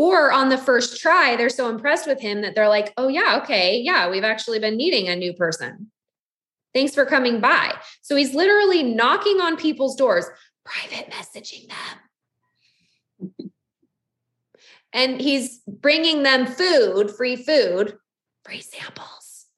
Or 0.00 0.32
on 0.32 0.48
the 0.48 0.56
first 0.56 0.98
try, 0.98 1.36
they're 1.36 1.50
so 1.50 1.68
impressed 1.68 2.06
with 2.06 2.22
him 2.22 2.40
that 2.40 2.54
they're 2.54 2.70
like, 2.70 2.94
oh, 2.96 3.08
yeah, 3.08 3.38
okay, 3.42 3.78
yeah, 3.80 4.08
we've 4.08 4.24
actually 4.24 4.58
been 4.58 4.78
needing 4.78 5.10
a 5.10 5.14
new 5.14 5.34
person. 5.34 5.90
Thanks 6.72 6.94
for 6.94 7.04
coming 7.04 7.38
by. 7.38 7.74
So 8.00 8.16
he's 8.16 8.32
literally 8.32 8.82
knocking 8.82 9.42
on 9.42 9.58
people's 9.58 9.96
doors, 9.96 10.24
private 10.64 11.10
messaging 11.10 11.68
them. 13.18 13.50
and 14.94 15.20
he's 15.20 15.60
bringing 15.68 16.22
them 16.22 16.46
food, 16.46 17.10
free 17.10 17.36
food, 17.36 17.98
free 18.42 18.62
samples. 18.62 19.48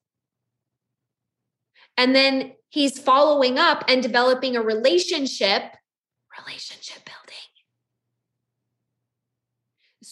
And 1.97 2.17
then 2.17 2.55
he's 2.69 2.99
following 2.99 3.61
up 3.61 3.85
and 3.87 4.03
developing 4.03 4.57
a 4.57 4.61
relationship, 4.61 5.63
building, 7.05 7.37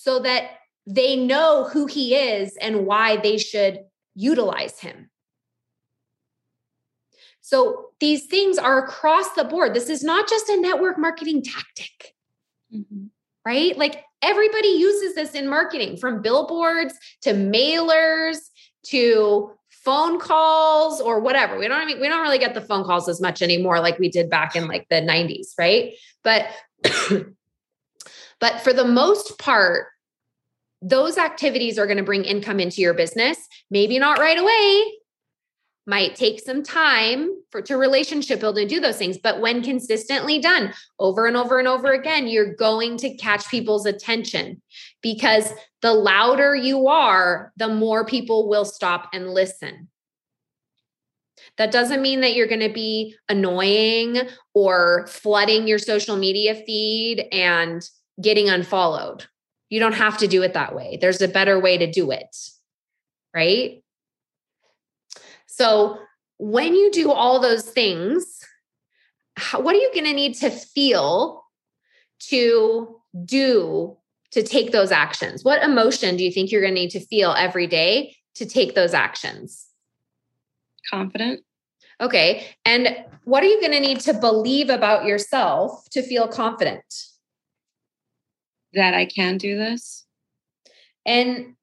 so 0.02 0.18
that 0.20 0.50
they 0.86 1.14
know 1.14 1.68
who 1.70 1.86
he 1.86 2.14
is 2.14 2.56
and 2.56 2.86
why 2.86 3.16
they 3.18 3.36
should 3.36 3.80
utilize 4.14 4.80
him. 4.80 5.10
So 7.42 7.86
these 8.00 8.26
things 8.26 8.56
are 8.56 8.78
across 8.78 9.32
the 9.32 9.44
board. 9.44 9.74
This 9.74 9.90
is 9.90 10.02
not 10.02 10.28
just 10.28 10.48
a 10.48 10.56
network 10.56 10.98
marketing 10.98 11.42
tactic, 11.42 12.14
mm-hmm. 12.74 13.06
right? 13.44 13.76
Like 13.76 14.04
everybody 14.22 14.68
uses 14.68 15.14
this 15.14 15.34
in 15.34 15.48
marketing 15.48 15.98
from 15.98 16.22
billboards 16.22 16.94
to 17.22 17.34
mailers 17.34 18.38
to 18.86 19.50
phone 19.68 20.18
calls 20.18 21.00
or 21.00 21.20
whatever. 21.20 21.58
We 21.58 21.68
don't 21.68 21.80
I 21.80 21.84
mean, 21.84 22.00
we 22.00 22.08
don't 22.08 22.22
really 22.22 22.38
get 22.38 22.54
the 22.54 22.60
phone 22.60 22.84
calls 22.84 23.08
as 23.08 23.20
much 23.20 23.42
anymore 23.42 23.80
like 23.80 23.98
we 23.98 24.08
did 24.08 24.30
back 24.30 24.56
in 24.56 24.66
like 24.66 24.86
the 24.88 25.02
90s, 25.02 25.48
right? 25.58 25.92
But 26.24 26.46
but 28.40 28.60
for 28.60 28.72
the 28.72 28.84
most 28.84 29.38
part 29.38 29.86
those 30.82 31.18
activities 31.18 31.78
are 31.78 31.86
going 31.86 31.98
to 31.98 32.02
bring 32.02 32.24
income 32.24 32.58
into 32.58 32.80
your 32.80 32.94
business. 32.94 33.38
Maybe 33.70 33.98
not 33.98 34.18
right 34.18 34.38
away, 34.38 34.84
might 35.86 36.14
take 36.14 36.40
some 36.40 36.62
time 36.62 37.30
for 37.50 37.60
to 37.62 37.76
relationship 37.76 38.40
build 38.40 38.58
and 38.58 38.68
do 38.68 38.78
those 38.78 38.96
things 38.96 39.18
but 39.18 39.40
when 39.40 39.62
consistently 39.62 40.38
done 40.38 40.72
over 41.00 41.26
and 41.26 41.36
over 41.36 41.58
and 41.58 41.66
over 41.66 41.90
again 41.90 42.28
you're 42.28 42.54
going 42.54 42.96
to 42.98 43.16
catch 43.16 43.48
people's 43.50 43.86
attention. 43.86 44.62
Because 45.02 45.52
the 45.82 45.92
louder 45.92 46.54
you 46.54 46.88
are 46.88 47.52
the 47.56 47.68
more 47.68 48.04
people 48.04 48.48
will 48.48 48.64
stop 48.64 49.10
and 49.12 49.30
listen. 49.30 49.88
That 51.56 51.72
doesn't 51.72 52.02
mean 52.02 52.20
that 52.20 52.34
you're 52.34 52.46
going 52.46 52.60
to 52.60 52.72
be 52.72 53.16
annoying 53.28 54.20
or 54.54 55.06
flooding 55.08 55.66
your 55.66 55.78
social 55.78 56.16
media 56.16 56.54
feed 56.54 57.26
and 57.32 57.82
getting 58.20 58.48
unfollowed. 58.48 59.26
You 59.68 59.80
don't 59.80 59.94
have 59.94 60.18
to 60.18 60.26
do 60.26 60.42
it 60.42 60.54
that 60.54 60.74
way. 60.74 60.98
There's 61.00 61.22
a 61.22 61.28
better 61.28 61.58
way 61.58 61.78
to 61.78 61.90
do 61.90 62.10
it. 62.10 62.36
Right? 63.34 63.82
So, 65.46 65.98
when 66.38 66.74
you 66.74 66.90
do 66.90 67.12
all 67.12 67.38
those 67.38 67.62
things, 67.62 68.40
how, 69.36 69.60
what 69.60 69.74
are 69.76 69.78
you 69.78 69.90
going 69.92 70.06
to 70.06 70.12
need 70.12 70.34
to 70.36 70.50
feel 70.50 71.44
to 72.28 73.00
do 73.24 73.96
to 74.32 74.42
take 74.42 74.72
those 74.72 74.90
actions? 74.90 75.44
What 75.44 75.62
emotion 75.62 76.16
do 76.16 76.24
you 76.24 76.32
think 76.32 76.50
you're 76.50 76.62
going 76.62 76.74
to 76.74 76.80
need 76.80 76.90
to 76.90 77.00
feel 77.00 77.32
every 77.32 77.66
day 77.66 78.16
to 78.36 78.46
take 78.46 78.74
those 78.74 78.94
actions? 78.94 79.66
Confident. 80.88 81.40
Okay. 82.00 82.46
And 82.64 83.04
what 83.24 83.42
are 83.42 83.48
you 83.48 83.60
going 83.60 83.72
to 83.72 83.80
need 83.80 84.00
to 84.00 84.14
believe 84.14 84.70
about 84.70 85.04
yourself 85.04 85.88
to 85.90 86.02
feel 86.02 86.26
confident? 86.26 86.84
That 88.74 88.94
I 88.94 89.06
can 89.06 89.36
do 89.36 89.56
this. 89.56 90.06
And 91.04 91.54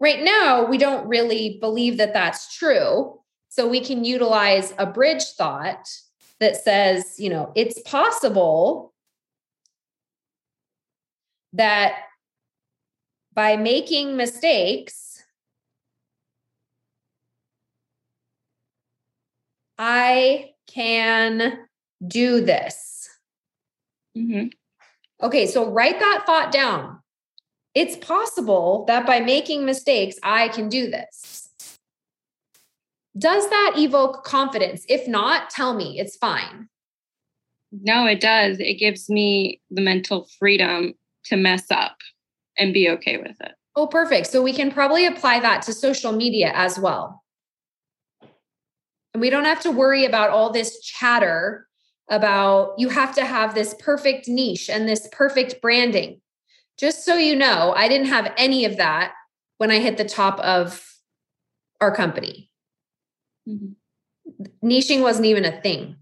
right 0.00 0.22
now, 0.22 0.66
we 0.66 0.78
don't 0.78 1.06
really 1.08 1.58
believe 1.60 1.96
that 1.98 2.12
that's 2.12 2.56
true. 2.56 3.20
So 3.48 3.68
we 3.68 3.80
can 3.80 4.04
utilize 4.04 4.74
a 4.78 4.86
bridge 4.86 5.24
thought 5.38 5.88
that 6.40 6.56
says, 6.56 7.14
you 7.18 7.30
know, 7.30 7.52
it's 7.54 7.80
possible 7.82 8.92
that 11.52 11.94
by 13.32 13.56
making 13.56 14.16
mistakes, 14.16 15.22
I 19.78 20.50
can 20.66 21.66
do 22.06 22.40
this. 22.40 23.08
Mm-hmm. 24.16 24.48
Okay, 25.22 25.46
so 25.46 25.70
write 25.70 25.98
that 26.00 26.24
thought 26.26 26.52
down. 26.52 27.00
It's 27.74 27.96
possible 27.96 28.84
that 28.86 29.06
by 29.06 29.20
making 29.20 29.64
mistakes, 29.64 30.16
I 30.22 30.48
can 30.48 30.68
do 30.68 30.90
this. 30.90 31.48
Does 33.16 33.48
that 33.48 33.74
evoke 33.76 34.24
confidence? 34.24 34.84
If 34.88 35.06
not, 35.06 35.50
tell 35.50 35.74
me, 35.74 35.98
it's 35.98 36.16
fine. 36.16 36.68
No, 37.72 38.06
it 38.06 38.20
does. 38.20 38.58
It 38.60 38.74
gives 38.74 39.08
me 39.08 39.60
the 39.70 39.80
mental 39.80 40.28
freedom 40.38 40.94
to 41.26 41.36
mess 41.36 41.70
up 41.70 41.96
and 42.58 42.72
be 42.72 42.88
okay 42.90 43.16
with 43.16 43.40
it. 43.40 43.52
Oh, 43.76 43.86
perfect. 43.86 44.28
So 44.28 44.42
we 44.42 44.52
can 44.52 44.70
probably 44.70 45.06
apply 45.06 45.40
that 45.40 45.62
to 45.62 45.72
social 45.72 46.12
media 46.12 46.52
as 46.54 46.78
well. 46.78 47.22
And 49.12 49.20
we 49.20 49.30
don't 49.30 49.44
have 49.44 49.60
to 49.62 49.70
worry 49.70 50.04
about 50.04 50.30
all 50.30 50.50
this 50.52 50.80
chatter 50.80 51.66
about 52.08 52.74
you 52.78 52.88
have 52.88 53.14
to 53.14 53.24
have 53.24 53.54
this 53.54 53.74
perfect 53.78 54.28
niche 54.28 54.68
and 54.68 54.88
this 54.88 55.08
perfect 55.12 55.60
branding. 55.62 56.20
Just 56.76 57.04
so 57.04 57.16
you 57.16 57.36
know, 57.36 57.72
I 57.76 57.88
didn't 57.88 58.08
have 58.08 58.32
any 58.36 58.64
of 58.64 58.76
that 58.78 59.14
when 59.58 59.70
I 59.70 59.78
hit 59.78 59.96
the 59.96 60.04
top 60.04 60.38
of 60.40 60.84
our 61.80 61.94
company. 61.94 62.50
Mm-hmm. 63.48 64.66
Niching 64.66 65.02
wasn't 65.02 65.26
even 65.26 65.44
a 65.44 65.60
thing. 65.60 65.96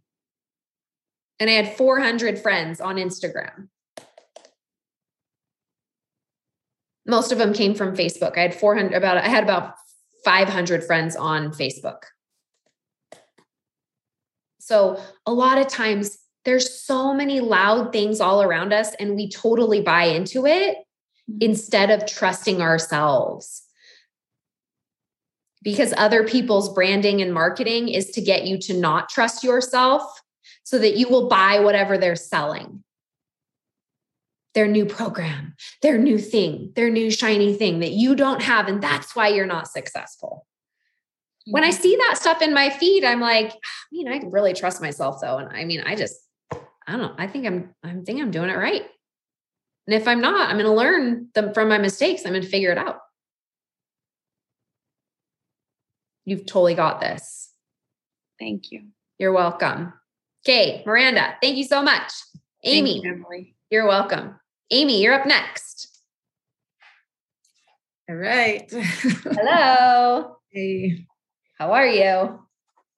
And 1.39 1.51
I 1.51 1.55
had 1.55 1.77
400 1.77 2.39
friends 2.39 2.81
on 2.81 2.97
Instagram. 2.97 3.69
Most 7.05 7.33
of 7.33 7.39
them 7.39 7.53
came 7.53 7.75
from 7.75 7.97
Facebook. 7.97 8.39
I 8.39 8.43
had 8.43 8.55
400 8.55 8.95
about 8.97 9.19
I 9.19 9.29
had 9.29 9.43
about 9.43 9.75
500 10.25 10.85
friends 10.85 11.17
on 11.17 11.51
Facebook. 11.51 12.03
So 14.63 14.97
a 15.27 15.33
lot 15.33 15.59
of 15.59 15.67
times 15.67 16.19
there's 16.45 16.81
so 16.81 17.13
many 17.13 17.41
loud 17.41 17.93
things 17.93 18.21
all 18.21 18.43
around 18.43 18.73
us 18.73 18.95
and 18.95 19.17
we 19.17 19.29
totally 19.29 19.81
buy 19.81 20.05
into 20.05 20.47
it 20.47 20.77
mm-hmm. 20.77 21.39
instead 21.41 21.91
of 21.91 22.07
trusting 22.07 22.63
ourselves. 22.63 23.65
Because 25.65 25.93
other 25.97 26.25
people's 26.25 26.73
branding 26.73 27.21
and 27.21 27.35
marketing 27.35 27.89
is 27.89 28.11
to 28.13 28.21
get 28.21 28.47
you 28.47 28.57
to 28.61 28.75
not 28.75 29.09
trust 29.09 29.43
yourself 29.43 30.03
so 30.63 30.79
that 30.79 30.97
you 30.97 31.09
will 31.09 31.29
buy 31.29 31.59
whatever 31.59 31.99
they're 31.99 32.15
selling. 32.15 32.85
Their 34.55 34.69
new 34.69 34.87
program, 34.87 35.55
their 35.81 35.99
new 35.99 36.19
thing, 36.19 36.73
their 36.77 36.91
new 36.91 37.11
shiny 37.11 37.55
thing 37.55 37.81
that 37.81 37.93
you 37.93 38.15
don't 38.15 38.43
have. 38.43 38.69
And 38.69 38.81
that's 38.81 39.17
why 39.17 39.29
you're 39.29 39.47
not 39.47 39.67
successful. 39.67 40.47
When 41.47 41.65
I 41.65 41.71
mm-hmm. 41.71 41.83
see 41.83 41.97
that 41.97 42.19
stuff 42.19 42.43
in 42.43 42.55
my 42.55 42.71
feed, 42.71 43.05
I'm 43.05 43.21
like, 43.21 43.51
I 43.51 43.57
mean, 43.91 44.09
I 44.09 44.19
can 44.19 44.31
really 44.31 44.53
trust 44.53 44.81
myself 44.81 45.21
though. 45.21 45.39
And 45.39 45.49
I 45.49 45.65
mean, 45.65 45.83
I 45.85 45.97
just, 45.97 46.17
I 46.53 46.93
don't 46.93 47.01
know. 47.01 47.15
I 47.19 47.27
think 47.27 47.47
I'm, 47.47 47.75
I'm 47.83 48.05
think 48.05 48.21
I'm 48.21 48.31
doing 48.31 48.51
it 48.51 48.57
right. 48.57 48.85
And 49.87 49.95
if 49.95 50.07
I'm 50.07 50.21
not, 50.21 50.49
I'm 50.49 50.57
going 50.57 50.67
to 50.67 50.73
learn 50.73 51.29
them 51.35 51.53
from 51.53 51.69
my 51.69 51.79
mistakes. 51.79 52.23
I'm 52.25 52.33
going 52.33 52.43
to 52.43 52.49
figure 52.49 52.71
it 52.71 52.79
out. 52.79 52.99
You've 56.25 56.47
totally 56.47 56.75
got 56.75 57.01
this. 57.01 57.51
Thank 58.39 58.71
you. 58.71 58.85
You're 59.19 59.33
welcome. 59.33 59.93
Okay, 60.47 60.83
Miranda, 60.87 61.37
thank 61.41 61.57
you 61.57 61.65
so 61.65 61.83
much. 61.83 62.13
Amy, 62.65 63.01
you, 63.03 63.13
Emily. 63.13 63.55
You're 63.71 63.87
welcome. 63.87 64.39
Amy, 64.71 65.03
you're 65.03 65.15
up 65.15 65.27
next. 65.27 65.89
All 68.09 68.17
right. 68.17 68.69
Hello. 68.73 70.37
Hey. 70.51 71.07
How 71.63 71.75
are 71.75 71.87
you? 71.87 72.41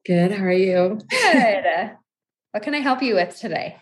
Good. 0.07 0.33
How 0.33 0.45
are 0.45 0.51
you? 0.51 0.99
Good. 1.11 1.65
what 2.53 2.63
can 2.63 2.75
I 2.75 2.79
help 2.79 3.03
you 3.03 3.15
with 3.15 3.39
today? 3.39 3.77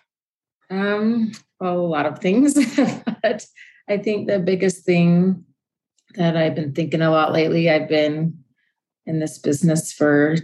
Um, 0.71 1.31
well, 1.61 1.79
a 1.79 1.87
lot 1.87 2.05
of 2.05 2.19
things, 2.19 2.55
but 3.23 3.47
I 3.89 3.99
think 3.99 4.27
the 4.27 4.41
biggest 4.41 4.85
thing 4.85 5.45
that 6.17 6.37
I've 6.37 6.57
been 6.57 6.73
thinking 6.73 7.01
a 7.01 7.13
lot 7.13 7.33
lately, 7.33 7.71
I've 7.71 7.89
been 7.89 8.43
in 9.07 9.21
this 9.21 9.39
business 9.39 9.93
for 9.93 10.35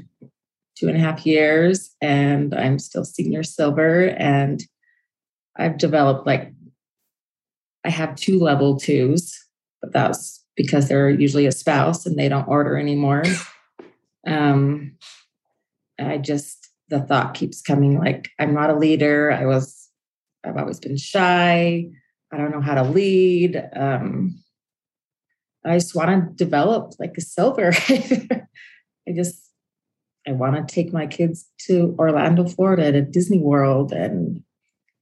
two 0.79 0.87
and 0.87 0.97
a 0.97 1.01
half 1.01 1.27
years 1.27 1.97
and 2.01 2.55
I'm 2.55 2.79
still 2.79 3.05
senior 3.05 3.43
silver 3.43 4.11
and 4.11 4.63
I've 5.57 5.79
developed 5.79 6.29
like 6.29 6.53
I 7.85 7.91
have 7.91 8.15
two 8.15 8.39
level 8.39 8.79
twos, 8.79 9.37
but 9.83 9.93
that's 9.93 10.45
because 10.55 10.89
they're 10.89 11.11
usually 11.11 11.47
a 11.47 11.51
spouse 11.51 12.07
and 12.07 12.17
they 12.17 12.29
don't 12.29 12.47
order 12.47 12.77
anymore. 12.77 13.25
um, 14.27 14.97
I 15.99 16.19
just, 16.19 16.69
the 16.89 17.01
thought 17.01 17.35
keeps 17.35 17.61
coming 17.61 17.99
like, 17.99 18.31
I'm 18.39 18.55
not 18.55 18.71
a 18.71 18.79
leader. 18.79 19.31
I 19.33 19.47
was, 19.47 19.89
I've 20.45 20.57
always 20.57 20.81
been 20.81 20.97
shy. 20.97 21.89
I 22.33 22.37
don't 22.37 22.51
know 22.51 22.61
how 22.61 22.75
to 22.75 22.83
lead. 22.83 23.63
Um, 23.75 24.43
I 25.65 25.75
just 25.75 25.95
want 25.95 26.09
to 26.11 26.45
develop 26.45 26.95
like 26.99 27.15
a 27.17 27.21
silver. 27.21 27.73
I 27.89 29.13
just, 29.15 29.51
I 30.27 30.33
want 30.33 30.57
to 30.57 30.75
take 30.75 30.93
my 30.93 31.07
kids 31.07 31.49
to 31.67 31.95
Orlando, 31.99 32.47
Florida 32.47 32.93
to 32.93 33.03
Disney 33.03 33.39
World 33.39 33.93
and 33.93 34.43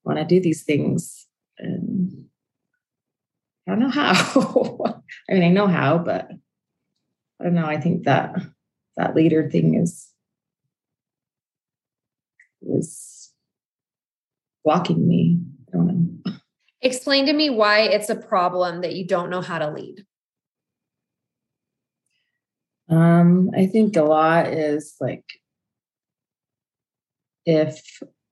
want 0.05 0.19
to 0.19 0.25
do 0.25 0.41
these 0.41 0.63
things. 0.63 1.27
And 1.59 2.27
I 3.67 3.73
don't 3.73 3.81
know 3.81 3.91
how. 3.91 4.13
I 5.31 5.35
mean, 5.35 5.43
I 5.43 5.49
know 5.49 5.67
how, 5.67 5.99
but 5.99 6.31
I 7.41 7.45
don't 7.45 7.55
know. 7.55 7.67
I 7.67 7.81
think 7.81 8.05
that 8.05 8.35
that 8.97 9.15
leader 9.15 9.49
thing 9.51 9.75
is 9.75 10.09
is 12.63 13.33
blocking 14.65 15.07
me. 15.07 15.41
I 15.69 15.77
don't 15.77 16.23
know. 16.25 16.33
Explain 16.83 17.27
to 17.27 17.33
me 17.33 17.51
why 17.51 17.81
it's 17.81 18.11
a 18.11 18.17
problem 18.17 18.81
that 18.83 18.95
you 18.95 19.07
don't 19.07 19.31
know 19.31 19.41
how 19.41 19.59
to 19.59 19.71
lead. 19.71 20.05
Um, 22.89 23.51
I 23.57 23.67
think 23.67 23.97
a 23.97 24.03
lot 24.03 24.47
is 24.49 24.95
like 25.01 25.25
if 27.45 27.83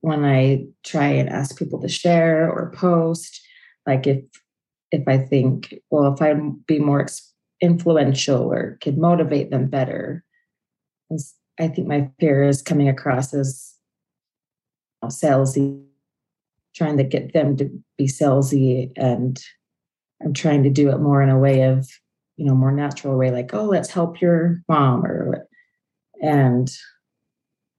when 0.01 0.25
I 0.25 0.67
try 0.85 1.07
and 1.07 1.29
ask 1.29 1.59
people 1.59 1.81
to 1.81 1.89
share 1.89 2.51
or 2.51 2.73
post, 2.75 3.41
like 3.87 4.07
if 4.07 4.25
if 4.91 5.09
I 5.09 5.19
think, 5.19 5.75
well, 5.91 6.13
if 6.13 6.23
I'd 6.23 6.67
be 6.67 6.79
more 6.79 7.07
influential 7.61 8.53
or 8.53 8.79
could 8.81 8.97
motivate 8.97 9.51
them 9.51 9.67
better, 9.67 10.23
I 11.59 11.69
think 11.69 11.87
my 11.87 12.11
fear 12.19 12.43
is 12.45 12.63
coming 12.63 12.89
across 12.89 13.33
as 13.33 13.75
you 15.03 15.09
know, 15.09 15.11
salesy, 15.11 15.85
trying 16.75 16.97
to 16.97 17.05
get 17.05 17.33
them 17.33 17.57
to 17.59 17.71
be 17.97 18.07
salesy, 18.07 18.91
and 18.97 19.41
I'm 20.23 20.33
trying 20.33 20.63
to 20.65 20.71
do 20.71 20.91
it 20.91 20.99
more 20.99 21.23
in 21.23 21.29
a 21.29 21.39
way 21.39 21.63
of, 21.63 21.89
you 22.37 22.47
know, 22.47 22.55
more 22.55 22.73
natural 22.73 23.17
way, 23.17 23.31
like, 23.31 23.55
oh, 23.55 23.65
let's 23.65 23.91
help 23.91 24.21
your 24.21 24.63
mom, 24.69 25.05
or 25.05 25.47
and 26.23 26.71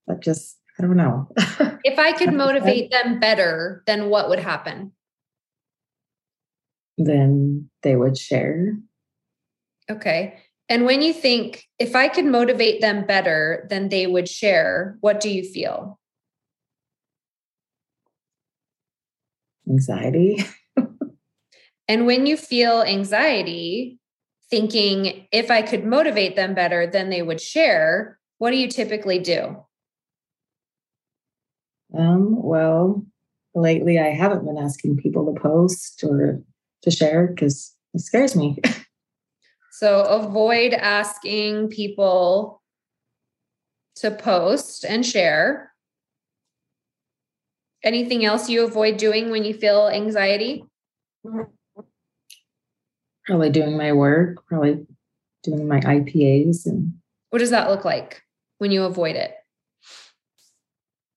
but 0.07 0.21
just 0.21 0.57
I 0.77 0.83
don't 0.83 0.97
know. 0.97 1.27
if 1.83 1.97
I 1.97 2.11
could 2.11 2.33
motivate 2.33 2.91
them 2.91 3.19
better, 3.19 3.83
then 3.87 4.09
what 4.09 4.29
would 4.29 4.39
happen? 4.39 4.91
Then 6.97 7.69
they 7.83 7.95
would 7.95 8.17
share. 8.17 8.77
Okay. 9.89 10.39
And 10.67 10.85
when 10.85 11.01
you 11.01 11.13
think, 11.13 11.65
if 11.77 11.95
I 11.95 12.07
could 12.07 12.25
motivate 12.25 12.81
them 12.81 13.05
better 13.05 13.67
than 13.69 13.89
they 13.89 14.07
would 14.07 14.27
share, 14.27 14.97
what 15.01 15.19
do 15.19 15.29
you 15.29 15.43
feel? 15.43 15.99
Anxiety. 19.69 20.43
and 21.87 22.05
when 22.05 22.25
you 22.25 22.35
feel 22.35 22.81
anxiety, 22.81 23.99
thinking, 24.49 25.27
if 25.31 25.51
I 25.51 25.61
could 25.61 25.85
motivate 25.85 26.35
them 26.35 26.55
better 26.55 26.87
than 26.87 27.09
they 27.09 27.21
would 27.21 27.41
share, 27.41 28.19
what 28.37 28.51
do 28.51 28.57
you 28.57 28.67
typically 28.67 29.19
do? 29.19 29.57
Um, 31.97 32.41
well, 32.41 33.05
lately 33.53 33.99
I 33.99 34.09
haven't 34.09 34.45
been 34.45 34.57
asking 34.57 34.97
people 34.97 35.31
to 35.31 35.39
post 35.39 36.03
or 36.03 36.41
to 36.81 36.91
share 36.91 37.27
because 37.27 37.73
it 37.93 38.01
scares 38.01 38.35
me. 38.35 38.57
so 39.77 40.03
avoid 40.03 40.73
asking 40.73 41.69
people 41.69 42.61
to 43.97 44.11
post 44.11 44.85
and 44.85 45.05
share. 45.05 45.71
Anything 47.83 48.23
else 48.25 48.49
you 48.49 48.63
avoid 48.65 48.97
doing 48.97 49.29
when 49.29 49.43
you 49.43 49.53
feel 49.53 49.89
anxiety? 49.89 50.63
Probably 53.25 53.49
doing 53.49 53.77
my 53.77 53.91
work, 53.91 54.45
probably 54.47 54.85
doing 55.43 55.67
my 55.67 55.79
IPAs 55.81 56.65
and 56.65 56.93
what 57.31 57.39
does 57.39 57.49
that 57.49 57.69
look 57.69 57.83
like 57.83 58.21
when 58.59 58.71
you 58.71 58.83
avoid 58.83 59.17
it? 59.17 59.35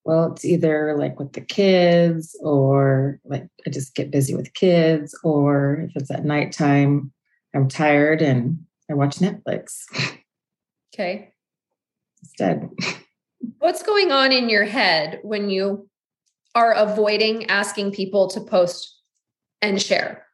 well, 0.08 0.32
it's 0.32 0.42
either 0.46 0.96
like 0.96 1.18
with 1.18 1.34
the 1.34 1.42
kids 1.42 2.34
or 2.40 3.20
like 3.26 3.46
I 3.66 3.70
just 3.70 3.94
get 3.94 4.10
busy 4.10 4.34
with 4.34 4.54
kids, 4.54 5.14
or 5.22 5.86
if 5.86 5.96
it's 5.96 6.10
at 6.10 6.24
nighttime, 6.24 7.12
I'm 7.54 7.68
tired 7.68 8.22
and 8.22 8.64
I 8.90 8.94
watch 8.94 9.16
Netflix. 9.16 9.84
Okay. 10.94 11.32
Instead. 12.22 12.70
What's 13.58 13.82
going 13.82 14.10
on 14.10 14.32
in 14.32 14.48
your 14.48 14.64
head 14.64 15.20
when 15.22 15.50
you 15.50 15.88
are 16.54 16.72
avoiding 16.72 17.46
asking 17.46 17.92
people 17.92 18.28
to 18.28 18.40
post 18.40 19.00
and 19.62 19.80
share? 19.80 20.26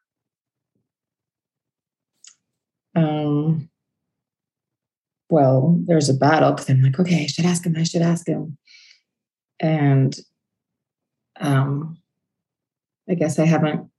Um, 2.95 3.69
well, 5.29 5.79
there's 5.85 6.09
a 6.09 6.15
battle 6.15 6.53
because 6.53 6.71
I'm 6.71 6.83
like, 6.83 6.99
okay, 6.99 7.25
I 7.25 7.27
should 7.27 7.45
ask 7.45 7.67
him. 7.67 7.77
I 7.77 7.83
should 7.83 8.03
ask 8.03 8.27
him 8.27 8.57
and 9.61 10.15
um, 11.41 11.99
I 13.09 13.15
guess 13.15 13.39
I 13.39 13.47
haven't. 13.47 13.91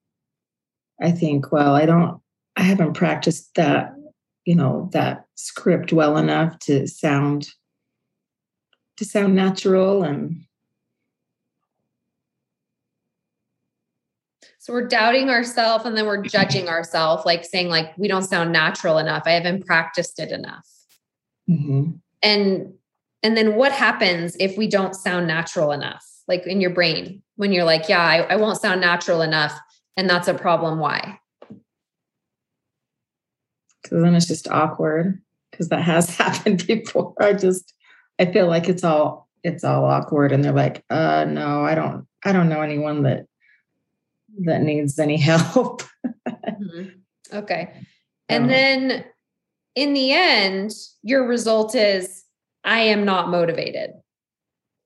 I 1.01 1.11
think 1.11 1.51
well, 1.51 1.75
I 1.75 1.85
don't. 1.85 2.21
I 2.55 2.63
haven't 2.63 2.93
practiced 2.93 3.55
that, 3.55 3.93
you 4.45 4.55
know, 4.55 4.89
that 4.93 5.25
script 5.35 5.91
well 5.91 6.17
enough 6.17 6.57
to 6.59 6.87
sound 6.87 7.49
to 8.97 9.05
sound 9.05 9.35
natural 9.35 10.03
and. 10.03 10.41
So 14.59 14.73
we're 14.73 14.87
doubting 14.87 15.29
ourselves 15.29 15.85
and 15.85 15.95
then 15.95 16.07
we're 16.07 16.23
judging 16.23 16.69
ourselves, 16.69 17.23
like 17.23 17.45
saying, 17.45 17.67
like, 17.67 17.95
we 17.99 18.07
don't 18.07 18.23
sound 18.23 18.51
natural 18.51 18.97
enough. 18.97 19.21
I 19.27 19.33
haven't 19.33 19.63
practiced 19.67 20.19
it 20.19 20.31
enough. 20.31 20.67
Mm-hmm. 21.47 21.91
And 22.23 22.73
and 23.21 23.37
then 23.37 23.55
what 23.55 23.71
happens 23.71 24.35
if 24.39 24.57
we 24.57 24.67
don't 24.67 24.95
sound 24.95 25.27
natural 25.27 25.71
enough, 25.71 26.03
like 26.27 26.47
in 26.47 26.61
your 26.61 26.71
brain, 26.71 27.21
when 27.35 27.51
you're 27.51 27.63
like, 27.63 27.89
yeah, 27.89 28.01
I, 28.01 28.17
I 28.21 28.35
won't 28.37 28.59
sound 28.59 28.81
natural 28.81 29.21
enough. 29.21 29.53
And 29.97 30.09
that's 30.09 30.27
a 30.27 30.33
problem. 30.33 30.79
Why? 30.79 31.19
Because 33.85 34.01
then 34.01 34.15
it's 34.15 34.25
just 34.25 34.47
awkward. 34.47 35.21
Because 35.51 35.69
that 35.69 35.83
has 35.83 36.09
happened 36.17 36.65
before. 36.65 37.13
I 37.19 37.33
just, 37.33 37.73
I 38.19 38.25
feel 38.25 38.47
like 38.47 38.67
it's 38.67 38.83
all, 38.83 39.29
it's 39.43 39.63
all 39.63 39.85
awkward. 39.85 40.31
And 40.31 40.43
they're 40.43 40.51
like, 40.51 40.83
uh, 40.89 41.25
no, 41.25 41.63
I 41.63 41.75
don't, 41.75 42.07
I 42.23 42.31
don't 42.31 42.49
know 42.49 42.61
anyone 42.61 43.03
that, 43.03 43.27
that 44.45 44.61
needs 44.61 44.97
any 44.97 45.17
help. 45.21 45.83
mm-hmm. 46.27 46.89
Okay. 47.31 47.73
And 48.27 48.49
then 48.49 49.05
in 49.75 49.93
the 49.93 50.11
end, 50.13 50.71
your 51.03 51.27
result 51.27 51.75
is 51.75 52.23
I 52.63 52.79
am 52.79 53.05
not 53.05 53.29
motivated. 53.29 53.91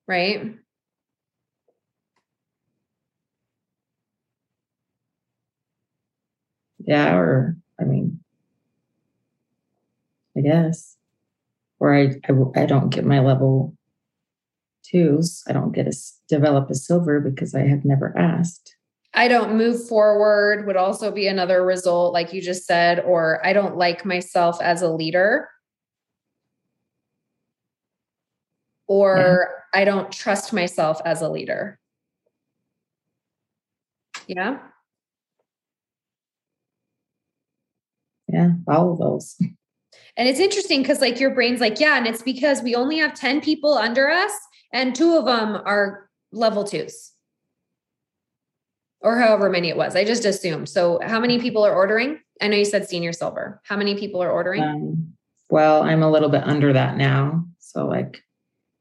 Right. 0.07 0.55
Yeah. 6.79 7.15
Or, 7.15 7.55
I 10.39 10.41
guess, 10.41 10.95
or 11.79 11.93
I, 11.93 12.15
I, 12.27 12.61
I 12.61 12.65
don't 12.65 12.89
get 12.89 13.05
my 13.05 13.19
level 13.19 13.75
twos. 14.83 15.43
I 15.47 15.53
don't 15.53 15.73
get 15.73 15.87
a 15.87 15.93
develop 16.27 16.69
a 16.69 16.75
silver 16.75 17.19
because 17.19 17.53
I 17.53 17.61
have 17.61 17.85
never 17.85 18.17
asked. 18.17 18.75
I 19.13 19.27
don't 19.27 19.57
move 19.57 19.87
forward 19.87 20.65
would 20.65 20.77
also 20.77 21.11
be 21.11 21.27
another 21.27 21.63
result, 21.65 22.13
like 22.13 22.33
you 22.33 22.41
just 22.41 22.65
said, 22.65 22.99
or 23.01 23.45
I 23.45 23.53
don't 23.53 23.75
like 23.75 24.05
myself 24.05 24.61
as 24.61 24.81
a 24.81 24.89
leader. 24.89 25.49
or 28.89 29.47
yeah. 29.73 29.81
I 29.81 29.85
don't 29.85 30.11
trust 30.11 30.51
myself 30.51 30.99
as 31.05 31.21
a 31.21 31.29
leader. 31.29 31.79
Yeah. 34.27 34.57
Yeah, 38.27 38.51
all 38.67 38.91
of 38.91 38.99
those. 38.99 39.39
And 40.19 40.27
it's 40.27 40.39
interesting 40.39 40.81
because, 40.81 40.99
like, 40.99 41.19
your 41.19 41.33
brain's 41.33 41.61
like, 41.61 41.79
yeah, 41.79 41.97
and 41.97 42.05
it's 42.05 42.21
because 42.21 42.61
we 42.61 42.75
only 42.75 42.97
have 42.97 43.13
10 43.13 43.39
people 43.39 43.73
under 43.73 44.09
us, 44.09 44.33
and 44.73 44.93
two 44.93 45.15
of 45.15 45.23
them 45.25 45.61
are 45.65 46.09
level 46.33 46.65
twos 46.65 47.13
or 49.01 49.17
however 49.17 49.49
many 49.49 49.69
it 49.69 49.77
was. 49.77 49.95
I 49.95 50.03
just 50.03 50.25
assumed. 50.25 50.69
So, 50.69 50.99
how 51.01 51.19
many 51.19 51.39
people 51.39 51.65
are 51.65 51.73
ordering? 51.73 52.19
I 52.41 52.47
know 52.47 52.57
you 52.57 52.65
said 52.65 52.87
senior 52.87 53.13
silver. 53.13 53.61
How 53.63 53.77
many 53.77 53.97
people 53.97 54.21
are 54.21 54.31
ordering? 54.31 54.61
Um, 54.61 55.13
well, 55.49 55.83
I'm 55.83 56.03
a 56.03 56.11
little 56.11 56.29
bit 56.29 56.43
under 56.43 56.73
that 56.73 56.97
now. 56.97 57.45
So, 57.59 57.87
like 57.87 58.21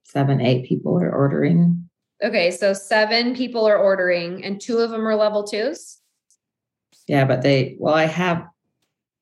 seven, 0.04 0.40
eight 0.40 0.66
people 0.66 1.00
are 1.00 1.12
ordering. 1.12 1.88
Okay, 2.22 2.50
so 2.50 2.72
seven 2.72 3.34
people 3.36 3.66
are 3.66 3.78
ordering, 3.78 4.44
and 4.44 4.60
two 4.60 4.78
of 4.78 4.90
them 4.90 5.06
are 5.06 5.14
level 5.14 5.44
twos. 5.44 5.98
Yeah, 7.06 7.24
but 7.24 7.42
they 7.42 7.76
well, 7.78 7.94
I 7.94 8.06
have 8.06 8.44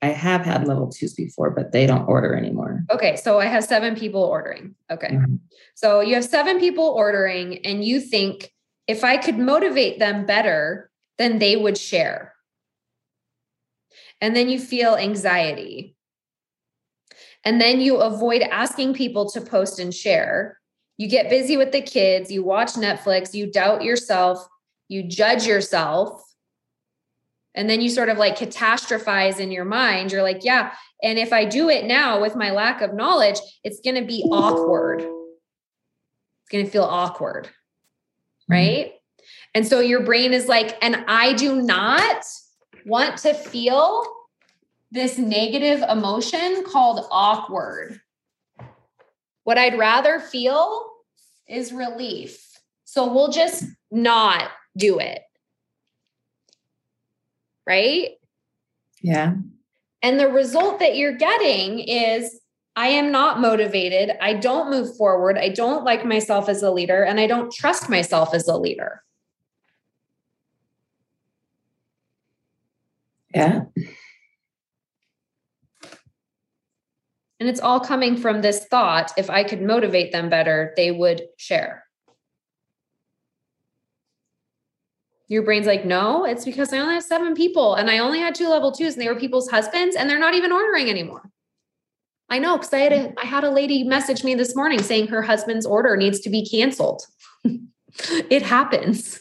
I 0.02 0.08
have 0.08 0.42
had 0.42 0.68
level 0.68 0.88
twos 0.88 1.14
before, 1.14 1.50
but 1.50 1.72
they 1.72 1.86
don't 1.86 2.06
order 2.06 2.34
anymore. 2.34 2.84
Okay, 2.90 3.16
so 3.16 3.40
I 3.40 3.46
have 3.46 3.64
seven 3.64 3.96
people 3.96 4.22
ordering. 4.22 4.74
Okay, 4.90 5.08
mm-hmm. 5.08 5.36
so 5.74 6.00
you 6.00 6.14
have 6.14 6.24
seven 6.24 6.60
people 6.60 6.84
ordering, 6.84 7.64
and 7.64 7.84
you 7.84 8.00
think 8.00 8.52
if 8.86 9.04
I 9.04 9.16
could 9.16 9.38
motivate 9.38 9.98
them 9.98 10.26
better, 10.26 10.90
then 11.18 11.38
they 11.38 11.56
would 11.56 11.78
share. 11.78 12.34
And 14.20 14.36
then 14.36 14.48
you 14.48 14.58
feel 14.58 14.96
anxiety. 14.96 15.94
And 17.44 17.60
then 17.60 17.80
you 17.80 17.98
avoid 17.98 18.42
asking 18.42 18.94
people 18.94 19.30
to 19.30 19.40
post 19.40 19.78
and 19.78 19.94
share 19.94 20.58
you 20.98 21.08
get 21.08 21.28
busy 21.28 21.56
with 21.56 21.72
the 21.72 21.82
kids, 21.82 22.30
you 22.30 22.42
watch 22.42 22.72
Netflix, 22.72 23.34
you 23.34 23.50
doubt 23.50 23.82
yourself, 23.82 24.46
you 24.88 25.02
judge 25.02 25.46
yourself. 25.46 26.22
And 27.56 27.68
then 27.68 27.80
you 27.80 27.88
sort 27.88 28.10
of 28.10 28.18
like 28.18 28.38
catastrophize 28.38 29.40
in 29.40 29.50
your 29.50 29.64
mind. 29.64 30.12
You're 30.12 30.22
like, 30.22 30.44
yeah. 30.44 30.74
And 31.02 31.18
if 31.18 31.32
I 31.32 31.46
do 31.46 31.68
it 31.70 31.86
now 31.86 32.20
with 32.20 32.36
my 32.36 32.50
lack 32.50 32.82
of 32.82 32.94
knowledge, 32.94 33.38
it's 33.64 33.80
going 33.80 33.96
to 33.96 34.04
be 34.04 34.22
awkward. 34.30 35.00
It's 35.00 36.50
going 36.52 36.66
to 36.66 36.70
feel 36.70 36.84
awkward. 36.84 37.46
Mm-hmm. 37.46 38.52
Right. 38.52 38.92
And 39.54 39.66
so 39.66 39.80
your 39.80 40.02
brain 40.04 40.34
is 40.34 40.46
like, 40.46 40.76
and 40.82 41.04
I 41.08 41.32
do 41.32 41.60
not 41.62 42.24
want 42.84 43.16
to 43.18 43.32
feel 43.34 44.04
this 44.92 45.18
negative 45.18 45.82
emotion 45.88 46.62
called 46.64 47.06
awkward. 47.10 48.00
What 49.44 49.58
I'd 49.58 49.78
rather 49.78 50.20
feel 50.20 50.90
is 51.48 51.72
relief. 51.72 52.42
So 52.84 53.12
we'll 53.12 53.32
just 53.32 53.64
not 53.90 54.50
do 54.76 54.98
it. 54.98 55.22
Right? 57.66 58.10
Yeah. 59.02 59.34
And 60.02 60.20
the 60.20 60.28
result 60.28 60.78
that 60.78 60.96
you're 60.96 61.16
getting 61.16 61.80
is 61.80 62.40
I 62.76 62.88
am 62.88 63.10
not 63.10 63.40
motivated. 63.40 64.12
I 64.20 64.34
don't 64.34 64.70
move 64.70 64.96
forward. 64.96 65.38
I 65.38 65.48
don't 65.48 65.84
like 65.84 66.04
myself 66.04 66.48
as 66.48 66.62
a 66.62 66.70
leader, 66.70 67.02
and 67.02 67.18
I 67.18 67.26
don't 67.26 67.52
trust 67.52 67.88
myself 67.88 68.34
as 68.34 68.46
a 68.46 68.56
leader. 68.56 69.02
Yeah. 73.34 73.62
And 77.38 77.48
it's 77.48 77.60
all 77.60 77.80
coming 77.80 78.16
from 78.16 78.42
this 78.42 78.66
thought 78.66 79.12
if 79.16 79.28
I 79.28 79.44
could 79.44 79.62
motivate 79.62 80.12
them 80.12 80.28
better, 80.28 80.72
they 80.76 80.90
would 80.90 81.22
share. 81.36 81.85
Your 85.28 85.42
brain's 85.42 85.66
like, 85.66 85.84
no, 85.84 86.24
it's 86.24 86.44
because 86.44 86.72
I 86.72 86.78
only 86.78 86.94
have 86.94 87.02
seven 87.02 87.34
people 87.34 87.74
and 87.74 87.90
I 87.90 87.98
only 87.98 88.20
had 88.20 88.34
two 88.34 88.48
level 88.48 88.70
twos 88.70 88.94
and 88.94 89.02
they 89.02 89.08
were 89.08 89.18
people's 89.18 89.50
husbands 89.50 89.96
and 89.96 90.08
they're 90.08 90.20
not 90.20 90.34
even 90.34 90.52
ordering 90.52 90.88
anymore. 90.88 91.30
I 92.28 92.38
know 92.38 92.56
because 92.56 92.72
I 92.72 92.78
had 92.78 92.92
a 92.92 93.12
I 93.20 93.24
had 93.24 93.44
a 93.44 93.50
lady 93.50 93.84
message 93.84 94.24
me 94.24 94.34
this 94.34 94.56
morning 94.56 94.82
saying 94.82 95.08
her 95.08 95.22
husband's 95.22 95.66
order 95.66 95.96
needs 95.96 96.20
to 96.20 96.30
be 96.30 96.44
canceled. 96.48 97.02
it 98.30 98.42
happens. 98.42 99.20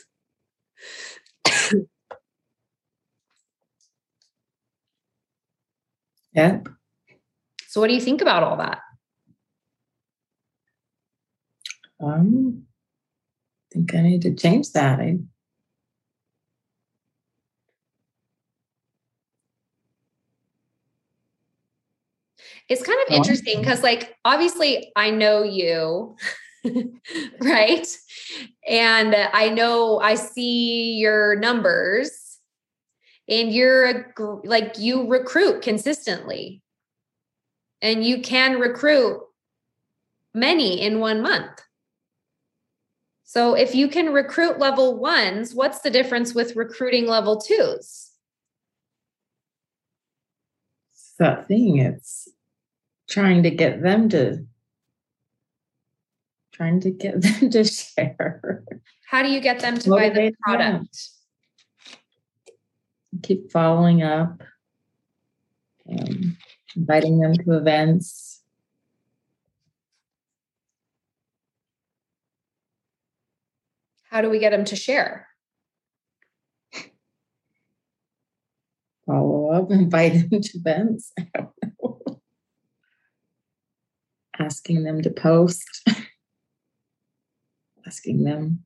Yeah. 6.33 6.59
So 7.67 7.79
what 7.79 7.87
do 7.87 7.93
you 7.93 8.01
think 8.01 8.21
about 8.21 8.43
all 8.43 8.57
that? 8.57 8.79
Um, 12.03 12.65
I 13.71 13.73
think 13.73 13.95
I 13.95 14.01
need 14.01 14.21
to 14.23 14.35
change 14.35 14.71
that. 14.73 14.99
I, 14.99 15.19
It's 22.67 22.83
kind 22.83 22.99
of 23.07 23.13
interesting 23.13 23.59
because, 23.59 23.83
like, 23.83 24.15
obviously, 24.25 24.91
I 24.95 25.11
know 25.11 25.43
you, 25.43 26.15
right? 27.39 27.87
And 28.67 29.15
I 29.15 29.49
know 29.49 29.99
I 29.99 30.15
see 30.15 30.93
your 30.93 31.35
numbers, 31.35 32.39
and 33.29 33.51
you're 33.51 33.85
a, 33.85 34.05
like, 34.43 34.79
you 34.79 35.07
recruit 35.07 35.61
consistently, 35.61 36.63
and 37.81 38.03
you 38.03 38.21
can 38.21 38.59
recruit 38.59 39.21
many 40.33 40.81
in 40.81 40.99
one 40.99 41.21
month. 41.21 41.61
So, 43.25 43.53
if 43.53 43.75
you 43.75 43.87
can 43.87 44.11
recruit 44.11 44.57
level 44.57 44.97
ones, 44.97 45.53
what's 45.53 45.81
the 45.81 45.91
difference 45.91 46.33
with 46.33 46.55
recruiting 46.55 47.05
level 47.05 47.39
twos? 47.39 48.11
that 51.17 51.47
thing. 51.47 51.77
It's 51.77 52.29
trying 53.07 53.43
to 53.43 53.49
get 53.51 53.81
them 53.81 54.09
to 54.09 54.45
trying 56.53 56.79
to 56.79 56.91
get 56.91 57.21
them 57.21 57.49
to 57.49 57.63
share. 57.63 58.63
How 59.07 59.21
do 59.21 59.29
you 59.29 59.39
get 59.41 59.59
them 59.59 59.77
to 59.77 59.89
buy 59.89 60.09
the 60.09 60.15
Motivate 60.15 60.33
them. 60.33 60.37
product? 60.43 61.09
Keep 63.23 63.51
following 63.51 64.03
up, 64.03 64.41
um, 65.89 66.37
inviting 66.75 67.19
them 67.19 67.33
to 67.33 67.57
events. 67.57 68.41
How 74.09 74.21
do 74.21 74.29
we 74.29 74.39
get 74.39 74.51
them 74.51 74.65
to 74.65 74.75
share? 74.75 75.27
follow 79.05 79.51
up, 79.51 79.71
invite 79.71 80.29
them 80.29 80.41
to 80.41 80.57
events. 80.57 81.13
I 84.35 84.37
don't 84.37 84.39
know. 84.39 84.45
Asking 84.45 84.83
them 84.83 85.01
to 85.01 85.09
post. 85.09 85.65
Asking 87.87 88.23
them. 88.23 88.65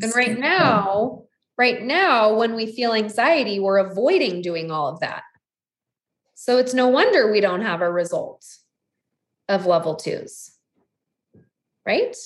And 0.00 0.14
right 0.14 0.38
now, 0.38 1.24
right 1.58 1.82
now, 1.82 2.34
when 2.34 2.54
we 2.54 2.72
feel 2.72 2.94
anxiety, 2.94 3.60
we're 3.60 3.78
avoiding 3.78 4.40
doing 4.40 4.70
all 4.70 4.88
of 4.88 5.00
that. 5.00 5.22
So 6.34 6.58
it's 6.58 6.74
no 6.74 6.88
wonder 6.88 7.30
we 7.30 7.40
don't 7.40 7.60
have 7.60 7.82
a 7.82 7.92
result 7.92 8.44
of 9.48 9.66
level 9.66 9.96
twos, 9.96 10.52
right? 11.86 12.16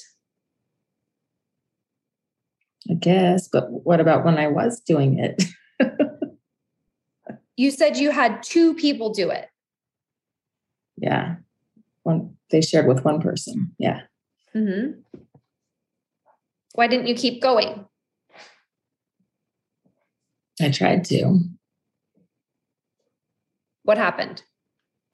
I 2.89 2.95
guess, 2.95 3.49
but 3.49 3.69
what 3.69 4.01
about 4.01 4.25
when 4.25 4.39
I 4.39 4.47
was 4.47 4.81
doing 4.81 5.19
it? 5.19 5.43
You 7.57 7.71
said 7.71 7.97
you 7.97 8.11
had 8.11 8.43
two 8.43 8.75
people 8.75 9.11
do 9.13 9.31
it. 9.31 9.49
yeah. 10.97 11.37
One 12.03 12.37
they 12.51 12.61
shared 12.61 12.87
with 12.87 13.05
one 13.05 13.21
person. 13.21 13.75
Yeah. 13.79 14.03
Mhm. 14.55 15.03
Why 16.75 16.87
didn't 16.87 17.09
you 17.09 17.15
keep 17.15 17.43
going? 17.43 17.85
I 20.61 20.71
tried 20.71 21.05
to. 21.07 21.41
What 23.83 23.99
happened? 23.99 24.43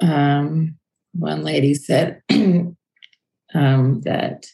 um, 0.00 0.76
one 1.14 1.44
lady 1.44 1.74
said 1.74 2.22
um, 2.30 4.00
that, 4.02 4.46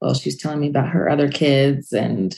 well, 0.00 0.14
she 0.14 0.28
was 0.30 0.38
telling 0.38 0.60
me 0.60 0.68
about 0.68 0.88
her 0.88 1.10
other 1.10 1.28
kids, 1.28 1.92
and 1.92 2.34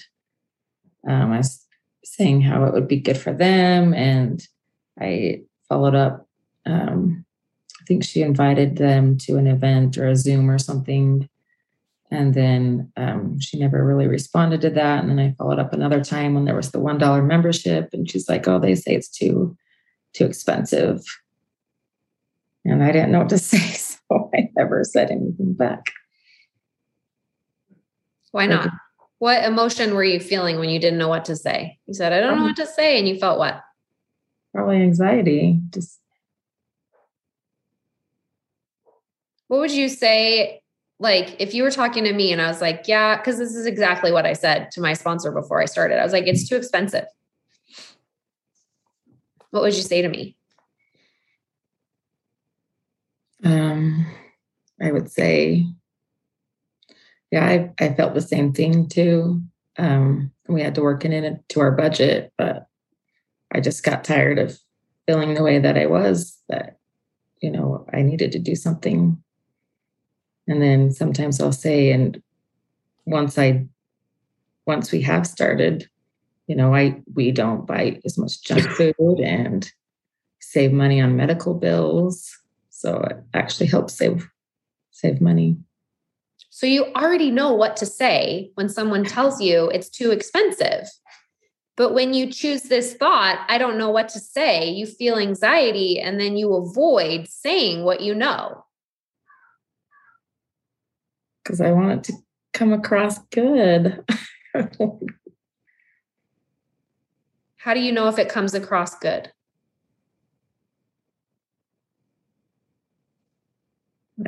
um, 1.08 1.30
I 1.32 1.36
was 1.38 1.64
saying 2.04 2.40
how 2.42 2.64
it 2.64 2.72
would 2.74 2.88
be 2.88 2.98
good 2.98 3.16
for 3.18 3.32
them. 3.32 3.94
And 3.94 4.44
I 5.00 5.42
followed 5.68 5.94
up. 5.94 6.28
Um, 6.66 7.24
I 7.80 7.84
think 7.86 8.04
she 8.04 8.22
invited 8.22 8.76
them 8.76 9.18
to 9.18 9.36
an 9.36 9.46
event 9.46 9.98
or 9.98 10.08
a 10.08 10.16
Zoom 10.16 10.50
or 10.50 10.58
something. 10.58 11.28
And 12.10 12.32
then 12.32 12.92
um, 12.96 13.38
she 13.40 13.58
never 13.58 13.84
really 13.84 14.06
responded 14.06 14.60
to 14.62 14.70
that. 14.70 15.00
And 15.00 15.10
then 15.10 15.18
I 15.18 15.34
followed 15.36 15.58
up 15.58 15.72
another 15.72 16.02
time 16.02 16.34
when 16.34 16.44
there 16.44 16.54
was 16.54 16.70
the 16.70 16.78
$1 16.78 17.26
membership. 17.26 17.90
And 17.92 18.08
she's 18.10 18.28
like, 18.28 18.46
oh, 18.46 18.58
they 18.58 18.74
say 18.74 18.94
it's 18.94 19.08
too, 19.08 19.56
too 20.12 20.24
expensive. 20.24 21.02
And 22.64 22.82
I 22.82 22.92
didn't 22.92 23.12
know 23.12 23.18
what 23.18 23.28
to 23.30 23.38
say, 23.38 23.58
so 23.58 24.30
I 24.34 24.48
never 24.56 24.84
said 24.84 25.10
anything 25.10 25.54
back. 25.54 25.86
Why 28.30 28.46
not? 28.46 28.70
What 29.18 29.44
emotion 29.44 29.94
were 29.94 30.04
you 30.04 30.20
feeling 30.20 30.58
when 30.58 30.68
you 30.68 30.78
didn't 30.78 30.98
know 30.98 31.08
what 31.08 31.24
to 31.26 31.36
say? 31.36 31.78
You 31.86 31.94
said, 31.94 32.12
I 32.12 32.20
don't 32.20 32.36
know 32.36 32.44
what 32.44 32.56
to 32.56 32.66
say. 32.66 32.98
And 32.98 33.08
you 33.08 33.18
felt 33.18 33.38
what? 33.38 33.62
Probably 34.54 34.76
anxiety. 34.76 35.60
Just 35.70 36.00
What 39.48 39.60
would 39.60 39.72
you 39.72 39.88
say? 39.88 40.60
Like, 41.00 41.36
if 41.40 41.54
you 41.54 41.64
were 41.64 41.70
talking 41.70 42.04
to 42.04 42.12
me 42.12 42.32
and 42.32 42.40
I 42.40 42.46
was 42.46 42.60
like, 42.60 42.84
yeah, 42.86 43.16
because 43.16 43.36
this 43.36 43.54
is 43.54 43.66
exactly 43.66 44.12
what 44.12 44.24
I 44.24 44.32
said 44.32 44.70
to 44.72 44.80
my 44.80 44.94
sponsor 44.94 45.32
before 45.32 45.60
I 45.60 45.64
started. 45.64 45.98
I 45.98 46.04
was 46.04 46.12
like, 46.12 46.26
it's 46.26 46.48
too 46.48 46.56
expensive. 46.56 47.04
What 49.50 49.62
would 49.62 49.74
you 49.74 49.82
say 49.82 50.02
to 50.02 50.08
me? 50.08 50.36
um, 53.44 54.06
I 54.80 54.90
would 54.90 55.10
say, 55.10 55.66
yeah, 57.30 57.44
I, 57.44 57.72
I 57.78 57.94
felt 57.94 58.14
the 58.14 58.20
same 58.20 58.52
thing 58.52 58.88
too. 58.88 59.42
Um, 59.76 60.32
we 60.48 60.62
had 60.62 60.74
to 60.76 60.82
work 60.82 61.04
it 61.04 61.12
into 61.12 61.60
our 61.60 61.72
budget, 61.72 62.32
but 62.38 62.68
I 63.52 63.60
just 63.60 63.84
got 63.84 64.04
tired 64.04 64.38
of 64.38 64.58
feeling 65.06 65.34
the 65.34 65.42
way 65.42 65.58
that 65.58 65.78
I 65.78 65.86
was. 65.86 66.38
That 66.48 66.78
you 67.40 67.50
know, 67.50 67.86
I 67.92 68.02
needed 68.02 68.32
to 68.32 68.38
do 68.38 68.54
something. 68.54 69.22
And 70.46 70.62
then 70.62 70.92
sometimes 70.92 71.40
I'll 71.40 71.52
say, 71.52 71.90
and 71.90 72.22
once 73.06 73.38
I, 73.38 73.66
once 74.66 74.92
we 74.92 75.02
have 75.02 75.26
started, 75.26 75.88
you 76.46 76.56
know, 76.56 76.74
I 76.74 77.02
we 77.14 77.32
don't 77.32 77.66
buy 77.66 78.00
as 78.04 78.18
much 78.18 78.42
junk 78.42 78.62
food 78.76 79.20
and 79.20 79.70
save 80.40 80.72
money 80.72 81.00
on 81.00 81.16
medical 81.16 81.54
bills. 81.54 82.38
So 82.70 83.00
it 83.00 83.16
actually 83.34 83.66
helps 83.66 83.94
save 83.94 84.28
save 84.90 85.20
money. 85.20 85.56
So 86.50 86.66
you 86.66 86.86
already 86.94 87.30
know 87.30 87.52
what 87.52 87.76
to 87.78 87.86
say 87.86 88.50
when 88.54 88.68
someone 88.68 89.04
tells 89.04 89.40
you 89.40 89.68
it's 89.70 89.88
too 89.88 90.12
expensive. 90.12 90.88
But 91.76 91.92
when 91.92 92.14
you 92.14 92.30
choose 92.30 92.62
this 92.62 92.94
thought, 92.94 93.44
I 93.48 93.58
don't 93.58 93.78
know 93.78 93.90
what 93.90 94.08
to 94.10 94.20
say, 94.20 94.70
you 94.70 94.86
feel 94.86 95.18
anxiety 95.18 95.98
and 95.98 96.20
then 96.20 96.36
you 96.36 96.54
avoid 96.54 97.26
saying 97.28 97.84
what 97.84 98.00
you 98.00 98.14
know. 98.14 98.64
Because 101.42 101.60
I 101.60 101.72
want 101.72 101.92
it 101.92 102.04
to 102.04 102.12
come 102.52 102.72
across 102.72 103.18
good. 103.32 104.04
How 107.56 107.74
do 107.74 107.80
you 107.80 107.92
know 107.92 108.08
if 108.08 108.18
it 108.18 108.28
comes 108.28 108.54
across 108.54 108.96
good? 108.98 109.32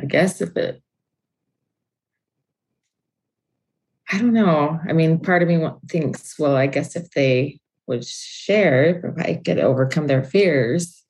I 0.01 0.05
guess 0.05 0.41
if 0.41 0.57
it, 0.57 0.81
I 4.11 4.17
don't 4.17 4.33
know. 4.33 4.79
I 4.87 4.93
mean, 4.93 5.19
part 5.19 5.41
of 5.41 5.49
me 5.49 5.67
thinks, 5.89 6.39
well, 6.39 6.55
I 6.55 6.67
guess 6.67 6.95
if 6.95 7.11
they 7.11 7.59
would 7.87 8.05
share, 8.05 9.01
if 9.05 9.25
I 9.25 9.41
could 9.43 9.59
overcome 9.59 10.07
their 10.07 10.23
fears. 10.23 11.03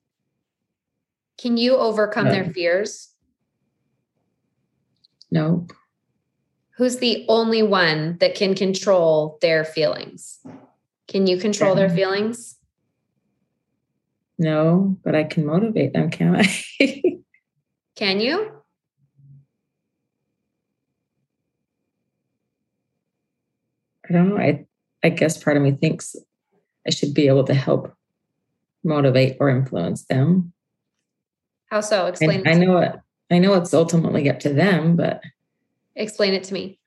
Can 1.37 1.57
you 1.57 1.75
overcome 1.77 2.29
their 2.29 2.45
fears? 2.45 3.13
Nope. 5.29 5.73
Who's 6.77 6.97
the 6.97 7.25
only 7.27 7.63
one 7.63 8.17
that 8.19 8.35
can 8.35 8.55
control 8.55 9.37
their 9.41 9.63
feelings? 9.63 10.39
Can 11.07 11.27
you 11.27 11.37
control 11.37 11.75
their 11.75 11.89
feelings? 11.89 12.57
No, 14.37 14.97
but 15.03 15.15
I 15.15 15.23
can 15.23 15.45
motivate 15.45 15.93
them, 15.93 16.11
can 16.11 16.35
I? 16.35 16.47
Can 17.95 18.19
you? 18.19 18.56
I 24.09 24.13
don't 24.13 24.29
know. 24.29 24.37
I 24.37 24.65
I 25.03 25.09
guess 25.09 25.41
part 25.41 25.57
of 25.57 25.63
me 25.63 25.71
thinks 25.71 26.15
I 26.85 26.91
should 26.91 27.13
be 27.13 27.27
able 27.27 27.43
to 27.45 27.53
help 27.53 27.93
motivate 28.83 29.37
or 29.39 29.49
influence 29.49 30.05
them. 30.05 30.53
How 31.69 31.81
so? 31.81 32.07
Explain. 32.07 32.47
And 32.47 32.49
I 32.49 32.53
know 32.53 32.77
it. 32.77 32.95
I 33.29 33.39
know 33.39 33.53
it's 33.55 33.73
ultimately 33.73 34.29
up 34.29 34.39
to 34.39 34.53
them, 34.53 34.95
but 34.95 35.21
explain 35.95 36.33
it 36.33 36.45
to 36.45 36.53
me. 36.53 36.79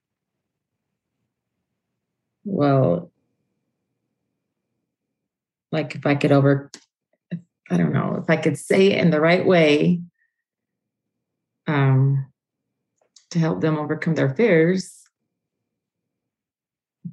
Well, 2.45 3.11
like 5.71 5.95
if 5.95 6.07
I 6.07 6.15
could 6.15 6.33
over, 6.33 6.71
I 7.71 7.77
don't 7.77 7.93
know, 7.93 8.17
if 8.23 8.31
I 8.31 8.37
could 8.37 8.57
say 8.57 8.93
it 8.93 8.99
in 8.99 9.11
the 9.11 9.21
right 9.21 9.45
way, 9.45 10.01
um, 11.67 12.27
to 13.31 13.39
help 13.39 13.61
them 13.61 13.79
overcome 13.79 14.15
their 14.15 14.35
fears. 14.35 15.00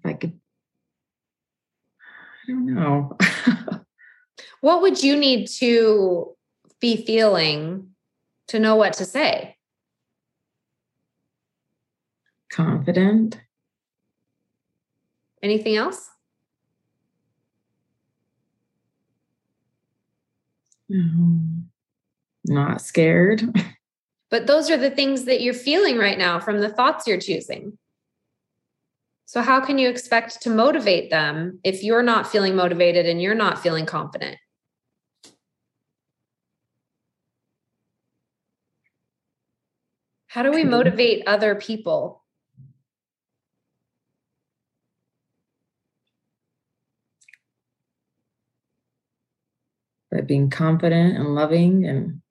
I 0.07 0.13
could, 0.13 0.39
I 2.47 2.51
don't 2.51 2.73
know. 2.73 3.17
what 4.61 4.81
would 4.81 5.03
you 5.03 5.15
need 5.15 5.47
to 5.59 6.35
be 6.79 7.05
feeling 7.05 7.89
to 8.47 8.59
know 8.59 8.75
what 8.75 8.93
to 8.93 9.05
say? 9.05 9.57
Confident. 12.51 13.39
Anything 15.43 15.75
else? 15.75 16.09
Um, 20.91 21.69
not 22.45 22.81
scared. 22.81 23.43
But 24.29 24.45
those 24.45 24.69
are 24.69 24.75
the 24.75 24.91
things 24.91 25.23
that 25.23 25.39
you're 25.39 25.53
feeling 25.53 25.97
right 25.97 26.17
now 26.17 26.37
from 26.37 26.59
the 26.59 26.67
thoughts 26.67 27.07
you're 27.07 27.17
choosing. 27.17 27.77
So, 29.28 29.41
how 29.41 29.59
can 29.59 29.78
you 29.78 29.89
expect 29.89 30.41
to 30.43 30.49
motivate 30.49 31.09
them 31.09 31.59
if 31.65 31.84
you're 31.84 32.01
not 32.01 32.28
feeling 32.28 32.55
motivated 32.55 33.05
and 33.05 33.21
you're 33.21 33.36
not 33.36 33.59
feeling 33.59 33.86
confident? 33.86 34.38
How 40.28 40.43
do 40.43 40.51
we 40.51 40.63
motivate 40.63 41.28
other 41.28 41.55
people? 41.55 42.23
By 50.09 50.21
being 50.21 50.49
confident 50.49 51.17
and 51.17 51.36
loving 51.36 51.86
and 51.86 52.21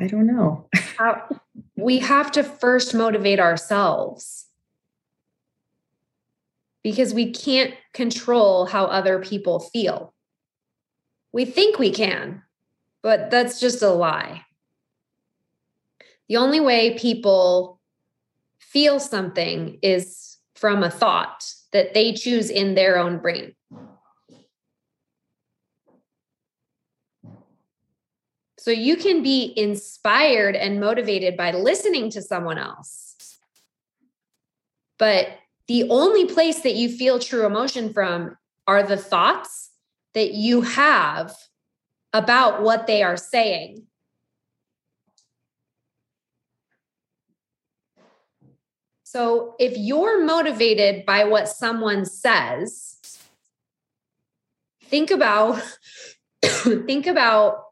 I 0.00 0.06
don't 0.06 0.26
know. 0.26 0.66
We 1.76 1.98
have 1.98 2.32
to 2.32 2.42
first 2.42 2.94
motivate 2.94 3.38
ourselves 3.38 4.46
because 6.82 7.12
we 7.12 7.30
can't 7.32 7.74
control 7.92 8.64
how 8.66 8.86
other 8.86 9.18
people 9.18 9.60
feel. 9.60 10.14
We 11.32 11.44
think 11.44 11.78
we 11.78 11.90
can, 11.90 12.42
but 13.02 13.30
that's 13.30 13.60
just 13.60 13.82
a 13.82 13.90
lie. 13.90 14.46
The 16.28 16.38
only 16.38 16.60
way 16.60 16.96
people 16.98 17.80
feel 18.58 19.00
something 19.00 19.78
is 19.82 20.38
from 20.54 20.82
a 20.82 20.90
thought 20.90 21.44
that 21.72 21.92
they 21.92 22.14
choose 22.14 22.48
in 22.48 22.74
their 22.74 22.98
own 22.98 23.18
brain. 23.18 23.54
So 28.60 28.70
you 28.70 28.96
can 28.96 29.22
be 29.22 29.54
inspired 29.56 30.54
and 30.54 30.80
motivated 30.80 31.34
by 31.34 31.52
listening 31.52 32.10
to 32.10 32.20
someone 32.20 32.58
else. 32.58 33.38
But 34.98 35.28
the 35.66 35.88
only 35.88 36.26
place 36.26 36.58
that 36.60 36.74
you 36.74 36.90
feel 36.90 37.18
true 37.18 37.46
emotion 37.46 37.90
from 37.94 38.36
are 38.66 38.82
the 38.82 38.98
thoughts 38.98 39.70
that 40.12 40.34
you 40.34 40.60
have 40.60 41.34
about 42.12 42.60
what 42.60 42.86
they 42.86 43.02
are 43.02 43.16
saying. 43.16 43.86
So 49.04 49.54
if 49.58 49.72
you're 49.78 50.22
motivated 50.22 51.06
by 51.06 51.24
what 51.24 51.48
someone 51.48 52.04
says, 52.04 52.98
think 54.82 55.10
about 55.10 55.62
think 56.42 57.06
about 57.06 57.69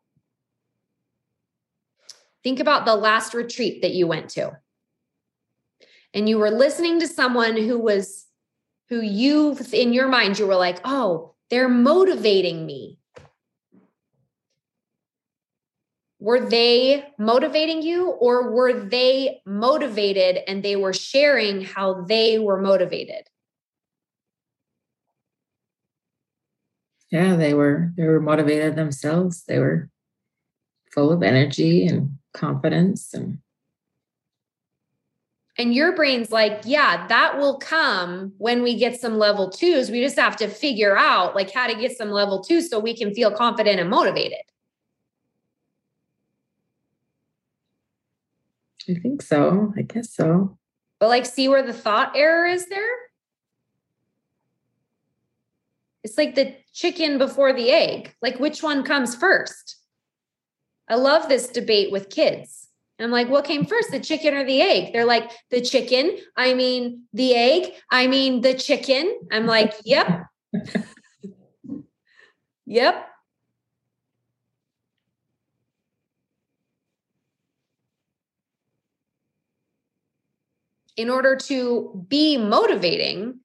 Think 2.49 2.61
about 2.61 2.86
the 2.86 2.96
last 2.96 3.34
retreat 3.34 3.82
that 3.82 3.92
you 3.92 4.07
went 4.07 4.30
to. 4.30 4.59
And 6.14 6.26
you 6.26 6.38
were 6.38 6.51
listening 6.51 6.99
to 7.01 7.07
someone 7.07 7.59
who 7.59 7.78
was, 7.78 8.24
who 8.88 9.03
you, 9.03 9.59
in 9.70 9.92
your 9.92 10.09
mind, 10.09 10.38
you 10.38 10.46
were 10.46 10.57
like, 10.57 10.80
oh, 10.82 11.34
they're 11.51 11.68
motivating 11.68 12.64
me. 12.64 12.96
Were 16.20 16.40
they 16.40 17.12
motivating 17.18 17.82
you 17.82 18.12
or 18.12 18.51
were 18.51 18.72
they 18.72 19.42
motivated 19.44 20.38
and 20.49 20.62
they 20.62 20.76
were 20.76 20.94
sharing 20.94 21.61
how 21.61 22.01
they 22.01 22.38
were 22.38 22.62
motivated? 22.62 23.28
Yeah, 27.11 27.36
they 27.36 27.53
were 27.53 27.92
they 27.94 28.07
were 28.07 28.20
motivated 28.20 28.74
themselves. 28.74 29.44
They 29.44 29.59
were 29.59 29.90
full 30.90 31.12
of 31.12 31.22
energy 31.22 31.86
and 31.86 32.17
confidence 32.34 33.12
and 33.14 33.38
and 35.60 35.74
your 35.74 35.92
brain's 35.92 36.30
like, 36.30 36.60
yeah, 36.64 37.08
that 37.08 37.36
will 37.36 37.58
come 37.58 38.32
when 38.38 38.62
we 38.62 38.76
get 38.76 39.00
some 39.00 39.18
level 39.18 39.50
twos. 39.50 39.90
We 39.90 40.00
just 40.00 40.16
have 40.16 40.36
to 40.36 40.46
figure 40.46 40.96
out 40.96 41.34
like 41.34 41.50
how 41.50 41.66
to 41.66 41.74
get 41.74 41.96
some 41.96 42.10
level 42.10 42.44
twos 42.44 42.70
so 42.70 42.78
we 42.78 42.96
can 42.96 43.12
feel 43.12 43.32
confident 43.32 43.80
and 43.80 43.90
motivated. 43.90 44.38
I 48.88 48.94
think 48.94 49.20
so. 49.20 49.74
I 49.76 49.82
guess 49.82 50.14
so. 50.14 50.56
But 51.00 51.08
like, 51.08 51.26
see 51.26 51.48
where 51.48 51.62
the 51.62 51.72
thought 51.72 52.16
error 52.16 52.46
is 52.46 52.66
there? 52.68 52.96
It's 56.04 56.16
like 56.16 56.36
the 56.36 56.54
chicken 56.72 57.18
before 57.18 57.52
the 57.52 57.70
egg. 57.70 58.14
Like, 58.22 58.38
which 58.38 58.62
one 58.62 58.84
comes 58.84 59.14
first? 59.14 59.76
I 60.89 60.95
love 60.97 61.28
this 61.28 61.49
debate 61.49 61.93
with 61.93 62.11
kids. 62.11 62.68
I'm 63.01 63.11
like, 63.12 63.28
what 63.28 63.45
came 63.45 63.64
first, 63.64 63.91
the 63.93 64.01
chicken 64.01 64.34
or 64.34 64.45
the 64.45 64.61
egg? 64.61 64.93
They're 64.93 65.05
like, 65.05 65.30
the 65.51 65.61
chicken. 65.61 66.18
I 66.36 66.55
mean, 66.55 67.05
the 67.12 67.34
egg. 67.34 67.72
I 67.93 68.09
mean, 68.09 68.41
the 68.41 68.55
chicken. 68.55 69.20
I'm 69.30 69.47
like, 69.47 69.72
yep. 69.84 70.26
yep. 72.66 73.09
In 80.97 81.09
order 81.09 81.36
to 81.36 82.05
be 82.09 82.36
motivating, 82.36 83.39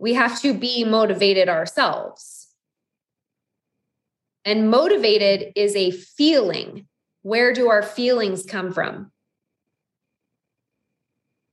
we 0.00 0.14
have 0.14 0.40
to 0.40 0.52
be 0.52 0.82
motivated 0.82 1.48
ourselves. 1.48 2.48
And 4.44 4.70
motivated 4.70 5.52
is 5.54 5.76
a 5.76 5.90
feeling. 5.90 6.86
Where 7.22 7.52
do 7.52 7.68
our 7.68 7.82
feelings 7.82 8.44
come 8.44 8.72
from? 8.72 9.12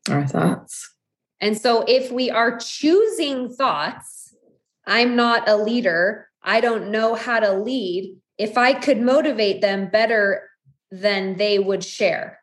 Our 0.09 0.25
thoughts. 0.25 0.93
And 1.41 1.57
so 1.57 1.83
if 1.87 2.11
we 2.11 2.31
are 2.31 2.57
choosing 2.57 3.49
thoughts, 3.49 4.35
I'm 4.85 5.15
not 5.15 5.47
a 5.49 5.57
leader, 5.57 6.29
I 6.41 6.61
don't 6.61 6.89
know 6.91 7.15
how 7.15 7.39
to 7.41 7.51
lead. 7.53 8.17
If 8.37 8.57
I 8.57 8.73
could 8.73 9.01
motivate 9.01 9.61
them 9.61 9.89
better 9.89 10.49
than 10.89 11.35
they 11.35 11.59
would 11.59 11.83
share, 11.83 12.39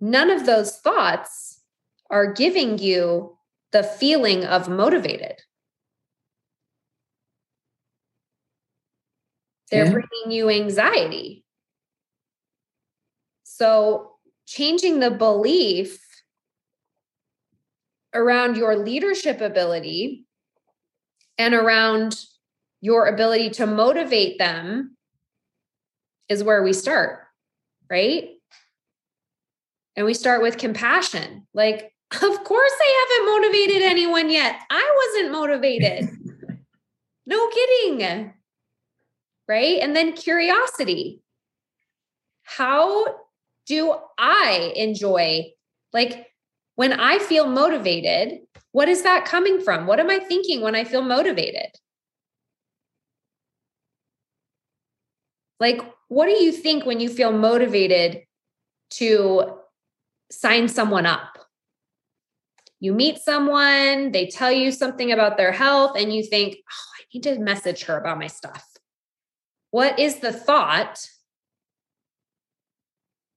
none 0.00 0.30
of 0.30 0.46
those 0.46 0.78
thoughts 0.78 1.60
are 2.10 2.32
giving 2.32 2.78
you 2.78 3.36
the 3.72 3.82
feeling 3.82 4.44
of 4.44 4.68
motivated. 4.68 5.42
They're 9.70 9.86
yeah. 9.86 9.92
bringing 9.92 10.30
you 10.30 10.50
anxiety. 10.50 11.44
So, 13.44 14.12
changing 14.46 15.00
the 15.00 15.10
belief 15.10 16.00
around 18.14 18.56
your 18.56 18.76
leadership 18.76 19.40
ability 19.40 20.24
and 21.36 21.54
around 21.54 22.24
your 22.80 23.06
ability 23.06 23.50
to 23.50 23.66
motivate 23.66 24.38
them 24.38 24.96
is 26.28 26.42
where 26.42 26.62
we 26.62 26.72
start, 26.72 27.24
right? 27.90 28.30
And 29.96 30.06
we 30.06 30.14
start 30.14 30.42
with 30.42 30.58
compassion. 30.58 31.46
Like, 31.52 31.92
of 32.12 32.44
course, 32.44 32.72
I 32.80 33.06
haven't 33.08 33.42
motivated 33.42 33.82
anyone 33.82 34.30
yet. 34.30 34.60
I 34.70 35.12
wasn't 35.14 35.32
motivated. 35.32 36.08
no 37.26 37.48
kidding 37.48 38.00
right? 39.48 39.80
And 39.80 39.96
then 39.96 40.12
curiosity. 40.12 41.22
How 42.44 43.06
do 43.66 43.94
I 44.18 44.72
enjoy? 44.76 45.52
Like, 45.92 46.26
When 46.76 46.92
I 46.92 47.18
feel 47.18 47.48
motivated, 47.48 48.38
what 48.70 48.88
is 48.88 49.02
that 49.02 49.24
coming 49.24 49.60
from? 49.60 49.88
What 49.88 49.98
am 49.98 50.08
I 50.10 50.20
thinking 50.20 50.60
when 50.60 50.76
I 50.76 50.84
feel 50.84 51.02
motivated? 51.02 51.70
Like, 55.58 55.80
what 56.06 56.26
do 56.26 56.40
you 56.40 56.52
think 56.52 56.86
when 56.86 57.00
you 57.00 57.08
feel 57.08 57.32
motivated 57.32 58.22
to 58.90 59.58
sign 60.30 60.68
someone 60.68 61.04
up? 61.04 61.36
You 62.78 62.94
meet 62.94 63.18
someone, 63.18 64.12
they 64.12 64.28
tell 64.28 64.52
you 64.52 64.70
something 64.70 65.10
about 65.10 65.36
their 65.36 65.50
health, 65.50 65.96
and 65.96 66.14
you 66.14 66.22
think, 66.22 66.58
oh, 66.58 66.86
I 67.00 67.02
need 67.12 67.24
to 67.24 67.40
message 67.40 67.86
her 67.86 67.98
about 67.98 68.20
my 68.20 68.28
stuff. 68.28 68.64
What 69.70 69.98
is 69.98 70.20
the 70.20 70.32
thought 70.32 71.08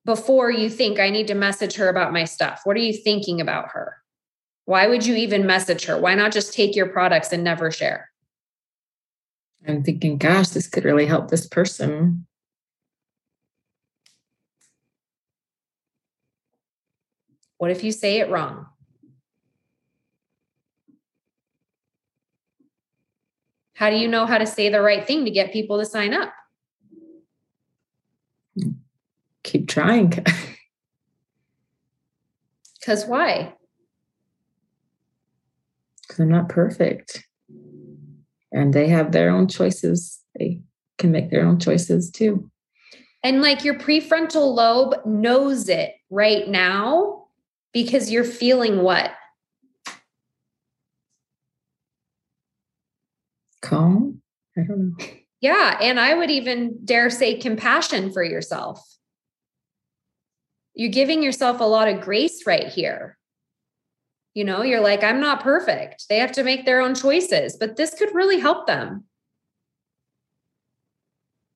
before 0.06 0.50
you 0.50 0.70
think 0.70 1.00
I 1.00 1.10
need 1.10 1.28
to 1.28 1.36
message 1.36 1.76
her 1.76 1.90
about 1.90 2.14
my 2.14 2.24
stuff? 2.24 2.62
What 2.64 2.76
are 2.78 2.82
you 2.82 2.94
thinking 2.94 3.42
about 3.42 3.70
her? 3.72 3.98
Why 4.66 4.88
would 4.88 5.06
you 5.06 5.16
even 5.16 5.46
message 5.46 5.86
her? 5.86 6.00
Why 6.00 6.16
not 6.16 6.32
just 6.32 6.54
take 6.54 6.76
your 6.76 6.88
products 6.88 7.34
and 7.34 7.44
never 7.44 7.72
share? 7.72 8.10
I'm 9.68 9.84
thinking, 9.84 10.18
gosh, 10.18 10.50
this 10.50 10.68
could 10.68 10.86
really 10.86 11.06
help 11.06 11.30
this 11.30 11.46
person. 11.48 12.26
What 17.58 17.70
if 17.70 17.84
you 17.84 17.92
say 17.92 18.20
it 18.20 18.30
wrong? 18.32 18.66
How 23.82 23.90
do 23.90 23.96
you 23.96 24.08
know 24.08 24.28
how 24.28 24.38
to 24.38 24.46
say 24.46 24.70
the 24.70 24.80
right 24.80 25.04
thing 25.08 25.26
to 25.26 25.32
get 25.32 25.52
people 25.52 25.80
to 25.80 25.86
sign 25.86 26.14
up? 26.14 26.32
Keep 29.44 29.68
trying. 29.68 30.24
Because 32.80 33.06
why? 33.06 33.54
Because 36.02 36.20
I'm 36.20 36.30
not 36.30 36.50
perfect. 36.50 37.28
And 38.52 38.74
they 38.74 38.88
have 38.88 39.12
their 39.12 39.30
own 39.30 39.48
choices. 39.48 40.20
They 40.36 40.62
can 40.98 41.12
make 41.12 41.30
their 41.30 41.46
own 41.46 41.60
choices 41.60 42.10
too. 42.10 42.50
And 43.24 43.44
like 43.44 43.64
your 43.64 43.76
prefrontal 43.76 44.56
lobe 44.56 44.96
knows 45.06 45.70
it 45.70 45.94
right 46.10 46.48
now 46.48 47.26
because 47.72 48.10
you're 48.10 48.24
feeling 48.24 48.82
what? 48.82 49.12
I 53.72 54.64
don't 54.68 54.98
know. 54.98 55.06
Yeah. 55.40 55.78
And 55.82 56.00
I 56.00 56.14
would 56.14 56.30
even 56.30 56.86
dare 56.86 57.10
say 57.10 57.38
compassion 57.38 58.12
for 58.12 58.24
yourself. 58.24 58.86
You're 60.74 60.92
giving 60.92 61.24
yourself 61.24 61.60
a 61.60 61.66
lot 61.66 61.88
of 61.88 62.02
grace 62.02 62.46
right 62.46 62.68
here. 62.68 63.18
You 64.34 64.46
know, 64.46 64.62
you're 64.62 64.82
like, 64.82 65.04
I'm 65.04 65.20
not 65.20 65.44
perfect. 65.44 66.08
They 66.08 66.20
have 66.20 66.32
to 66.34 66.44
make 66.44 66.66
their 66.66 66.80
own 66.80 66.96
choices, 66.96 67.58
but 67.58 67.76
this 67.76 67.94
could 67.94 68.16
really 68.16 68.40
help 68.40 68.68
them. 68.68 69.06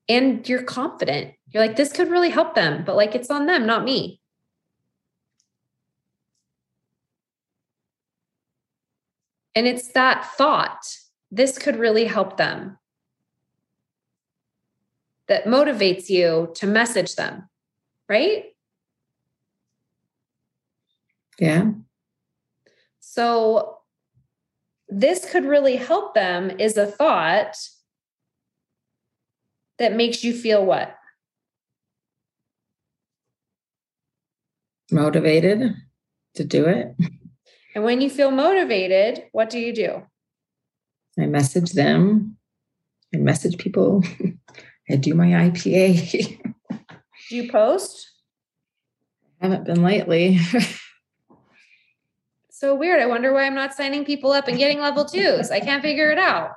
And 0.09 0.47
you're 0.47 0.63
confident. 0.63 1.34
You're 1.49 1.66
like, 1.66 1.78
this 1.78 1.93
could 1.93 2.09
really 2.09 2.30
help 2.30 2.53
them, 2.53 2.84
but 2.86 2.95
like, 2.95 3.16
it's 3.16 3.32
on 3.32 3.45
them, 3.45 3.66
not 3.66 3.86
me. 3.86 4.20
And 9.55 9.66
it's 9.66 9.88
that 9.93 10.26
thought 10.38 10.86
this 11.36 11.57
could 11.57 11.75
really 11.75 12.05
help 12.05 12.38
them 12.38 12.77
that 15.27 15.43
motivates 15.45 16.09
you 16.09 16.51
to 16.55 16.65
message 16.65 17.15
them, 17.15 17.49
right? 18.07 18.45
Yeah. 21.38 21.71
So, 23.01 23.79
this 24.88 25.29
could 25.29 25.43
really 25.43 25.75
help 25.75 26.13
them 26.13 26.51
is 26.57 26.77
a 26.77 26.86
thought 26.86 27.57
that 29.77 29.93
makes 29.93 30.23
you 30.23 30.33
feel 30.33 30.65
what? 30.65 30.95
Motivated 34.89 35.73
to 36.36 36.43
do 36.45 36.65
it. 36.65 36.95
And 37.73 37.83
when 37.83 37.99
you 37.99 38.09
feel 38.09 38.31
motivated, 38.31 39.25
what 39.33 39.49
do 39.49 39.59
you 39.59 39.73
do? 39.73 40.03
I 41.20 41.26
message 41.26 41.72
them. 41.72 42.38
I 43.13 43.18
message 43.18 43.57
people. 43.57 44.03
I 44.89 44.97
do 44.97 45.13
my 45.13 45.28
IPA. 45.28 46.39
do 47.30 47.36
you 47.36 47.51
post? 47.51 48.11
I 49.41 49.47
haven't 49.47 49.66
been 49.66 49.84
lately. 49.84 50.39
so 52.49 52.76
weird. 52.76 53.01
I 53.01 53.05
wonder 53.05 53.34
why 53.34 53.45
I'm 53.45 53.55
not 53.55 53.74
signing 53.74 54.05
people 54.05 54.32
up 54.32 54.47
and 54.47 54.57
getting 54.57 54.80
level 54.80 55.05
twos. 55.05 55.51
I 55.51 55.59
can't 55.59 55.82
figure 55.82 56.11
it 56.11 56.20
out. 56.20 56.51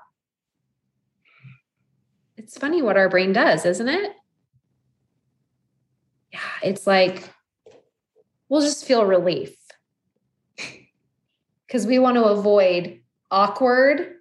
It's 2.37 2.57
funny 2.57 2.83
what 2.83 2.97
our 2.97 3.09
brain 3.09 3.33
does, 3.33 3.65
isn't 3.65 3.89
it? 3.89 4.13
Yeah, 6.33 6.41
it's 6.63 6.87
like 6.87 7.25
we'll 8.49 8.61
just 8.61 8.85
feel 8.85 9.05
relief 9.05 9.55
because 11.67 11.87
we 11.87 11.99
want 11.99 12.17
to 12.17 12.25
avoid 12.25 13.01
awkward 13.31 14.18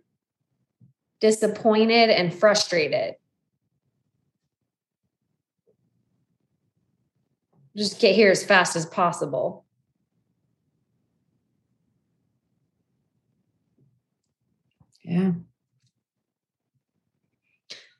disappointed, 1.20 2.10
and 2.10 2.34
frustrated. 2.34 3.16
Just 7.76 8.00
get 8.00 8.16
here 8.16 8.32
as 8.32 8.44
fast 8.44 8.76
as 8.76 8.86
possible. 8.86 9.66
Yeah. 15.04 15.32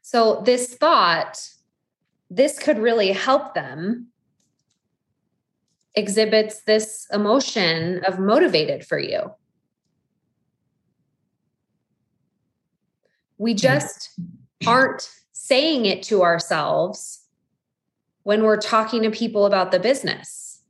So, 0.02 0.42
this 0.46 0.74
thought, 0.74 1.40
this 2.30 2.60
could 2.60 2.80
really 2.80 3.12
help 3.12 3.54
them, 3.54 4.08
exhibits 5.96 6.62
this 6.64 7.08
emotion 7.12 8.04
of 8.06 8.20
motivated 8.20 8.86
for 8.86 9.00
you. 9.00 9.32
We 13.38 13.54
just 13.54 14.10
aren't 14.66 15.10
saying 15.32 15.86
it 15.86 16.04
to 16.04 16.24
ourselves 16.24 17.26
when 18.24 18.44
we're 18.44 18.58
talking 18.58 19.04
to 19.04 19.12
people 19.12 19.46
about 19.46 19.72
the 19.72 19.80
business. 19.80 20.62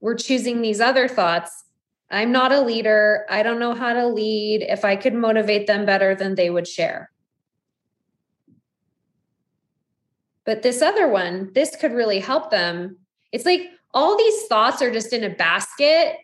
We're 0.00 0.16
choosing 0.16 0.60
these 0.60 0.80
other 0.80 1.08
thoughts. 1.08 1.64
I'm 2.10 2.32
not 2.32 2.52
a 2.52 2.60
leader. 2.60 3.24
I 3.30 3.42
don't 3.42 3.58
know 3.58 3.74
how 3.74 3.92
to 3.92 4.06
lead. 4.06 4.62
If 4.62 4.84
I 4.84 4.96
could 4.96 5.14
motivate 5.14 5.66
them 5.66 5.86
better, 5.86 6.14
than 6.14 6.34
they 6.34 6.50
would 6.50 6.68
share. 6.68 7.10
But 10.44 10.62
this 10.62 10.82
other 10.82 11.08
one, 11.08 11.52
this 11.54 11.74
could 11.76 11.92
really 11.92 12.20
help 12.20 12.50
them. 12.50 12.98
It's 13.32 13.46
like 13.46 13.62
all 13.94 14.18
these 14.18 14.46
thoughts 14.46 14.82
are 14.82 14.92
just 14.92 15.12
in 15.12 15.24
a 15.24 15.30
basket 15.30 16.16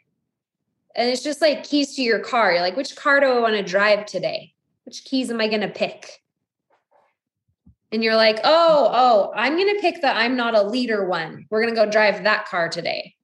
and 0.97 1.09
it's 1.09 1.23
just 1.23 1.41
like 1.41 1.65
keys 1.65 1.95
to 1.97 2.03
your 2.03 2.19
car. 2.19 2.53
You're 2.53 2.61
like, 2.61 2.77
which 2.77 2.97
car 2.97 3.21
do 3.21 3.27
I 3.27 3.39
want 3.41 3.55
to 3.55 3.62
drive 3.62 4.07
today? 4.07 4.55
Which 4.85 5.05
keys 5.05 5.31
am 5.31 5.41
I 5.41 5.49
going 5.49 5.61
to 5.61 5.69
pick? 5.69 6.23
And 7.93 8.05
you're 8.05 8.17
like, 8.17 8.39
oh, 8.45 8.91
oh, 8.93 9.33
I'm 9.35 9.57
going 9.57 9.75
to 9.75 9.81
pick 9.81 10.01
the 10.01 10.09
I'm 10.09 10.37
not 10.37 10.55
a 10.55 10.62
leader 10.62 11.09
one. 11.09 11.47
We're 11.51 11.62
going 11.62 11.75
to 11.75 11.85
go 11.85 11.91
drive 11.91 12.25
that 12.25 12.47
car 12.47 12.69
today. 12.69 13.15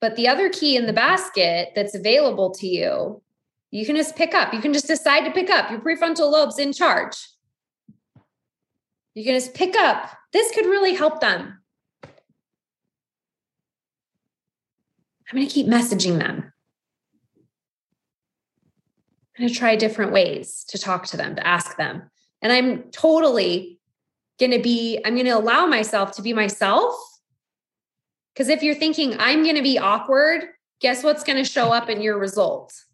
But 0.00 0.16
the 0.16 0.28
other 0.28 0.48
key 0.48 0.76
in 0.76 0.86
the 0.86 0.92
basket 0.92 1.70
that's 1.76 1.94
available 1.94 2.50
to 2.54 2.66
you, 2.66 3.22
you 3.70 3.86
can 3.86 3.96
just 3.96 4.16
pick 4.16 4.34
up. 4.34 4.52
You 4.52 4.60
can 4.60 4.72
just 4.72 4.88
decide 4.88 5.24
to 5.24 5.30
pick 5.30 5.48
up. 5.48 5.70
Your 5.70 5.80
prefrontal 5.80 6.30
lobe's 6.30 6.58
in 6.58 6.72
charge. 6.72 7.16
You 9.14 9.24
can 9.24 9.34
just 9.34 9.54
pick 9.54 9.76
up. 9.76 10.10
This 10.32 10.52
could 10.52 10.66
really 10.66 10.94
help 10.94 11.20
them. 11.20 11.61
I'm 15.32 15.38
going 15.38 15.48
to 15.48 15.54
keep 15.54 15.66
messaging 15.66 16.18
them. 16.18 16.52
I'm 19.34 19.44
going 19.44 19.48
to 19.48 19.58
try 19.58 19.76
different 19.76 20.12
ways 20.12 20.62
to 20.68 20.78
talk 20.78 21.06
to 21.06 21.16
them, 21.16 21.36
to 21.36 21.46
ask 21.46 21.78
them. 21.78 22.10
And 22.42 22.52
I'm 22.52 22.90
totally 22.90 23.80
going 24.38 24.52
to 24.52 24.60
be, 24.60 25.00
I'm 25.02 25.14
going 25.14 25.24
to 25.24 25.30
allow 25.30 25.64
myself 25.64 26.12
to 26.16 26.22
be 26.22 26.34
myself. 26.34 26.94
Because 28.34 28.50
if 28.50 28.62
you're 28.62 28.74
thinking, 28.74 29.16
I'm 29.18 29.42
going 29.42 29.56
to 29.56 29.62
be 29.62 29.78
awkward, 29.78 30.44
guess 30.82 31.02
what's 31.02 31.24
going 31.24 31.42
to 31.42 31.50
show 31.50 31.72
up 31.72 31.88
in 31.88 32.02
your 32.02 32.18
results? 32.18 32.84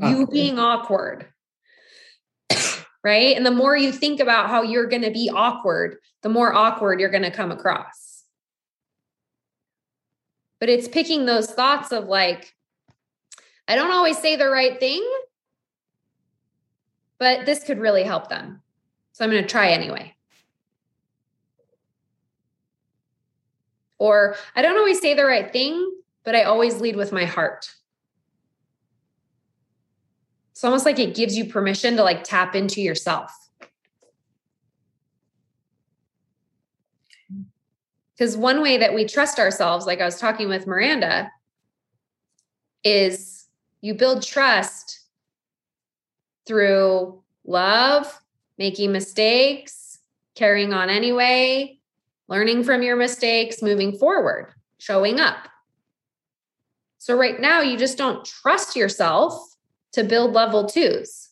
You 0.00 0.26
being 0.26 0.58
awkward. 0.58 1.28
right. 3.04 3.36
And 3.36 3.46
the 3.46 3.52
more 3.52 3.76
you 3.76 3.92
think 3.92 4.18
about 4.18 4.48
how 4.48 4.62
you're 4.62 4.88
going 4.88 5.02
to 5.02 5.12
be 5.12 5.30
awkward, 5.32 5.98
the 6.22 6.28
more 6.28 6.52
awkward 6.52 6.98
you're 6.98 7.10
going 7.10 7.22
to 7.22 7.30
come 7.30 7.52
across 7.52 8.03
but 10.64 10.70
it's 10.70 10.88
picking 10.88 11.26
those 11.26 11.50
thoughts 11.50 11.92
of 11.92 12.06
like, 12.06 12.54
I 13.68 13.74
don't 13.74 13.90
always 13.90 14.16
say 14.16 14.36
the 14.36 14.48
right 14.48 14.80
thing, 14.80 15.06
but 17.18 17.44
this 17.44 17.62
could 17.64 17.78
really 17.78 18.02
help 18.02 18.30
them. 18.30 18.62
So 19.12 19.26
I'm 19.26 19.30
going 19.30 19.42
to 19.42 19.46
try 19.46 19.72
anyway. 19.72 20.14
Or 23.98 24.36
I 24.56 24.62
don't 24.62 24.78
always 24.78 25.02
say 25.02 25.12
the 25.12 25.26
right 25.26 25.52
thing, 25.52 25.86
but 26.24 26.34
I 26.34 26.44
always 26.44 26.80
lead 26.80 26.96
with 26.96 27.12
my 27.12 27.26
heart. 27.26 27.70
It's 30.52 30.64
almost 30.64 30.86
like 30.86 30.98
it 30.98 31.14
gives 31.14 31.36
you 31.36 31.44
permission 31.44 31.96
to 31.96 32.02
like 32.02 32.24
tap 32.24 32.54
into 32.54 32.80
yourself. 32.80 33.30
Because 38.16 38.36
one 38.36 38.62
way 38.62 38.78
that 38.78 38.94
we 38.94 39.04
trust 39.04 39.38
ourselves, 39.38 39.86
like 39.86 40.00
I 40.00 40.04
was 40.04 40.18
talking 40.18 40.48
with 40.48 40.66
Miranda, 40.66 41.30
is 42.84 43.46
you 43.80 43.94
build 43.94 44.22
trust 44.22 45.00
through 46.46 47.22
love, 47.44 48.20
making 48.58 48.92
mistakes, 48.92 49.98
carrying 50.34 50.72
on 50.72 50.90
anyway, 50.90 51.78
learning 52.28 52.64
from 52.64 52.82
your 52.82 52.96
mistakes, 52.96 53.62
moving 53.62 53.96
forward, 53.96 54.52
showing 54.78 55.18
up. 55.18 55.48
So, 56.98 57.16
right 57.16 57.38
now, 57.38 57.60
you 57.60 57.76
just 57.76 57.98
don't 57.98 58.24
trust 58.24 58.76
yourself 58.76 59.34
to 59.92 60.04
build 60.04 60.32
level 60.32 60.66
twos 60.66 61.28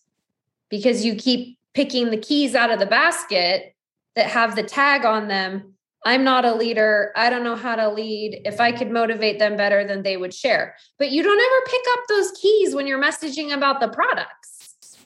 because 0.69 1.05
you 1.05 1.15
keep 1.15 1.59
picking 1.75 2.11
the 2.11 2.17
keys 2.17 2.55
out 2.55 2.71
of 2.71 2.79
the 2.79 2.87
basket 2.87 3.75
that 4.15 4.27
have 4.27 4.55
the 4.55 4.63
tag 4.63 5.05
on 5.05 5.29
them 5.29 5.72
I'm 6.05 6.25
not 6.25 6.45
a 6.45 6.55
leader. 6.55 7.13
I 7.15 7.31
don't 7.31 7.45
know 7.45 7.55
how 7.55 7.77
to 7.77 7.89
lead. 7.89 8.43
If 8.45 8.61
I 8.61 8.73
could 8.73 8.91
motivate 8.91 9.39
them 9.39 9.57
better, 9.57 9.85
then 9.85 10.03
they 10.03 10.17
would 10.17 10.35
share. 10.35 10.75
But 10.99 11.13
you 11.13 11.23
don't 11.23 11.41
ever 11.41 11.67
pick 11.67 11.83
up 11.93 12.01
those 12.09 12.33
keys 12.33 12.75
when 12.75 12.87
you're 12.87 13.03
messaging 13.03 13.55
about 13.55 13.81
the 13.81 13.89
products. 13.89 14.97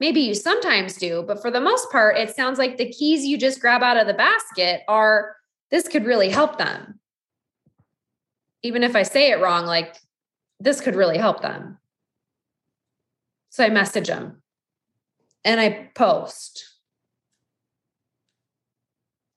Maybe 0.00 0.22
you 0.22 0.34
sometimes 0.34 0.96
do, 0.96 1.22
but 1.26 1.42
for 1.42 1.50
the 1.50 1.60
most 1.60 1.90
part, 1.92 2.16
it 2.16 2.34
sounds 2.34 2.58
like 2.58 2.78
the 2.78 2.90
keys 2.90 3.26
you 3.26 3.36
just 3.36 3.60
grab 3.60 3.82
out 3.82 3.98
of 3.98 4.06
the 4.06 4.14
basket 4.14 4.80
are 4.88 5.36
this 5.70 5.86
could 5.86 6.06
really 6.06 6.30
help 6.30 6.58
them. 6.58 6.98
Even 8.62 8.82
if 8.82 8.96
I 8.96 9.02
say 9.02 9.30
it 9.30 9.40
wrong, 9.40 9.66
like 9.66 9.96
this 10.58 10.80
could 10.80 10.96
really 10.96 11.18
help 11.18 11.42
them. 11.42 11.78
So 13.50 13.64
I 13.64 13.68
message 13.68 14.08
them 14.08 14.42
and 15.44 15.60
I 15.60 15.90
post 15.94 16.69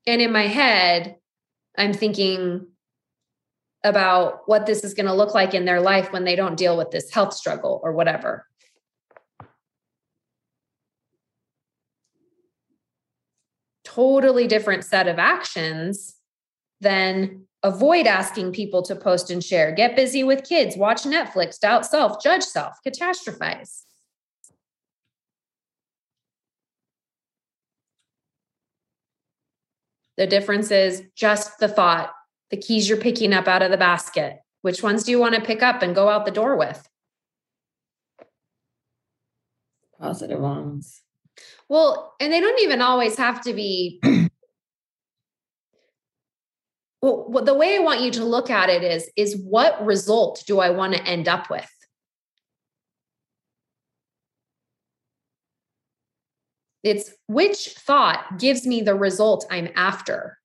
and 0.06 0.22
in 0.22 0.32
my 0.32 0.48
head, 0.48 1.18
I'm 1.78 1.94
thinking 1.94 2.68
about 3.84 4.42
what 4.46 4.66
this 4.66 4.84
is 4.84 4.94
going 4.94 5.08
to 5.08 5.14
look 5.14 5.34
like 5.34 5.54
in 5.54 5.66
their 5.66 5.82
life 5.82 6.12
when 6.12 6.24
they 6.24 6.36
don't 6.36 6.58
deal 6.58 6.78
with 6.78 6.92
this 6.92 7.12
health 7.12 7.34
struggle 7.34 7.82
or 7.84 7.92
whatever. 7.94 8.48
Totally 13.84 14.48
different 14.48 14.86
set 14.86 15.08
of 15.08 15.20
actions 15.20 16.16
than 16.80 17.46
avoid 17.62 18.08
asking 18.08 18.52
people 18.52 18.82
to 18.84 18.96
post 18.96 19.30
and 19.30 19.44
share, 19.44 19.72
get 19.72 19.96
busy 19.96 20.24
with 20.24 20.44
kids, 20.44 20.76
watch 20.76 21.04
Netflix, 21.04 21.60
doubt 21.60 21.86
self, 21.86 22.22
judge 22.22 22.44
self, 22.44 22.78
catastrophize. 22.86 23.84
The 30.18 30.28
difference 30.28 30.72
is 30.72 31.04
just 31.16 31.60
the 31.60 31.68
thought, 31.68 32.12
the 32.52 32.58
keys 32.58 32.88
you're 32.88 32.98
picking 32.98 33.34
up 33.34 33.48
out 33.48 33.64
of 33.64 33.72
the 33.72 33.78
basket. 33.78 34.40
Which 34.62 34.84
ones 34.84 35.04
do 35.04 35.12
you 35.12 35.20
want 35.20 35.36
to 35.36 35.42
pick 35.42 35.62
up 35.62 35.82
and 35.82 35.96
go 35.96 36.08
out 36.10 36.26
the 36.26 36.32
door 36.32 36.56
with? 36.56 36.88
Positive 40.00 40.40
ones. 40.40 41.02
Well, 41.68 42.14
and 42.20 42.32
they 42.32 42.40
don't 42.40 42.62
even 42.62 42.82
always 42.82 43.18
have 43.18 43.42
to 43.42 43.54
be. 43.54 44.00
well, 47.02 47.44
the 47.44 47.54
way 47.54 47.76
I 47.76 47.80
want 47.80 48.02
you 48.02 48.12
to 48.12 48.24
look 48.26 48.50
at 48.50 48.70
it 48.70 48.84
is 48.84 49.10
is 49.16 49.36
what 49.38 49.84
result 49.86 50.44
do 50.46 50.60
I 50.60 50.70
want 50.70 50.94
to 50.94 51.04
end 51.04 51.28
up 51.28 51.50
with? 51.50 51.70
It's 56.84 57.12
which 57.28 57.70
thought 57.70 58.38
gives 58.40 58.68
me 58.68 58.82
the 58.82 58.96
result 58.96 59.48
I'm 59.50 59.70
after. 59.76 60.38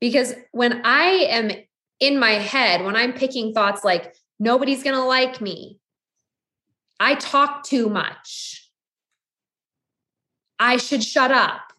Because 0.00 0.34
when 0.52 0.84
I 0.84 1.06
am 1.28 1.50
in 1.98 2.18
my 2.20 2.30
head, 2.30 2.84
when 2.84 2.94
I'm 2.94 3.12
picking 3.12 3.52
thoughts 3.52 3.84
like, 3.84 4.14
nobody's 4.38 4.84
going 4.84 4.94
to 4.94 5.02
like 5.02 5.40
me, 5.40 5.80
I 7.00 7.16
talk 7.16 7.64
too 7.64 7.88
much, 7.88 8.70
I 10.58 10.76
should 10.76 11.02
shut 11.02 11.32
up. 11.32 11.72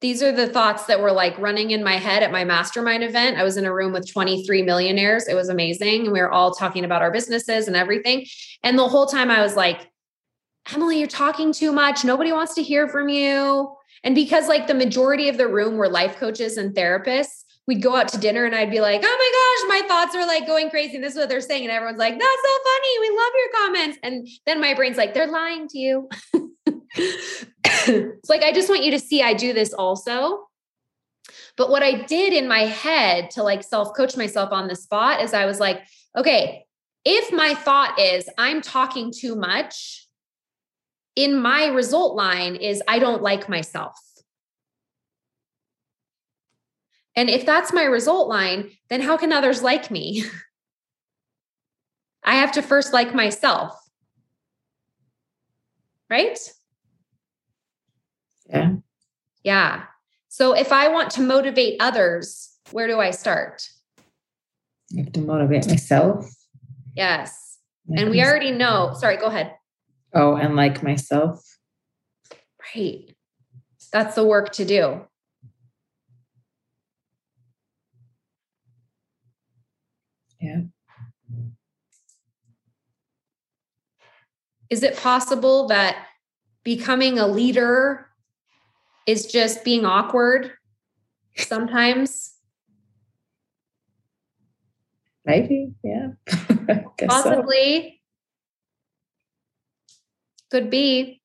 These 0.00 0.22
are 0.22 0.30
the 0.30 0.46
thoughts 0.46 0.84
that 0.86 1.00
were 1.00 1.10
like 1.10 1.36
running 1.38 1.72
in 1.72 1.82
my 1.82 1.96
head 1.96 2.22
at 2.22 2.30
my 2.30 2.44
mastermind 2.44 3.02
event. 3.02 3.36
I 3.36 3.42
was 3.42 3.56
in 3.56 3.64
a 3.64 3.74
room 3.74 3.92
with 3.92 4.08
23 4.08 4.62
millionaires. 4.62 5.26
It 5.26 5.34
was 5.34 5.48
amazing. 5.48 6.04
And 6.04 6.12
we 6.12 6.20
were 6.20 6.30
all 6.30 6.54
talking 6.54 6.84
about 6.84 7.02
our 7.02 7.10
businesses 7.10 7.66
and 7.66 7.76
everything. 7.76 8.24
And 8.62 8.78
the 8.78 8.86
whole 8.86 9.06
time 9.06 9.28
I 9.28 9.42
was 9.42 9.56
like, 9.56 9.90
Emily, 10.72 10.98
you're 10.98 11.08
talking 11.08 11.52
too 11.52 11.72
much. 11.72 12.04
Nobody 12.04 12.32
wants 12.32 12.54
to 12.54 12.62
hear 12.62 12.88
from 12.88 13.08
you. 13.08 13.74
And 14.04 14.14
because 14.14 14.48
like 14.48 14.66
the 14.66 14.74
majority 14.74 15.28
of 15.28 15.38
the 15.38 15.48
room 15.48 15.76
were 15.76 15.88
life 15.88 16.16
coaches 16.16 16.56
and 16.56 16.74
therapists, 16.74 17.44
we'd 17.66 17.82
go 17.82 17.96
out 17.96 18.08
to 18.08 18.18
dinner 18.18 18.44
and 18.44 18.54
I'd 18.54 18.70
be 18.70 18.80
like, 18.80 19.02
oh 19.04 19.66
my 19.66 19.78
gosh, 19.78 19.82
my 19.82 19.88
thoughts 19.88 20.14
are 20.14 20.26
like 20.26 20.46
going 20.46 20.70
crazy. 20.70 20.96
And 20.96 21.04
this 21.04 21.14
is 21.14 21.18
what 21.18 21.28
they're 21.28 21.40
saying. 21.40 21.64
And 21.64 21.70
everyone's 21.70 21.98
like, 21.98 22.18
that's 22.18 22.42
so 22.42 22.58
funny. 22.64 22.98
We 23.00 23.16
love 23.16 23.32
your 23.36 23.66
comments. 23.66 23.98
And 24.02 24.28
then 24.46 24.60
my 24.60 24.74
brain's 24.74 24.96
like, 24.96 25.14
they're 25.14 25.26
lying 25.26 25.68
to 25.68 25.78
you. 25.78 26.08
it's 26.94 28.30
like, 28.30 28.42
I 28.42 28.52
just 28.52 28.68
want 28.68 28.84
you 28.84 28.90
to 28.92 28.98
see 28.98 29.22
I 29.22 29.34
do 29.34 29.52
this 29.52 29.72
also. 29.72 30.46
But 31.56 31.70
what 31.70 31.82
I 31.82 32.02
did 32.02 32.32
in 32.32 32.46
my 32.46 32.60
head 32.60 33.30
to 33.32 33.42
like 33.42 33.62
self 33.62 33.94
coach 33.94 34.16
myself 34.16 34.52
on 34.52 34.68
the 34.68 34.76
spot 34.76 35.22
is 35.22 35.34
I 35.34 35.44
was 35.44 35.60
like, 35.60 35.82
okay, 36.16 36.64
if 37.04 37.32
my 37.32 37.54
thought 37.54 37.98
is 37.98 38.28
I'm 38.38 38.62
talking 38.62 39.12
too 39.14 39.34
much, 39.34 40.07
in 41.18 41.36
my 41.36 41.66
result 41.66 42.14
line 42.14 42.54
is 42.54 42.80
I 42.86 43.00
don't 43.00 43.22
like 43.22 43.48
myself. 43.48 43.98
And 47.16 47.28
if 47.28 47.44
that's 47.44 47.72
my 47.72 47.82
result 47.82 48.28
line, 48.28 48.70
then 48.88 49.00
how 49.00 49.16
can 49.16 49.32
others 49.32 49.60
like 49.60 49.90
me? 49.90 50.22
I 52.24 52.36
have 52.36 52.52
to 52.52 52.62
first 52.62 52.92
like 52.92 53.16
myself. 53.16 53.76
Right? 56.08 56.38
Yeah. 58.48 58.74
Yeah. 59.42 59.86
So 60.28 60.52
if 60.52 60.70
I 60.70 60.86
want 60.86 61.10
to 61.12 61.20
motivate 61.20 61.78
others, 61.80 62.56
where 62.70 62.86
do 62.86 63.00
I 63.00 63.10
start? 63.10 63.68
I 64.96 65.00
have 65.00 65.12
to 65.14 65.20
motivate 65.20 65.66
myself. 65.66 66.30
Yes. 66.94 67.58
And 67.90 68.10
we 68.10 68.22
already 68.22 68.52
know, 68.52 68.92
sorry, 68.94 69.16
go 69.16 69.26
ahead. 69.26 69.57
Oh, 70.14 70.36
and 70.36 70.56
like 70.56 70.82
myself. 70.82 71.58
Right. 72.74 73.14
That's 73.92 74.14
the 74.14 74.24
work 74.24 74.52
to 74.52 74.64
do. 74.64 75.02
Yeah. 80.40 80.60
Is 84.70 84.82
it 84.82 84.96
possible 84.96 85.68
that 85.68 86.06
becoming 86.62 87.18
a 87.18 87.26
leader 87.26 88.06
is 89.06 89.26
just 89.26 89.64
being 89.64 89.86
awkward 89.86 90.52
sometimes? 91.36 92.34
Maybe, 95.24 95.72
yeah. 95.82 96.08
Possibly. 97.08 97.94
So. 97.94 97.97
Could 100.50 100.70
be. 100.70 101.20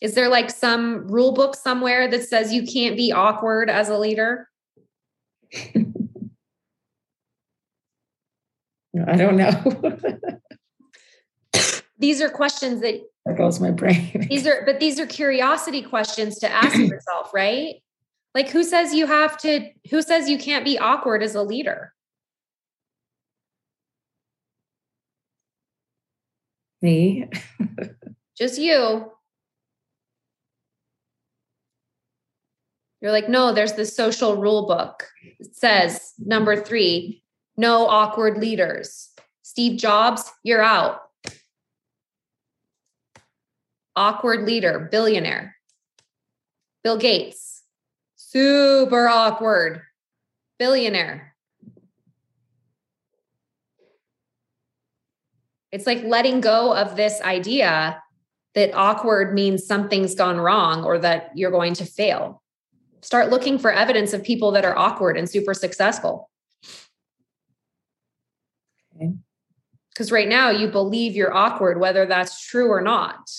Is 0.00 0.14
there 0.14 0.28
like 0.28 0.50
some 0.50 1.08
rule 1.08 1.32
book 1.32 1.56
somewhere 1.56 2.08
that 2.08 2.22
says 2.24 2.52
you 2.52 2.64
can't 2.64 2.96
be 2.96 3.12
awkward 3.12 3.68
as 3.68 3.88
a 3.88 3.98
leader? 3.98 4.48
I 9.06 9.16
don't 9.16 9.36
know. 9.36 10.00
these 11.98 12.20
are 12.20 12.28
questions 12.28 12.80
that 12.80 13.00
that 13.26 13.36
goes 13.36 13.60
my 13.60 13.70
brain. 13.70 14.26
these 14.28 14.46
are 14.46 14.62
but 14.64 14.80
these 14.80 14.98
are 14.98 15.06
curiosity 15.06 15.82
questions 15.82 16.38
to 16.38 16.48
ask 16.48 16.76
yourself, 16.76 17.32
right? 17.34 17.76
Like 18.34 18.48
who 18.50 18.62
says 18.64 18.94
you 18.94 19.06
have 19.06 19.36
to 19.38 19.68
who 19.90 20.02
says 20.02 20.28
you 20.28 20.38
can't 20.38 20.64
be 20.64 20.78
awkward 20.78 21.22
as 21.22 21.34
a 21.34 21.42
leader? 21.42 21.92
Me. 26.80 27.28
Just 28.36 28.58
you. 28.58 29.12
You're 33.00 33.12
like, 33.12 33.28
no, 33.28 33.52
there's 33.52 33.74
the 33.74 33.86
social 33.86 34.36
rule 34.36 34.66
book. 34.66 35.06
It 35.38 35.54
says 35.54 36.14
number 36.18 36.56
three, 36.56 37.22
no 37.56 37.86
awkward 37.86 38.38
leaders. 38.38 39.10
Steve 39.42 39.78
Jobs, 39.78 40.30
you're 40.42 40.62
out. 40.62 41.02
awkward 43.98 44.46
leader, 44.46 44.88
billionaire. 44.90 45.56
Bill 46.84 46.96
Gates, 46.96 47.64
super 48.14 49.08
awkward, 49.08 49.82
billionaire. 50.58 51.34
It's 55.70 55.86
like 55.86 56.02
letting 56.04 56.40
go 56.40 56.74
of 56.74 56.96
this 56.96 57.20
idea 57.20 58.02
that 58.54 58.74
awkward 58.74 59.34
means 59.34 59.66
something's 59.66 60.14
gone 60.14 60.38
wrong 60.38 60.84
or 60.84 60.98
that 60.98 61.30
you're 61.34 61.50
going 61.50 61.74
to 61.74 61.84
fail. 61.84 62.42
Start 63.02 63.30
looking 63.30 63.58
for 63.58 63.72
evidence 63.72 64.12
of 64.12 64.24
people 64.24 64.50
that 64.52 64.64
are 64.64 64.76
awkward 64.76 65.16
and 65.16 65.28
super 65.28 65.54
successful. 65.54 66.30
Because 68.98 70.08
okay. 70.08 70.14
right 70.14 70.28
now 70.28 70.50
you 70.50 70.68
believe 70.68 71.14
you're 71.14 71.34
awkward, 71.34 71.78
whether 71.78 72.06
that's 72.06 72.44
true 72.46 72.68
or 72.68 72.80
not. 72.80 73.30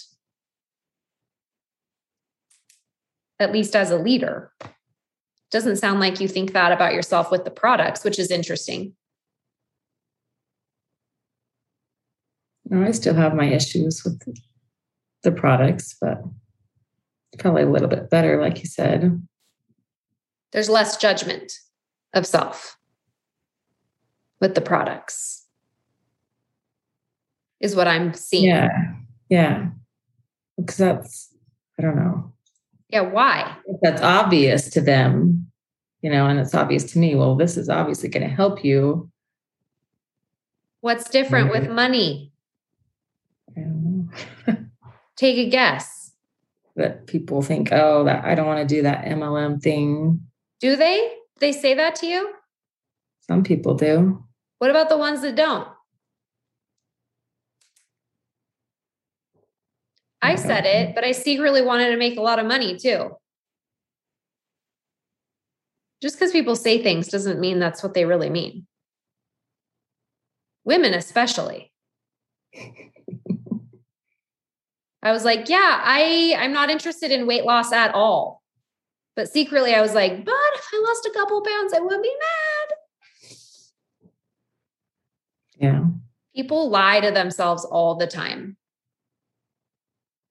At 3.39 3.51
least 3.51 3.75
as 3.75 3.91
a 3.91 3.97
leader. 3.97 4.53
Doesn't 5.51 5.77
sound 5.77 5.99
like 5.99 6.19
you 6.19 6.27
think 6.27 6.53
that 6.53 6.71
about 6.71 6.93
yourself 6.93 7.31
with 7.31 7.43
the 7.43 7.51
products, 7.51 8.03
which 8.03 8.19
is 8.19 8.31
interesting. 8.31 8.93
No, 12.69 12.85
I 12.85 12.91
still 12.91 13.15
have 13.15 13.33
my 13.33 13.45
issues 13.45 14.03
with 14.03 14.21
the 15.23 15.31
products, 15.31 15.95
but 15.99 16.21
probably 17.39 17.63
a 17.63 17.69
little 17.69 17.87
bit 17.87 18.09
better, 18.09 18.39
like 18.41 18.59
you 18.59 18.65
said. 18.65 19.25
There's 20.51 20.69
less 20.69 20.97
judgment 20.97 21.51
of 22.13 22.25
self 22.25 22.77
with 24.39 24.55
the 24.55 24.61
products, 24.61 25.45
is 27.59 27.75
what 27.75 27.87
I'm 27.87 28.13
seeing. 28.13 28.45
Yeah. 28.45 28.69
Yeah. 29.29 29.69
Because 30.57 30.77
that's, 30.77 31.35
I 31.77 31.81
don't 31.81 31.95
know. 31.95 32.33
Yeah. 32.89 33.01
Why? 33.01 33.55
That's 33.81 34.01
obvious 34.01 34.69
to 34.71 34.81
them, 34.81 35.47
you 36.01 36.09
know, 36.09 36.27
and 36.27 36.39
it's 36.39 36.55
obvious 36.55 36.83
to 36.91 36.99
me. 36.99 37.15
Well, 37.15 37.35
this 37.35 37.57
is 37.57 37.69
obviously 37.69 38.09
going 38.09 38.27
to 38.27 38.33
help 38.33 38.63
you. 38.63 39.09
What's 40.81 41.09
different 41.09 41.51
with 41.51 41.69
money? 41.69 42.28
Take 45.17 45.37
a 45.37 45.49
guess. 45.49 46.13
That 46.75 47.07
people 47.07 47.41
think, 47.41 47.69
oh, 47.71 48.05
that 48.05 48.23
I 48.23 48.35
don't 48.35 48.47
want 48.47 48.67
to 48.67 48.75
do 48.75 48.83
that 48.83 49.05
MLM 49.05 49.61
thing. 49.61 50.21
Do 50.61 50.75
they? 50.75 51.13
They 51.39 51.51
say 51.51 51.73
that 51.73 51.95
to 51.97 52.05
you? 52.05 52.33
Some 53.27 53.43
people 53.43 53.75
do. 53.75 54.23
What 54.59 54.69
about 54.69 54.89
the 54.89 54.97
ones 54.97 55.21
that 55.21 55.35
don't? 55.35 55.67
I, 60.21 60.33
I 60.33 60.35
said 60.35 60.65
it, 60.65 60.95
but 60.95 61.03
I 61.03 61.11
secretly 61.11 61.61
wanted 61.61 61.91
to 61.91 61.97
make 61.97 62.17
a 62.17 62.21
lot 62.21 62.39
of 62.39 62.45
money 62.45 62.77
too. 62.77 63.11
Just 66.01 66.15
because 66.15 66.31
people 66.31 66.55
say 66.55 66.81
things 66.81 67.07
doesn't 67.07 67.39
mean 67.39 67.59
that's 67.59 67.83
what 67.83 67.93
they 67.93 68.05
really 68.05 68.29
mean. 68.29 68.65
Women, 70.63 70.93
especially. 70.93 71.68
I 75.01 75.11
was 75.11 75.23
like, 75.23 75.49
yeah, 75.49 75.81
I 75.83 76.35
I'm 76.37 76.53
not 76.53 76.69
interested 76.69 77.11
in 77.11 77.27
weight 77.27 77.45
loss 77.45 77.71
at 77.71 77.93
all. 77.93 78.41
But 79.15 79.29
secretly 79.29 79.73
I 79.73 79.81
was 79.81 79.93
like, 79.93 80.25
but 80.25 80.33
if 80.55 80.67
I 80.73 80.83
lost 80.85 81.05
a 81.05 81.13
couple 81.13 81.41
pounds, 81.41 81.73
I 81.73 81.79
would 81.79 82.01
be 82.01 82.15
mad. 82.19 82.77
Yeah. 85.57 85.83
People 86.35 86.69
lie 86.69 87.01
to 87.01 87.11
themselves 87.11 87.65
all 87.65 87.95
the 87.95 88.07
time. 88.07 88.55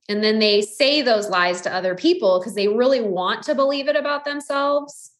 And 0.08 0.24
then 0.24 0.38
they 0.38 0.62
say 0.62 1.02
those 1.02 1.28
lies 1.28 1.60
to 1.62 1.74
other 1.74 1.94
people 1.94 2.38
because 2.38 2.54
they 2.54 2.66
really 2.66 3.02
want 3.02 3.42
to 3.44 3.54
believe 3.54 3.88
it 3.88 3.96
about 3.96 4.24
themselves. 4.24 5.12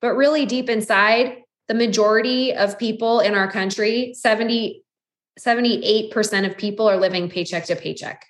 But 0.00 0.14
really, 0.14 0.46
deep 0.46 0.70
inside, 0.70 1.42
the 1.68 1.74
majority 1.74 2.54
of 2.54 2.78
people 2.78 3.20
in 3.20 3.34
our 3.34 3.50
country, 3.50 4.14
70, 4.14 4.81
78% 5.44 6.46
of 6.48 6.56
people 6.56 6.88
are 6.88 6.96
living 6.96 7.28
paycheck 7.28 7.64
to 7.66 7.76
paycheck. 7.76 8.26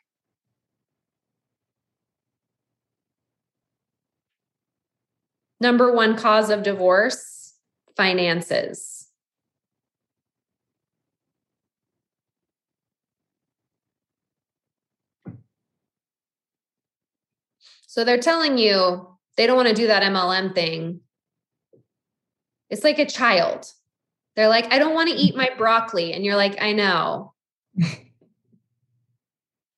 Number 5.61 5.93
one 5.93 6.17
cause 6.17 6.51
of 6.51 6.63
divorce 6.63 7.55
finances. 7.97 9.07
So 17.87 18.05
they're 18.05 18.19
telling 18.19 18.57
you 18.57 19.07
they 19.37 19.47
don't 19.47 19.57
want 19.57 19.69
to 19.69 19.75
do 19.75 19.87
that 19.89 20.03
MLM 20.03 20.55
thing. 20.55 21.01
It's 22.71 22.85
like 22.85 22.99
a 22.99 23.05
child. 23.05 23.71
They're 24.37 24.49
like, 24.49 24.73
I 24.73 24.79
don't 24.79 24.95
want 24.95 25.11
to 25.11 25.15
mm-hmm. 25.15 25.27
eat 25.27 25.37
my 25.37 25.51
broccoli. 25.57 26.13
And 26.13 26.25
you're 26.25 26.37
like, 26.37 26.61
I 26.63 26.73
know. 26.73 27.35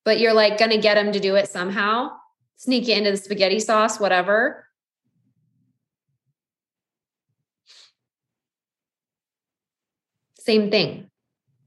but 0.04 0.20
you're 0.20 0.34
like 0.34 0.58
going 0.58 0.70
to 0.70 0.78
get 0.78 0.94
them 0.94 1.12
to 1.12 1.20
do 1.20 1.34
it 1.34 1.48
somehow, 1.48 2.10
sneak 2.56 2.88
it 2.88 2.98
into 2.98 3.10
the 3.10 3.16
spaghetti 3.16 3.60
sauce, 3.60 3.98
whatever. 3.98 4.66
Same 10.38 10.70
thing. 10.70 11.10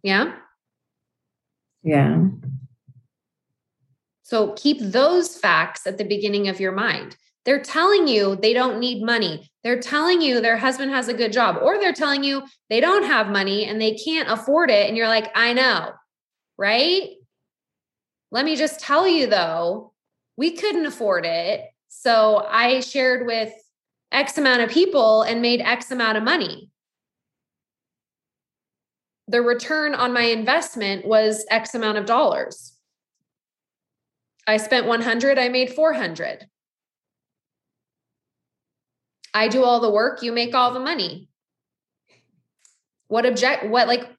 Yeah. 0.04 0.36
Yeah. 1.84 2.28
So 4.22 4.54
keep 4.54 4.78
those 4.80 5.36
facts 5.36 5.88
at 5.88 5.98
the 5.98 6.04
beginning 6.04 6.48
of 6.48 6.60
your 6.60 6.74
mind. 6.74 7.16
They're 7.48 7.64
telling 7.64 8.08
you 8.08 8.36
they 8.36 8.54
don't 8.54 8.80
need 8.80 9.04
money. 9.04 9.50
They're 9.64 9.80
telling 9.80 10.22
you 10.22 10.40
their 10.40 10.58
husband 10.58 10.92
has 10.92 11.08
a 11.08 11.16
good 11.16 11.34
job, 11.34 11.58
or 11.64 11.80
they're 11.80 11.94
telling 11.94 12.24
you 12.24 12.44
they 12.70 12.80
don't 12.80 13.06
have 13.06 13.30
money 13.30 13.66
and 13.66 13.82
they 13.82 13.96
can't 13.96 14.30
afford 14.30 14.70
it. 14.70 14.88
And 14.88 14.96
you're 14.96 15.08
like, 15.08 15.32
I 15.34 15.54
know, 15.54 15.94
right? 16.60 17.10
Let 18.30 18.46
me 18.46 18.56
just 18.56 18.80
tell 18.80 19.08
you 19.08 19.26
though, 19.26 19.94
we 20.38 20.52
couldn't 20.52 20.86
afford 20.86 21.26
it. 21.26 21.66
So 21.88 22.46
I 22.48 22.82
shared 22.82 23.26
with 23.26 23.52
X 24.12 24.38
amount 24.38 24.62
of 24.62 24.70
people 24.70 25.24
and 25.24 25.42
made 25.42 25.62
X 25.62 25.90
amount 25.90 26.20
of 26.20 26.24
money 26.24 26.70
the 29.28 29.42
return 29.42 29.94
on 29.94 30.14
my 30.14 30.24
investment 30.24 31.06
was 31.06 31.46
X 31.50 31.76
amount 31.76 31.98
of 31.98 32.06
dollars. 32.06 32.74
I 34.48 34.58
spent 34.58 34.88
100, 34.88 35.38
I 35.38 35.50
made 35.50 35.74
400. 35.74 36.48
I 39.38 39.48
do 39.48 39.64
all 39.64 39.80
the 39.80 39.90
work, 39.92 40.24
you 40.24 40.32
make 40.32 40.56
all 40.56 40.72
the 40.74 40.80
money. 40.80 41.30
What 43.08 43.26
object 43.26 43.68
what 43.68 43.88
like 43.88 44.10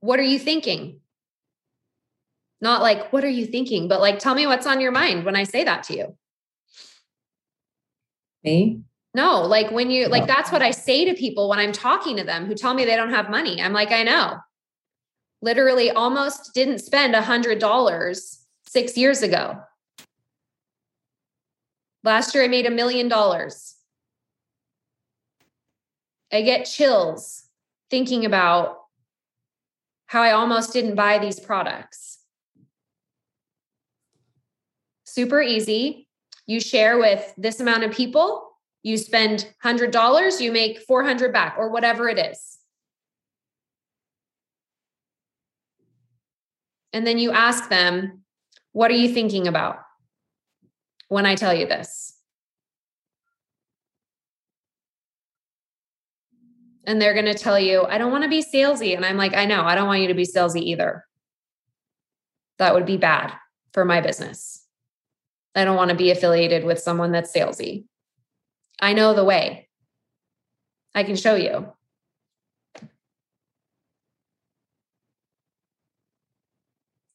what 0.00 0.20
are 0.20 0.24
you 0.24 0.38
thinking? 0.38 1.00
Not 2.60 2.82
like 2.82 3.12
what 3.12 3.24
are 3.24 3.28
you 3.30 3.46
thinking, 3.46 3.88
but 3.88 4.00
like 4.00 4.18
tell 4.18 4.34
me 4.34 4.46
what's 4.46 4.66
on 4.66 4.80
your 4.80 4.92
mind 4.92 5.24
when 5.24 5.34
I 5.34 5.44
say 5.44 5.64
that 5.64 5.84
to 5.84 5.96
you. 5.96 6.16
Me? 8.44 8.82
No, 9.14 9.42
like 9.42 9.70
when 9.70 9.90
you 9.90 10.08
like 10.08 10.26
that's 10.26 10.52
what 10.52 10.62
I 10.62 10.70
say 10.70 11.06
to 11.06 11.14
people 11.14 11.48
when 11.48 11.58
I'm 11.58 11.72
talking 11.72 12.16
to 12.18 12.24
them 12.24 12.46
who 12.46 12.54
tell 12.54 12.74
me 12.74 12.84
they 12.84 12.96
don't 12.96 13.10
have 13.10 13.30
money. 13.30 13.60
I'm 13.60 13.72
like, 13.72 13.90
I 13.90 14.02
know. 14.02 14.36
Literally 15.40 15.90
almost 15.90 16.52
didn't 16.52 16.80
spend 16.80 17.14
a 17.14 17.22
hundred 17.22 17.58
dollars 17.58 18.44
six 18.66 18.96
years 18.96 19.22
ago. 19.22 19.60
Last 22.04 22.34
year 22.34 22.44
I 22.44 22.48
made 22.48 22.66
a 22.66 22.70
million 22.70 23.08
dollars. 23.08 23.77
I 26.32 26.42
get 26.42 26.64
chills 26.64 27.44
thinking 27.90 28.24
about 28.24 28.76
how 30.06 30.22
I 30.22 30.32
almost 30.32 30.72
didn't 30.72 30.94
buy 30.94 31.18
these 31.18 31.40
products. 31.40 32.18
Super 35.04 35.40
easy. 35.40 36.08
You 36.46 36.60
share 36.60 36.98
with 36.98 37.34
this 37.36 37.60
amount 37.60 37.84
of 37.84 37.92
people 37.92 38.48
you 38.82 38.96
spend 38.96 39.52
$100, 39.64 40.40
you 40.40 40.52
make 40.52 40.80
400 40.80 41.32
back 41.32 41.56
or 41.58 41.70
whatever 41.70 42.08
it 42.08 42.18
is. 42.18 42.58
And 46.92 47.06
then 47.06 47.18
you 47.18 47.32
ask 47.32 47.68
them, 47.68 48.22
what 48.72 48.90
are 48.90 48.94
you 48.94 49.12
thinking 49.12 49.46
about 49.46 49.80
when 51.08 51.26
I 51.26 51.34
tell 51.34 51.52
you 51.52 51.66
this? 51.66 52.17
And 56.88 57.02
they're 57.02 57.12
going 57.12 57.26
to 57.26 57.34
tell 57.34 57.60
you, 57.60 57.84
I 57.84 57.98
don't 57.98 58.10
want 58.10 58.24
to 58.24 58.30
be 58.30 58.42
salesy. 58.42 58.96
And 58.96 59.04
I'm 59.04 59.18
like, 59.18 59.34
I 59.34 59.44
know, 59.44 59.60
I 59.60 59.74
don't 59.74 59.88
want 59.88 60.00
you 60.00 60.08
to 60.08 60.14
be 60.14 60.24
salesy 60.24 60.62
either. 60.62 61.04
That 62.56 62.72
would 62.72 62.86
be 62.86 62.96
bad 62.96 63.30
for 63.74 63.84
my 63.84 64.00
business. 64.00 64.64
I 65.54 65.66
don't 65.66 65.76
want 65.76 65.90
to 65.90 65.96
be 65.96 66.10
affiliated 66.10 66.64
with 66.64 66.78
someone 66.78 67.12
that's 67.12 67.30
salesy. 67.30 67.84
I 68.80 68.94
know 68.94 69.12
the 69.12 69.22
way. 69.22 69.68
I 70.94 71.02
can 71.02 71.14
show 71.14 71.34
you. 71.34 71.70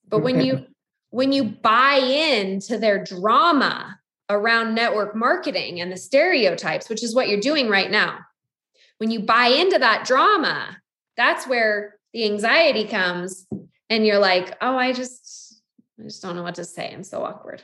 But 0.08 0.20
when 0.20 0.40
you 0.40 0.68
when 1.10 1.32
you 1.32 1.46
buy 1.46 1.96
into 1.96 2.78
their 2.78 3.04
drama 3.04 3.98
around 4.30 4.76
network 4.76 5.16
marketing 5.16 5.82
and 5.82 5.92
the 5.92 5.98
stereotypes, 5.98 6.90
which 6.90 7.04
is 7.04 7.16
what 7.16 7.28
you're 7.28 7.40
doing 7.40 7.70
right 7.70 7.90
now, 7.90 8.20
when 8.98 9.12
you 9.12 9.20
buy 9.20 9.48
into 9.48 9.80
that 9.80 10.06
drama, 10.06 10.78
that's 11.18 11.48
where 11.48 11.98
the 12.14 12.26
anxiety 12.26 12.86
comes 12.86 13.48
and 13.90 14.06
you're 14.06 14.20
like, 14.20 14.56
"Oh, 14.62 14.78
I 14.78 14.94
just 14.94 15.62
I 16.00 16.04
just 16.04 16.22
don't 16.22 16.36
know 16.36 16.44
what 16.44 16.56
to 16.56 16.66
say. 16.66 16.92
I'm 16.94 17.04
so 17.04 17.24
awkward." 17.24 17.64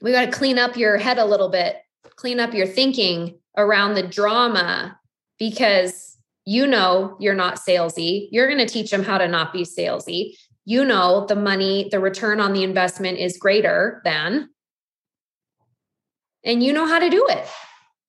We 0.00 0.12
got 0.12 0.26
to 0.26 0.30
clean 0.30 0.58
up 0.58 0.76
your 0.76 0.96
head 0.96 1.18
a 1.18 1.24
little 1.24 1.48
bit, 1.48 1.76
clean 2.16 2.38
up 2.38 2.54
your 2.54 2.66
thinking 2.66 3.38
around 3.56 3.94
the 3.94 4.06
drama 4.06 4.98
because 5.38 6.16
you 6.44 6.66
know 6.66 7.16
you're 7.18 7.34
not 7.34 7.56
salesy. 7.56 8.28
You're 8.30 8.46
going 8.46 8.64
to 8.64 8.72
teach 8.72 8.90
them 8.90 9.02
how 9.02 9.18
to 9.18 9.26
not 9.26 9.52
be 9.52 9.62
salesy. 9.62 10.36
You 10.64 10.84
know 10.84 11.26
the 11.26 11.36
money, 11.36 11.88
the 11.90 11.98
return 11.98 12.40
on 12.40 12.52
the 12.52 12.62
investment 12.62 13.18
is 13.18 13.38
greater 13.38 14.00
than, 14.04 14.50
and 16.48 16.62
you 16.62 16.72
know 16.72 16.86
how 16.86 16.98
to 16.98 17.10
do 17.10 17.26
it. 17.28 17.46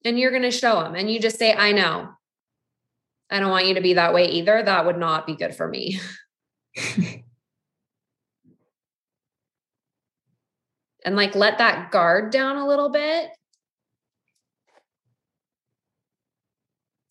And 0.06 0.18
you're 0.18 0.32
going 0.32 0.44
to 0.44 0.52
show 0.52 0.82
them. 0.82 0.96
And 0.96 1.12
you 1.12 1.20
just 1.20 1.38
say, 1.38 1.54
I 1.54 1.74
know. 1.74 2.08
I 3.30 3.40
don't 3.40 3.52
want 3.52 3.68
you 3.68 3.76
to 3.76 3.82
be 3.82 3.96
that 3.96 4.14
way 4.14 4.30
either. 4.30 4.64
That 4.64 4.86
would 4.86 4.98
not 4.98 5.28
be 5.28 5.36
good 5.36 5.54
for 5.54 5.68
me. 5.68 6.00
and 11.06 11.16
like 11.16 11.36
let 11.36 11.58
that 11.58 11.92
guard 11.92 12.32
down 12.32 12.56
a 12.56 12.66
little 12.66 12.90
bit 12.90 13.30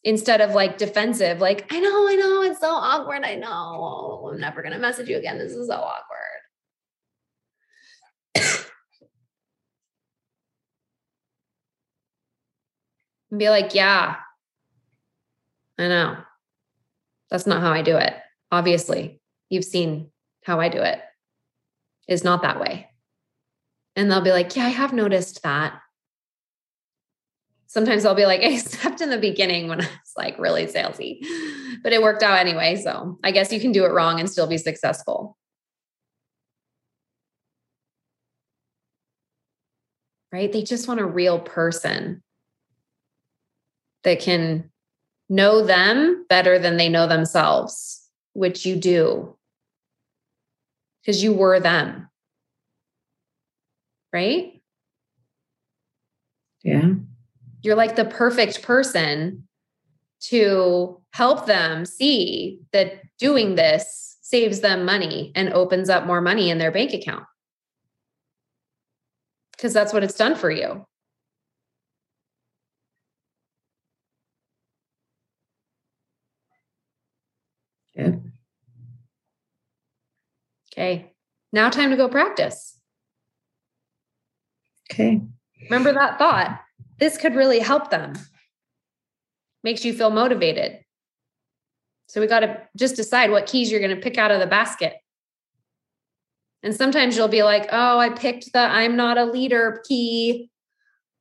instead 0.02 0.40
of 0.40 0.54
like 0.54 0.78
defensive, 0.78 1.40
like, 1.40 1.70
I 1.70 1.78
know, 1.78 2.08
I 2.08 2.14
know, 2.14 2.42
it's 2.42 2.60
so 2.60 2.70
awkward. 2.70 3.24
I 3.24 3.34
know, 3.34 4.30
I'm 4.32 4.40
never 4.40 4.62
going 4.62 4.72
to 4.72 4.78
message 4.78 5.08
you 5.08 5.18
again. 5.18 5.36
This 5.38 5.52
is 5.52 5.68
so 5.68 5.74
awkward. 5.74 6.38
And 13.30 13.38
be 13.38 13.50
like, 13.50 13.74
yeah, 13.74 14.16
I 15.78 15.88
know. 15.88 16.16
That's 17.30 17.46
not 17.46 17.60
how 17.60 17.72
I 17.72 17.82
do 17.82 17.96
it. 17.96 18.14
Obviously, 18.50 19.20
you've 19.50 19.64
seen 19.64 20.10
how 20.44 20.60
I 20.60 20.68
do 20.68 20.80
it. 20.80 21.00
Is 22.08 22.24
not 22.24 22.42
that 22.42 22.58
way. 22.58 22.88
And 23.94 24.10
they'll 24.10 24.22
be 24.22 24.30
like, 24.30 24.56
yeah, 24.56 24.64
I 24.64 24.70
have 24.70 24.92
noticed 24.92 25.42
that 25.42 25.78
sometimes 27.68 28.04
I'll 28.04 28.14
be 28.14 28.26
like, 28.26 28.40
except 28.42 29.00
in 29.00 29.10
the 29.10 29.18
beginning 29.18 29.68
when 29.68 29.80
I 29.80 29.84
was 29.84 30.12
like 30.16 30.38
really 30.38 30.66
salesy, 30.66 31.24
but 31.82 31.92
it 31.92 32.02
worked 32.02 32.24
out 32.24 32.38
anyway. 32.38 32.76
So 32.76 33.18
I 33.22 33.30
guess 33.30 33.52
you 33.52 33.60
can 33.60 33.72
do 33.72 33.84
it 33.84 33.92
wrong 33.92 34.18
and 34.18 34.28
still 34.28 34.48
be 34.48 34.58
successful. 34.58 35.36
Right? 40.32 40.52
They 40.52 40.62
just 40.62 40.88
want 40.88 41.00
a 41.00 41.06
real 41.06 41.38
person 41.38 42.22
that 44.04 44.20
can 44.20 44.70
know 45.28 45.64
them 45.64 46.24
better 46.28 46.58
than 46.58 46.76
they 46.76 46.88
know 46.88 47.06
themselves, 47.06 48.08
which 48.32 48.64
you 48.64 48.76
do 48.76 49.36
because 51.00 51.22
you 51.22 51.32
were 51.32 51.60
them. 51.60 52.08
Right? 54.12 54.62
Yeah 56.62 56.94
you're 57.62 57.76
like 57.76 57.96
the 57.96 58.04
perfect 58.04 58.62
person 58.62 59.46
to 60.20 61.00
help 61.12 61.46
them 61.46 61.84
see 61.84 62.60
that 62.72 63.02
doing 63.18 63.54
this 63.54 64.16
saves 64.20 64.60
them 64.60 64.84
money 64.84 65.32
and 65.34 65.52
opens 65.52 65.88
up 65.88 66.06
more 66.06 66.20
money 66.20 66.50
in 66.50 66.58
their 66.58 66.72
bank 66.72 66.92
account. 66.92 67.24
Because 69.52 69.72
that's 69.72 69.92
what 69.92 70.04
it's 70.04 70.16
done 70.16 70.34
for 70.34 70.50
you. 70.50 70.86
Yeah. 77.98 78.12
Okay. 80.72 81.12
Now, 81.52 81.68
time 81.68 81.90
to 81.90 81.96
go 81.96 82.08
practice. 82.08 82.78
Okay. 84.90 85.20
Remember 85.64 85.92
that 85.92 86.18
thought 86.18 86.60
this 86.98 87.18
could 87.18 87.34
really 87.34 87.58
help 87.58 87.90
them. 87.90 88.14
Makes 89.64 89.84
you 89.84 89.92
feel 89.92 90.10
motivated. 90.10 90.80
So 92.06 92.20
we 92.20 92.26
got 92.26 92.40
to 92.40 92.62
just 92.76 92.96
decide 92.96 93.30
what 93.30 93.46
keys 93.46 93.70
you're 93.70 93.80
going 93.80 93.94
to 93.94 94.00
pick 94.00 94.16
out 94.16 94.30
of 94.30 94.40
the 94.40 94.46
basket. 94.46 94.94
And 96.62 96.74
sometimes 96.74 97.16
you'll 97.16 97.28
be 97.28 97.42
like, 97.42 97.68
oh, 97.70 97.98
I 97.98 98.10
picked 98.10 98.52
the 98.52 98.60
I'm 98.60 98.96
not 98.96 99.18
a 99.18 99.24
leader 99.24 99.82
key. 99.86 100.50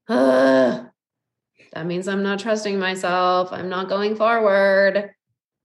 Ugh. 0.10 0.86
That 1.74 1.86
means 1.86 2.08
I'm 2.08 2.24
not 2.24 2.40
trusting 2.40 2.80
myself. 2.80 3.52
I'm 3.52 3.70
not 3.70 3.90
going 3.90 4.16
forward. 4.16 5.12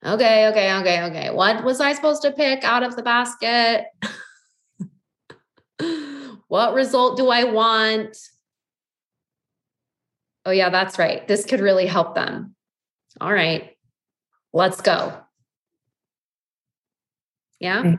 Okay, 0.05 0.49
okay, 0.49 0.75
okay, 0.79 1.03
okay. 1.05 1.31
What 1.31 1.63
was 1.65 1.81
I 1.81 1.93
supposed 1.93 2.23
to 2.23 2.33
pick 2.33 2.65
out 2.65 2.83
of 2.83 2.97
the 2.97 3.03
basket? 3.03 3.87
what 6.49 6.75
result 6.75 7.17
do 7.17 7.29
I 7.29 7.45
want? 7.45 8.17
oh, 10.45 10.51
yeah, 10.51 10.71
that's 10.71 10.99
right. 10.99 11.27
This 11.29 11.45
could 11.45 11.61
really 11.61 11.87
help 11.87 12.15
them. 12.15 12.55
All 13.21 13.33
right, 13.33 13.77
let's 14.53 14.81
go. 14.81 15.17
Yeah. 17.61 17.97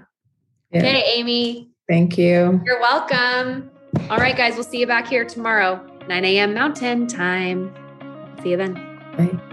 yeah. 0.71 0.79
Okay, 0.79 1.03
Amy. 1.15 1.71
Thank 1.87 2.17
you. 2.17 2.61
You're 2.65 2.81
welcome. 2.81 3.69
All 4.09 4.17
right, 4.17 4.35
guys, 4.35 4.55
we'll 4.55 4.63
see 4.63 4.79
you 4.79 4.87
back 4.87 5.07
here 5.07 5.23
tomorrow, 5.23 5.85
9 6.07 6.25
a.m. 6.25 6.53
Mountain 6.53 7.07
Time. 7.07 7.73
See 8.41 8.51
you 8.51 8.57
then. 8.57 8.73
Bye. 9.17 9.52